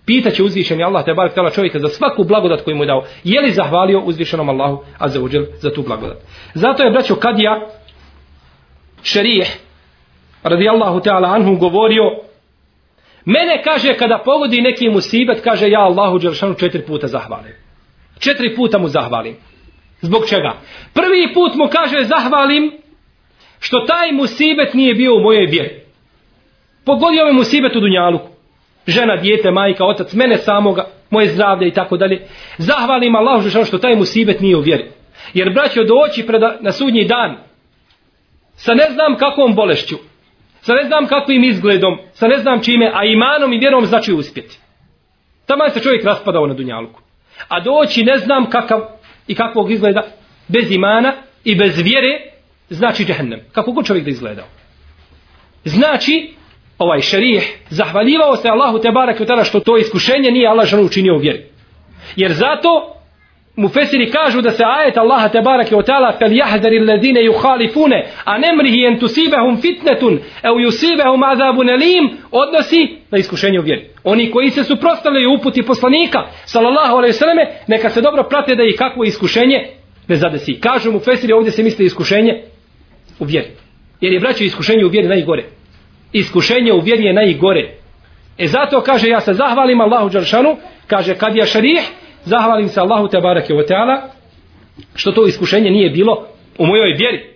Pitaće 0.05 0.43
uzvišeni 0.43 0.83
Allah 0.83 1.05
te 1.05 1.13
barek 1.13 1.33
tala 1.33 1.49
čovjeka 1.49 1.79
za 1.79 1.87
svaku 1.87 2.23
blagodat 2.23 2.61
koju 2.61 2.75
mu 2.75 2.83
je 2.83 2.87
dao. 2.87 3.03
Je 3.23 3.41
li 3.41 3.51
zahvalio 3.51 3.99
uzvišenom 3.99 4.49
Allahu 4.49 4.83
a 4.97 5.09
za 5.09 5.21
uđel 5.21 5.45
za 5.59 5.73
tu 5.73 5.83
blagodat? 5.83 6.17
Zato 6.53 6.83
je 6.83 6.91
braćo 6.91 7.15
Kadija 7.15 7.67
šerijeh 9.03 9.47
radijallahu 10.43 10.99
ta'ala 10.99 11.35
anhu 11.35 11.55
govorio 11.55 12.03
Mene 13.25 13.63
kaže 13.63 13.93
kada 13.93 14.21
pogodi 14.25 14.61
neki 14.61 14.89
musibet, 14.89 15.41
kaže 15.43 15.69
ja 15.69 15.79
Allahu 15.79 16.19
Đelšanu 16.19 16.53
četiri 16.53 16.85
puta 16.85 17.07
zahvalim. 17.07 17.53
Četiri 18.19 18.55
puta 18.55 18.77
mu 18.77 18.87
zahvalim. 18.87 19.35
Zbog 20.01 20.29
čega? 20.29 20.53
Prvi 20.93 21.33
put 21.33 21.55
mu 21.55 21.67
kaže 21.67 22.03
zahvalim 22.03 22.71
što 23.59 23.79
taj 23.79 24.11
musibet 24.11 24.73
nije 24.73 24.93
bio 24.93 25.15
u 25.15 25.21
mojoj 25.21 25.45
vjeri. 25.45 25.81
Pogodio 26.85 27.25
me 27.25 27.33
musibet 27.33 27.75
u 27.75 27.79
Dunjaluku. 27.79 28.24
Žena, 28.87 29.15
dijete, 29.15 29.51
majka, 29.51 29.85
otac, 29.85 30.13
mene 30.13 30.37
samoga, 30.37 30.85
moje 31.09 31.27
zdravlje 31.27 31.67
i 31.67 31.71
tako 31.73 31.97
dalje. 31.97 32.27
Zahvalim 32.57 33.15
Allahu 33.15 33.41
Đelšanu 33.41 33.65
što 33.65 33.77
taj 33.77 33.95
musibet 33.95 34.39
nije 34.39 34.57
u 34.57 34.61
vjeri. 34.61 34.91
Jer 35.33 35.53
braćo 35.53 35.83
doći 35.83 36.27
pred, 36.27 36.41
na 36.61 36.71
sudnji 36.71 37.05
dan 37.05 37.37
sa 38.55 38.73
ne 38.73 38.89
znam 38.93 39.17
kakvom 39.17 39.55
bolešću, 39.55 39.95
sa 40.61 40.73
ne 40.73 40.83
znam 40.83 41.07
kakvim 41.07 41.43
izgledom, 41.43 41.97
sa 42.13 42.27
ne 42.27 42.37
znam 42.37 42.61
čime, 42.61 42.91
a 42.93 43.05
imanom 43.05 43.53
i 43.53 43.57
vjerom 43.57 43.85
znači 43.85 44.13
uspjeti. 44.13 44.59
Tamo 45.45 45.69
se 45.69 45.79
čovjek 45.79 46.05
raspadao 46.05 46.47
na 46.47 46.53
dunjalku. 46.53 47.01
A 47.47 47.59
doći 47.59 48.03
ne 48.03 48.17
znam 48.17 48.49
kakav 48.49 48.81
i 49.27 49.35
kakvog 49.35 49.71
izgleda 49.71 50.01
bez 50.47 50.71
imana 50.71 51.13
i 51.43 51.55
bez 51.55 51.81
vjere 51.81 52.31
znači 52.69 53.05
džehennem. 53.05 53.39
Kako 53.51 53.71
god 53.71 53.85
čovjek 53.85 54.05
da 54.05 54.11
izgledao. 54.11 54.45
Znači, 55.63 56.33
ovaj 56.79 57.01
šerih, 57.01 57.57
zahvaljivao 57.69 58.35
se 58.35 58.49
Allahu 58.49 58.79
te 58.79 58.91
barak 58.91 59.47
što 59.47 59.59
to 59.59 59.77
iskušenje 59.77 60.31
nije 60.31 60.47
Allah 60.47 60.67
žanu 60.67 60.83
učinio 60.83 61.15
u 61.15 61.19
vjeri. 61.19 61.45
Jer 62.15 62.31
zato 62.31 62.95
Mufesiri 63.57 64.11
kažu 64.11 64.41
da 64.41 64.51
se 64.51 64.63
ajet 64.65 64.97
Allaha 64.97 65.29
te 65.29 65.41
barak 65.41 65.67
o 65.71 65.81
ta'ala 65.81 66.19
fel 66.19 66.37
jahdari 66.37 66.79
ledine 66.79 67.21
yuhalifune 67.21 68.05
a 68.25 68.37
nemrihi 68.37 68.85
entusibehum 68.85 69.57
fitnetun 69.61 70.19
e 70.43 70.49
u 70.51 70.59
yusibahum 70.59 71.31
azabu 71.31 71.63
nelim 71.63 72.17
odnosi 72.31 72.97
na 73.11 73.17
iskušenje 73.17 73.59
u 73.59 73.63
vjeri. 73.63 73.85
Oni 74.03 74.31
koji 74.31 74.49
se 74.49 74.63
suprostavljaju 74.63 75.33
uputi 75.33 75.63
poslanika 75.63 76.19
sallallahu 76.45 76.95
alaihi 76.95 77.13
sallame 77.13 77.47
neka 77.67 77.89
se 77.89 78.01
dobro 78.01 78.23
prate 78.23 78.55
da 78.55 78.63
i 78.63 78.75
kakvo 78.77 79.03
iskušenje 79.03 79.67
ne 80.07 80.15
zadesi. 80.15 80.59
Kažu 80.59 80.91
Mufesiri 80.91 81.33
ovdje 81.33 81.51
se 81.51 81.63
misli 81.63 81.85
iskušenje 81.85 82.41
u 83.19 83.25
vjeri. 83.25 83.49
Jer 84.01 84.13
je 84.13 84.19
braćo 84.19 84.43
iskušenje 84.43 84.85
u 84.85 84.89
vjeri 84.89 85.07
najgore. 85.07 85.43
Iskušenje 86.17 86.73
u 86.73 86.79
vjeri 86.79 87.03
je 87.03 87.13
najgore. 87.13 87.73
E 88.37 88.47
zato 88.47 88.81
kaže 88.81 89.07
ja 89.07 89.21
se 89.21 89.33
zahvalim 89.33 89.81
Allahu 89.81 90.09
Đaršanu 90.09 90.57
kaže 90.87 91.15
kad 91.15 91.35
je 91.35 91.45
šarih 91.45 91.79
zahvalim 92.25 92.67
se 92.67 92.79
Allahu 92.79 93.07
Tebarake 93.07 93.53
o 93.53 93.63
teala 93.63 94.09
što 94.95 95.11
to 95.11 95.27
iskušenje 95.27 95.71
nije 95.71 95.89
bilo 95.89 96.27
u 96.57 96.65
mojoj 96.65 96.93
vjeri. 96.93 97.35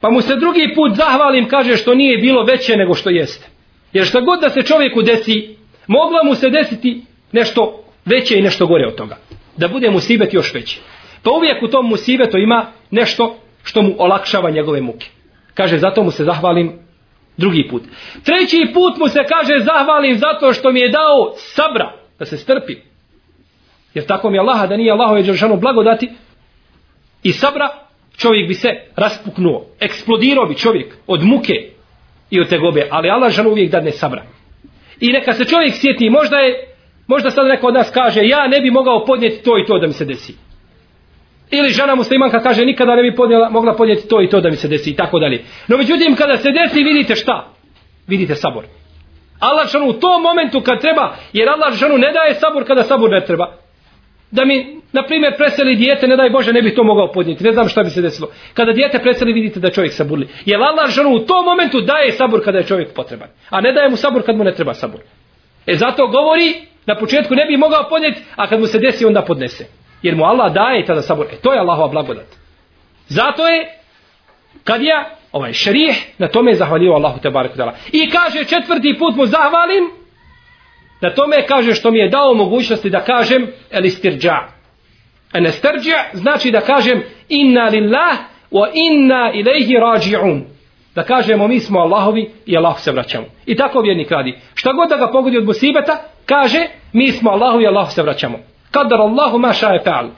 Pa 0.00 0.10
mu 0.10 0.20
se 0.20 0.36
drugi 0.36 0.72
put 0.74 0.96
zahvalim, 0.96 1.48
kaže 1.48 1.76
što 1.76 1.94
nije 1.94 2.18
bilo 2.18 2.44
veće 2.44 2.76
nego 2.76 2.94
što 2.94 3.10
jeste. 3.10 3.46
Jer 3.92 4.06
što 4.06 4.20
god 4.20 4.40
da 4.40 4.50
se 4.50 4.62
čovjeku 4.62 5.02
desi, 5.02 5.56
mogla 5.86 6.20
mu 6.24 6.34
se 6.34 6.50
desiti 6.50 7.02
nešto 7.32 7.84
veće 8.04 8.38
i 8.38 8.42
nešto 8.42 8.66
gore 8.66 8.86
od 8.86 8.94
toga. 8.94 9.16
Da 9.56 9.68
bude 9.68 9.90
musibet 9.90 10.34
još 10.34 10.54
veći. 10.54 10.80
Pa 11.22 11.30
uvijek 11.30 11.62
u 11.62 11.68
tom 11.68 11.86
musibetu 11.86 12.38
ima 12.38 12.66
nešto 12.90 13.36
što 13.62 13.82
mu 13.82 13.94
olakšava 13.98 14.50
njegove 14.50 14.80
muke. 14.80 15.06
Kaže, 15.54 15.78
zato 15.78 16.02
mu 16.02 16.10
se 16.10 16.24
zahvalim 16.24 16.89
drugi 17.36 17.68
put. 17.70 17.82
Treći 18.24 18.72
put 18.74 18.96
mu 18.98 19.08
se 19.08 19.20
kaže, 19.28 19.64
zahvalim 19.64 20.18
zato 20.18 20.52
što 20.52 20.72
mi 20.72 20.80
je 20.80 20.88
dao 20.88 21.32
sabra, 21.36 21.92
da 22.18 22.24
se 22.24 22.36
strpi. 22.36 22.76
Jer 23.94 24.06
tako 24.06 24.30
mi 24.30 24.36
je 24.36 24.40
Allaha 24.40 24.66
da 24.66 24.76
nije 24.76 24.92
Allahove 24.92 25.22
Đeršanu 25.22 25.56
blagodati 25.56 26.10
i 27.22 27.32
sabra, 27.32 27.68
čovjek 28.18 28.48
bi 28.48 28.54
se 28.54 28.68
raspuknuo, 28.96 29.66
eksplodirao 29.80 30.46
bi 30.46 30.56
čovjek 30.56 30.96
od 31.06 31.24
muke 31.24 31.54
i 32.30 32.40
od 32.40 32.48
tegobe, 32.48 32.88
ali 32.90 33.10
Allah 33.10 33.32
žanu 33.32 33.50
uvijek 33.50 33.70
dadne 33.70 33.90
sabra. 33.90 34.22
I 35.00 35.12
neka 35.12 35.32
se 35.32 35.44
čovjek 35.44 35.74
sjeti, 35.74 36.10
možda 36.10 36.36
je, 36.36 36.74
možda 37.06 37.30
sad 37.30 37.46
neko 37.46 37.66
od 37.66 37.74
nas 37.74 37.90
kaže, 37.94 38.20
ja 38.24 38.48
ne 38.48 38.60
bi 38.60 38.70
mogao 38.70 39.04
podnijeti 39.04 39.44
to 39.44 39.58
i 39.58 39.66
to 39.66 39.78
da 39.78 39.86
mi 39.86 39.92
se 39.92 40.04
desi. 40.04 40.49
Ili 41.50 41.68
žena 41.68 41.94
muslimanka 41.94 42.40
kaže, 42.40 42.64
nikada 42.64 42.96
ne 42.96 43.02
bi 43.02 43.16
podnjela, 43.16 43.50
mogla 43.50 43.74
podnijeti 43.74 44.08
to 44.08 44.22
i 44.22 44.28
to 44.28 44.40
da 44.40 44.50
mi 44.50 44.56
se 44.56 44.68
desi 44.68 44.90
i 44.90 44.96
tako 44.96 45.18
dalje. 45.18 45.44
No 45.68 45.76
međutim, 45.76 46.16
kada 46.16 46.36
se 46.36 46.48
desi, 46.50 46.82
vidite 46.82 47.16
šta? 47.16 47.48
Vidite 48.06 48.34
sabor. 48.34 48.64
Allah 49.40 49.68
žanu 49.72 49.86
u 49.86 49.92
tom 49.92 50.22
momentu 50.22 50.60
kad 50.60 50.80
treba, 50.80 51.16
jer 51.32 51.48
Allah 51.48 51.74
žanu 51.74 51.98
ne 51.98 52.12
daje 52.12 52.34
sabur 52.34 52.64
kada 52.64 52.82
sabur 52.82 53.10
ne 53.10 53.24
treba. 53.24 53.52
Da 54.30 54.44
mi, 54.44 54.80
na 54.92 55.02
primjer, 55.02 55.36
preseli 55.36 55.76
dijete, 55.76 56.08
ne 56.08 56.16
daj 56.16 56.30
Bože, 56.30 56.52
ne 56.52 56.62
bi 56.62 56.74
to 56.74 56.84
mogao 56.84 57.12
podnijeti. 57.12 57.44
Ne 57.44 57.52
znam 57.52 57.68
šta 57.68 57.82
bi 57.82 57.90
se 57.90 58.02
desilo. 58.02 58.28
Kada 58.54 58.72
dijete 58.72 58.98
preseli, 58.98 59.32
vidite 59.32 59.60
da 59.60 59.70
čovjek 59.70 59.92
saburli. 59.92 60.28
Jer 60.44 60.60
Allah 60.62 60.90
žanu 60.90 61.10
u 61.10 61.18
tom 61.18 61.44
momentu 61.44 61.80
daje 61.80 62.12
sabur 62.12 62.44
kada 62.44 62.58
je 62.58 62.64
čovjek 62.64 62.94
potreban. 62.94 63.28
A 63.50 63.60
ne 63.60 63.72
daje 63.72 63.88
mu 63.88 63.96
sabur 63.96 64.22
kad 64.22 64.36
mu 64.36 64.44
ne 64.44 64.54
treba 64.54 64.74
sabur. 64.74 65.00
E 65.66 65.74
zato 65.76 66.06
govori, 66.06 66.54
na 66.86 66.94
početku 66.94 67.34
ne 67.34 67.46
bi 67.46 67.56
mogao 67.56 67.88
podnijeti, 67.88 68.22
a 68.36 68.46
kad 68.46 68.60
mu 68.60 68.66
se 68.66 68.78
desi, 68.78 69.06
onda 69.06 69.22
podnese. 69.22 69.79
Jer 70.02 70.16
mu 70.16 70.24
Allah 70.24 70.54
daje 70.54 70.84
tada 70.84 71.02
sabor. 71.02 71.26
E 71.32 71.36
to 71.36 71.52
je 71.52 71.60
Allahova 71.60 71.88
blagodat. 71.88 72.26
Zato 73.08 73.48
je, 73.48 73.68
kad 74.64 74.82
ja, 74.82 75.10
ovaj 75.32 75.52
šerih 75.52 76.06
na 76.18 76.28
tome 76.28 76.50
je 76.50 76.56
zahvalio 76.56 76.92
Allahu 76.92 77.20
te 77.20 77.30
barek 77.30 77.52
I 77.92 78.10
kaže 78.10 78.44
četvrti 78.44 78.96
put 78.98 79.16
mu 79.16 79.26
zahvalim, 79.26 79.90
na 81.00 81.14
tome 81.14 81.46
kaže 81.46 81.74
što 81.74 81.90
mi 81.90 81.98
je 81.98 82.08
dao 82.08 82.34
mogućnosti 82.34 82.90
da 82.90 83.00
kažem 83.00 83.46
el 83.70 83.84
istirđa. 83.84 84.36
En 85.34 85.46
istirđa 85.46 85.96
znači 86.12 86.50
da 86.50 86.60
kažem 86.60 87.02
inna 87.28 87.64
lillah 87.64 88.18
wa 88.50 88.68
inna 88.74 89.32
ilaihi 89.34 89.74
rađi'un. 89.74 90.42
Da 90.94 91.02
kažemo 91.02 91.48
mi 91.48 91.60
smo 91.60 91.80
Allahovi 91.80 92.30
i 92.46 92.56
Allah 92.56 92.80
se 92.80 92.92
vraćamo. 92.92 93.26
I 93.46 93.56
tako 93.56 93.80
vjernik 93.80 94.10
radi. 94.10 94.38
Šta 94.54 94.72
god 94.72 94.88
da 94.88 94.96
ga 94.96 95.12
pogodi 95.12 95.38
od 95.38 95.44
musibeta, 95.44 96.02
kaže 96.26 96.66
mi 96.92 97.12
smo 97.12 97.30
Allahovi 97.30 97.64
i 97.64 97.66
Allah 97.66 97.92
se 97.92 98.02
vraćamo. 98.02 98.38
Kadar 98.70 99.00
Allahu 99.00 99.38
ma 99.38 99.52
šaje 99.52 99.82
fa'al. 99.84 100.08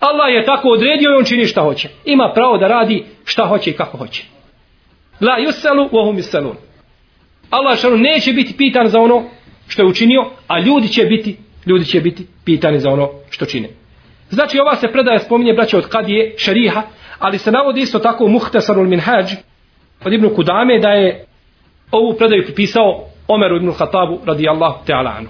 Allah 0.00 0.32
je 0.32 0.44
tako 0.44 0.68
odredio 0.68 1.10
i 1.10 1.18
on 1.18 1.24
čini 1.24 1.46
šta 1.46 1.62
hoće. 1.62 1.88
Ima 2.04 2.32
pravo 2.34 2.58
da 2.58 2.68
radi 2.68 3.04
šta 3.24 3.46
hoće 3.46 3.70
i 3.70 3.76
kako 3.76 3.98
hoće. 3.98 4.24
La 5.20 5.36
yuselu 5.38 5.90
wa 5.90 6.04
hum 6.06 6.16
yusalun. 6.16 6.54
Allah 7.50 7.78
šanu 7.78 7.96
neće 7.96 8.32
biti 8.32 8.56
pitan 8.56 8.86
za 8.86 9.00
ono 9.00 9.24
što 9.68 9.82
je 9.82 9.88
učinio, 9.88 10.30
a 10.48 10.60
ljudi 10.60 10.88
će 10.88 11.04
biti, 11.04 11.36
ljudi 11.66 11.84
će 11.84 12.00
biti 12.00 12.26
pitani 12.44 12.80
za 12.80 12.90
ono 12.90 13.08
što 13.30 13.46
čine. 13.46 13.68
Znači 14.30 14.60
ova 14.60 14.76
se 14.76 14.92
predaje 14.92 15.18
spominje 15.18 15.52
braće 15.52 15.76
od 15.76 15.88
Kadije, 15.88 16.34
šariha, 16.38 16.82
ali 17.18 17.38
se 17.38 17.52
navodi 17.52 17.80
isto 17.80 17.98
tako 17.98 18.24
u 18.24 18.28
Muhtasarul 18.28 18.86
Minhaj 18.86 19.22
od 20.04 20.12
Ibnu 20.12 20.34
Kudame 20.34 20.78
da 20.78 20.88
je 20.88 21.24
ovu 21.90 22.14
predaju 22.18 22.44
pripisao 22.44 23.04
Omeru 23.28 23.56
ibn 23.56 23.72
Hatabu 23.72 24.18
radijallahu 24.26 24.84
ta'ala 24.86 25.16
anu. 25.18 25.28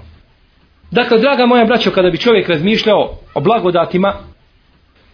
Dakle, 0.90 1.18
draga 1.18 1.46
moja 1.46 1.64
braćo, 1.64 1.90
kada 1.90 2.10
bi 2.10 2.18
čovjek 2.18 2.48
razmišljao 2.48 3.18
o 3.34 3.40
blagodatima, 3.40 4.12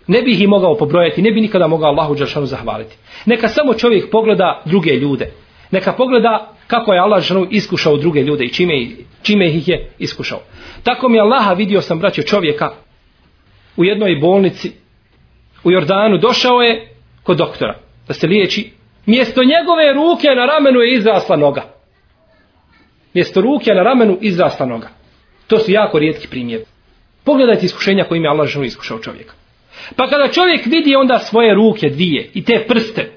ne 0.06 0.22
bih 0.22 0.40
ih 0.40 0.48
mogao 0.48 0.76
pobrojati, 0.76 1.22
ne 1.22 1.30
bi 1.30 1.40
nikada 1.40 1.66
mogao 1.66 1.88
Allahu 1.88 2.14
Đeršanu 2.14 2.46
zahvaliti. 2.46 2.96
Neka 3.26 3.48
samo 3.48 3.74
čovjek 3.74 4.10
pogleda 4.10 4.62
druge 4.64 4.90
ljude. 4.90 5.32
Neka 5.70 5.92
pogleda 5.92 6.52
kako 6.66 6.92
je 6.92 7.00
Allah 7.00 7.18
Đeršanu 7.18 7.46
iskušao 7.50 7.96
druge 7.96 8.20
ljude 8.20 8.44
i 8.44 8.52
čime, 8.52 8.86
čime 9.22 9.48
ih 9.48 9.68
je 9.68 9.90
iskušao. 9.98 10.40
Tako 10.82 11.08
mi 11.08 11.20
Allaha 11.20 11.52
vidio 11.52 11.80
sam, 11.80 11.98
braćo, 11.98 12.22
čovjeka 12.22 12.70
u 13.76 13.84
jednoj 13.84 14.16
bolnici 14.20 14.72
u 15.64 15.70
Jordanu. 15.70 16.18
Došao 16.18 16.62
je 16.62 16.88
kod 17.22 17.36
doktora 17.36 17.78
da 18.08 18.14
se 18.14 18.26
liječi. 18.26 18.70
Mjesto 19.06 19.40
njegove 19.44 19.92
ruke 19.92 20.28
na 20.28 20.46
ramenu 20.46 20.80
je 20.80 20.94
izrasla 20.94 21.36
noga. 21.36 21.62
Mjesto 23.14 23.40
ruke 23.40 23.74
na 23.74 23.82
ramenu 23.82 24.18
izrasla 24.20 24.66
noga. 24.66 24.88
To 25.46 25.58
su 25.58 25.72
jako 25.72 25.98
rijetki 25.98 26.28
primjer. 26.28 26.60
Pogledajte 27.24 27.66
iskušenja 27.66 28.04
kojim 28.04 28.24
je 28.24 28.30
Allah 28.30 28.48
ženu 28.48 28.64
iskušao 28.64 28.98
čovjeka. 28.98 29.34
Pa 29.96 30.06
kada 30.06 30.28
čovjek 30.28 30.66
vidi 30.66 30.96
onda 30.96 31.18
svoje 31.18 31.54
ruke 31.54 31.88
dvije 31.88 32.30
i 32.34 32.44
te 32.44 32.64
prste, 32.68 33.12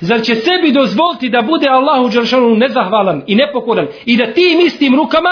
zar 0.00 0.20
će 0.22 0.34
sebi 0.34 0.72
dozvoliti 0.72 1.28
da 1.28 1.42
bude 1.42 1.68
Allahu 1.68 2.08
Đeršanu 2.08 2.56
nezahvalan 2.56 3.22
i 3.26 3.34
nepokoran 3.34 3.88
i 4.04 4.16
da 4.16 4.32
tim 4.32 4.60
istim 4.60 4.94
rukama 4.94 5.30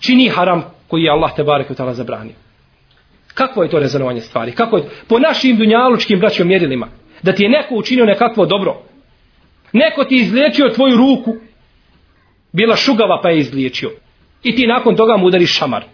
čini 0.00 0.28
haram 0.28 0.64
koji 0.88 1.02
je 1.02 1.10
Allah 1.10 1.30
te 1.36 1.42
barek 1.42 1.70
utala 1.70 1.94
zabranio. 1.94 2.34
Kako 3.34 3.62
je 3.62 3.70
to 3.70 3.78
rezonovanje 3.78 4.20
stvari? 4.20 4.52
Kako 4.52 4.76
je 4.76 4.84
po 5.08 5.18
našim 5.18 5.56
dunjalučkim 5.56 6.18
braćom 6.20 6.48
mjerilima? 6.48 6.88
Da 7.22 7.32
ti 7.32 7.42
je 7.42 7.48
neko 7.48 7.74
učinio 7.74 8.04
nekakvo 8.04 8.46
dobro. 8.46 8.82
Neko 9.72 10.04
ti 10.04 10.16
izliječio 10.16 10.68
tvoju 10.68 10.96
ruku. 10.96 11.36
Bila 12.52 12.76
šugava 12.76 13.20
pa 13.22 13.30
je 13.30 13.38
izliječio. 13.38 13.90
I 14.44 14.56
ti 14.56 14.66
nakon 14.66 14.96
toga 14.96 15.16
mu 15.16 15.26
udariš 15.26 15.58
šamar. 15.58 15.84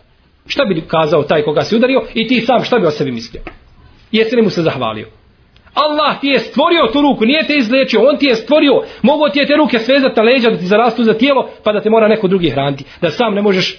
Šta 0.47 0.65
bi 0.65 0.83
kazao 0.89 1.23
taj 1.23 1.43
koga 1.43 1.63
si 1.63 1.77
udario 1.77 2.03
i 2.15 2.29
ti 2.29 2.41
sam 2.41 2.65
šta 2.65 2.79
bi 2.79 2.87
o 2.87 2.91
sebi 2.91 3.13
mislio? 3.13 3.43
Jesi 4.13 4.37
li 4.37 4.43
mu 4.43 4.51
se 4.51 4.63
zahvalio? 4.63 5.07
Allah 5.75 6.21
ti 6.21 6.27
je 6.27 6.39
stvorio 6.39 6.87
tu 6.93 7.03
ruku, 7.03 7.25
nije 7.25 7.47
te 7.47 7.55
izlečio, 7.57 8.01
on 8.09 8.17
ti 8.19 8.27
je 8.27 8.35
stvorio, 8.35 8.83
mogu 9.03 9.29
ti 9.29 9.39
je 9.39 9.47
te 9.47 9.57
ruke 9.57 9.79
svezati 9.79 10.17
na 10.17 10.23
leđa 10.23 10.51
da 10.51 10.57
ti 10.57 10.67
zarastu 10.67 11.05
za 11.05 11.15
tijelo, 11.15 11.49
pa 11.65 11.73
da 11.73 11.81
te 11.81 11.91
mora 11.91 12.09
neko 12.09 12.29
drugi 12.29 12.51
hraniti, 12.51 12.85
da 13.01 13.11
sam 13.11 13.35
ne 13.35 13.43
možeš 13.43 13.79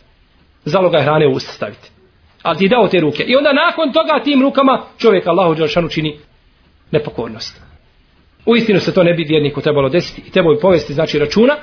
zaloga 0.65 1.01
hrane 1.01 1.27
u 1.27 1.31
usta 1.31 1.51
staviti. 1.51 1.91
Ali 2.43 2.57
ti 2.57 2.65
je 2.65 2.69
dao 2.69 2.87
te 2.87 2.99
ruke. 2.99 3.23
I 3.23 3.35
onda 3.35 3.53
nakon 3.53 3.93
toga 3.93 4.23
tim 4.23 4.41
rukama 4.41 4.81
čovjek 4.97 5.27
Allahu 5.27 5.55
Đelšanu 5.55 5.89
čini 5.89 6.19
nepokornost. 6.91 7.61
U 8.45 8.55
istinu 8.55 8.79
se 8.79 8.93
to 8.93 9.03
ne 9.03 9.13
bi 9.13 9.25
vjerniku 9.29 9.61
trebalo 9.61 9.89
desiti 9.89 10.21
i 10.27 10.31
trebalo 10.31 10.55
bi 10.55 10.61
povesti 10.61 10.93
znači 10.93 11.19
računa 11.19 11.55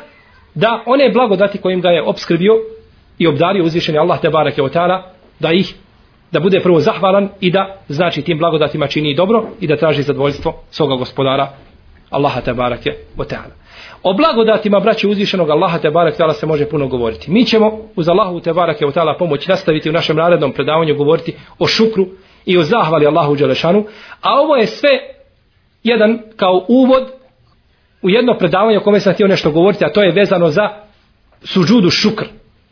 da 0.55 0.83
one 0.87 1.11
blagodati 1.11 1.59
kojim 1.59 1.81
ga 1.81 1.89
je 1.89 2.03
obskrbio 2.03 2.53
i 3.19 3.27
obdario 3.27 3.65
uzvišeni 3.65 3.99
Allah 3.99 4.21
te 4.21 4.31
barake 4.31 4.63
o 4.63 4.69
ta'ala 4.69 5.03
da 5.41 5.53
ih 5.53 5.75
da 6.33 6.41
bude 6.41 6.61
prvo 6.61 6.81
zahvalan 6.81 7.29
i 7.41 7.51
da 7.51 7.77
znači 7.89 8.23
tim 8.23 8.39
blagodatima 8.39 8.87
čini 8.87 9.15
dobro 9.15 9.45
i 9.61 9.67
da 9.67 9.77
traži 9.77 10.03
zadovoljstvo 10.03 10.55
svoga 10.71 10.95
gospodara 10.95 11.49
Allaha 12.11 12.41
te 12.41 12.55
barake 12.55 12.91
o 13.17 13.25
ta'ala. 13.25 13.53
O 14.03 14.13
blagodatima 14.13 14.81
braće 14.81 15.09
uzvišenog 15.09 15.51
Allaha 15.51 15.79
te 15.79 15.91
barake 15.91 16.17
ta'ala 16.23 16.33
se 16.33 16.47
može 16.47 16.69
puno 16.69 16.89
govoriti. 16.89 17.31
Mi 17.31 17.45
ćemo 17.45 17.79
uz 17.97 18.09
Allahu 18.09 18.41
te 18.41 18.53
barake 18.53 18.87
o 18.87 18.91
ta'ala 18.91 19.19
pomoć 19.19 19.47
nastaviti 19.47 19.91
u 19.91 19.93
našem 19.93 20.17
narednom 20.17 20.53
predavanju 20.53 20.95
govoriti 20.95 21.35
o 21.59 21.67
šukru 21.67 22.07
i 22.47 22.59
o 22.59 22.63
zahvali 22.63 23.07
Allahu 23.07 23.37
Đelešanu, 23.37 23.85
a 24.21 24.41
ovo 24.41 24.57
je 24.57 24.67
sve 24.67 24.91
jedan 25.83 26.19
kao 26.37 26.65
uvod 26.69 27.11
u 28.03 28.11
jedno 28.11 28.35
predavanje 28.39 28.79
o 28.79 28.81
kome 28.81 29.01
sam 29.01 29.13
htio 29.13 29.27
nešto 29.27 29.51
govoriti, 29.51 29.85
a 29.85 29.93
to 29.93 30.03
je 30.03 30.13
vezano 30.13 30.51
za 30.51 30.69
suđudu 31.43 31.91
šukr, 31.91 32.25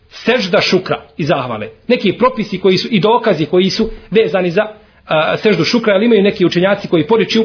sežda 0.08 0.60
šukra 0.60 1.02
i 1.16 1.24
zahvale. 1.24 1.68
Neki 1.88 2.12
propisi 2.12 2.60
koji 2.60 2.76
su 2.76 2.88
i 2.90 3.00
dokazi 3.00 3.46
koji 3.46 3.70
su 3.70 3.90
vezani 4.10 4.50
za 4.50 4.62
a, 5.06 5.36
seždu 5.36 5.64
šukra, 5.64 5.94
ali 5.94 6.06
imaju 6.06 6.22
neki 6.22 6.46
učenjaci 6.46 6.88
koji 6.88 7.06
poriču 7.06 7.42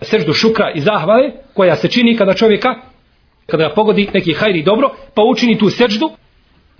seždu 0.00 0.32
šukra 0.32 0.72
i 0.74 0.80
zahvale 0.80 1.30
koja 1.54 1.76
se 1.76 1.88
čini 1.88 2.16
kada 2.16 2.34
čovjeka 2.34 2.74
kada 3.46 3.68
ga 3.68 3.74
pogodi 3.74 4.08
neki 4.14 4.32
hajri 4.32 4.62
dobro, 4.62 4.90
pa 5.14 5.22
učini 5.22 5.58
tu 5.58 5.70
seždu. 5.70 6.10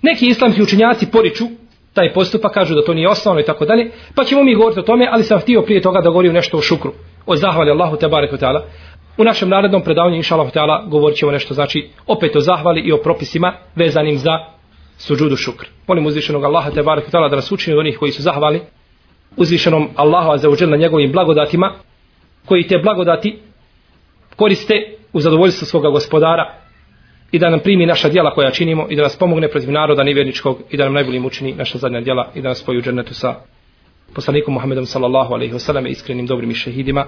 Neki 0.01 0.27
islamski 0.27 0.61
učenjaci 0.61 1.11
poriču 1.11 1.45
taj 1.93 2.13
postupak, 2.13 2.53
kažu 2.53 2.75
da 2.75 2.83
to 2.83 2.93
nije 2.93 3.09
osnovno 3.09 3.41
i 3.41 3.45
tako 3.45 3.65
dalje, 3.65 3.91
pa 4.15 4.23
ćemo 4.23 4.43
mi 4.43 4.55
govoriti 4.55 4.79
o 4.79 4.83
tome, 4.83 5.07
ali 5.11 5.23
sam 5.23 5.39
htio 5.39 5.61
prije 5.61 5.81
toga 5.81 6.01
da 6.01 6.09
govorim 6.09 6.33
nešto 6.33 6.57
o 6.57 6.61
šukru, 6.61 6.93
o 7.25 7.35
zahvali 7.35 7.71
Allahu 7.71 7.97
te 7.97 8.07
barek 8.07 8.31
ta'ala. 8.31 8.61
U 9.17 9.23
našem 9.23 9.49
narednom 9.49 9.81
predavanju, 9.83 10.15
inša 10.15 10.35
Allah, 10.35 10.89
govorit 10.89 11.17
ćemo 11.17 11.31
nešto, 11.31 11.53
znači, 11.53 11.89
opet 12.07 12.35
o 12.35 12.39
zahvali 12.39 12.81
i 12.81 12.91
o 12.91 12.97
propisima 12.97 13.53
vezanim 13.75 14.17
za 14.17 14.31
suđudu 14.97 15.35
šukr. 15.35 15.65
Molim 15.87 16.05
uzvišenog 16.05 16.43
Allaha 16.43 16.71
te 16.71 16.83
barek 16.83 17.09
tala 17.11 17.29
da 17.29 17.35
nas 17.35 17.51
učini 17.51 17.73
od 17.73 17.79
onih 17.79 17.97
koji 17.97 18.11
su 18.11 18.21
zahvali 18.21 18.61
uzvišenom 19.37 19.89
Allahu 19.95 20.31
a 20.31 20.37
zauđel 20.37 20.69
na 20.69 20.77
njegovim 20.77 21.11
blagodatima 21.11 21.71
koji 22.45 22.67
te 22.67 22.77
blagodati 22.77 23.39
koriste 24.35 24.73
u 25.13 25.19
zadovoljstvo 25.19 25.67
svoga 25.67 25.89
gospodara 25.89 26.53
i 27.31 27.39
da 27.39 27.49
nam 27.49 27.59
primi 27.59 27.85
naša 27.85 28.09
djela 28.09 28.33
koja 28.33 28.51
činimo 28.51 28.87
i 28.89 28.95
da 28.95 29.01
nas 29.01 29.17
pomogne 29.17 29.47
protiv 29.47 29.71
naroda 29.71 30.03
nevjerničkog 30.03 30.57
i 30.69 30.77
da 30.77 30.83
nam 30.83 30.93
najboljim 30.93 31.25
učini 31.25 31.53
naša 31.53 31.77
zadnja 31.77 32.01
djela 32.01 32.31
i 32.35 32.41
da 32.41 32.49
nas 32.49 32.59
spoju 32.59 32.81
džennetu 32.81 33.13
sa 33.13 33.35
poslanikom 34.15 34.53
Muhammedom 34.53 34.85
sallallahu 34.85 35.33
alaihi 35.33 35.53
wasallam 35.53 35.89
iskrenim 35.89 36.25
dobrim 36.25 36.51
i 36.51 36.53
šehidima. 36.53 37.07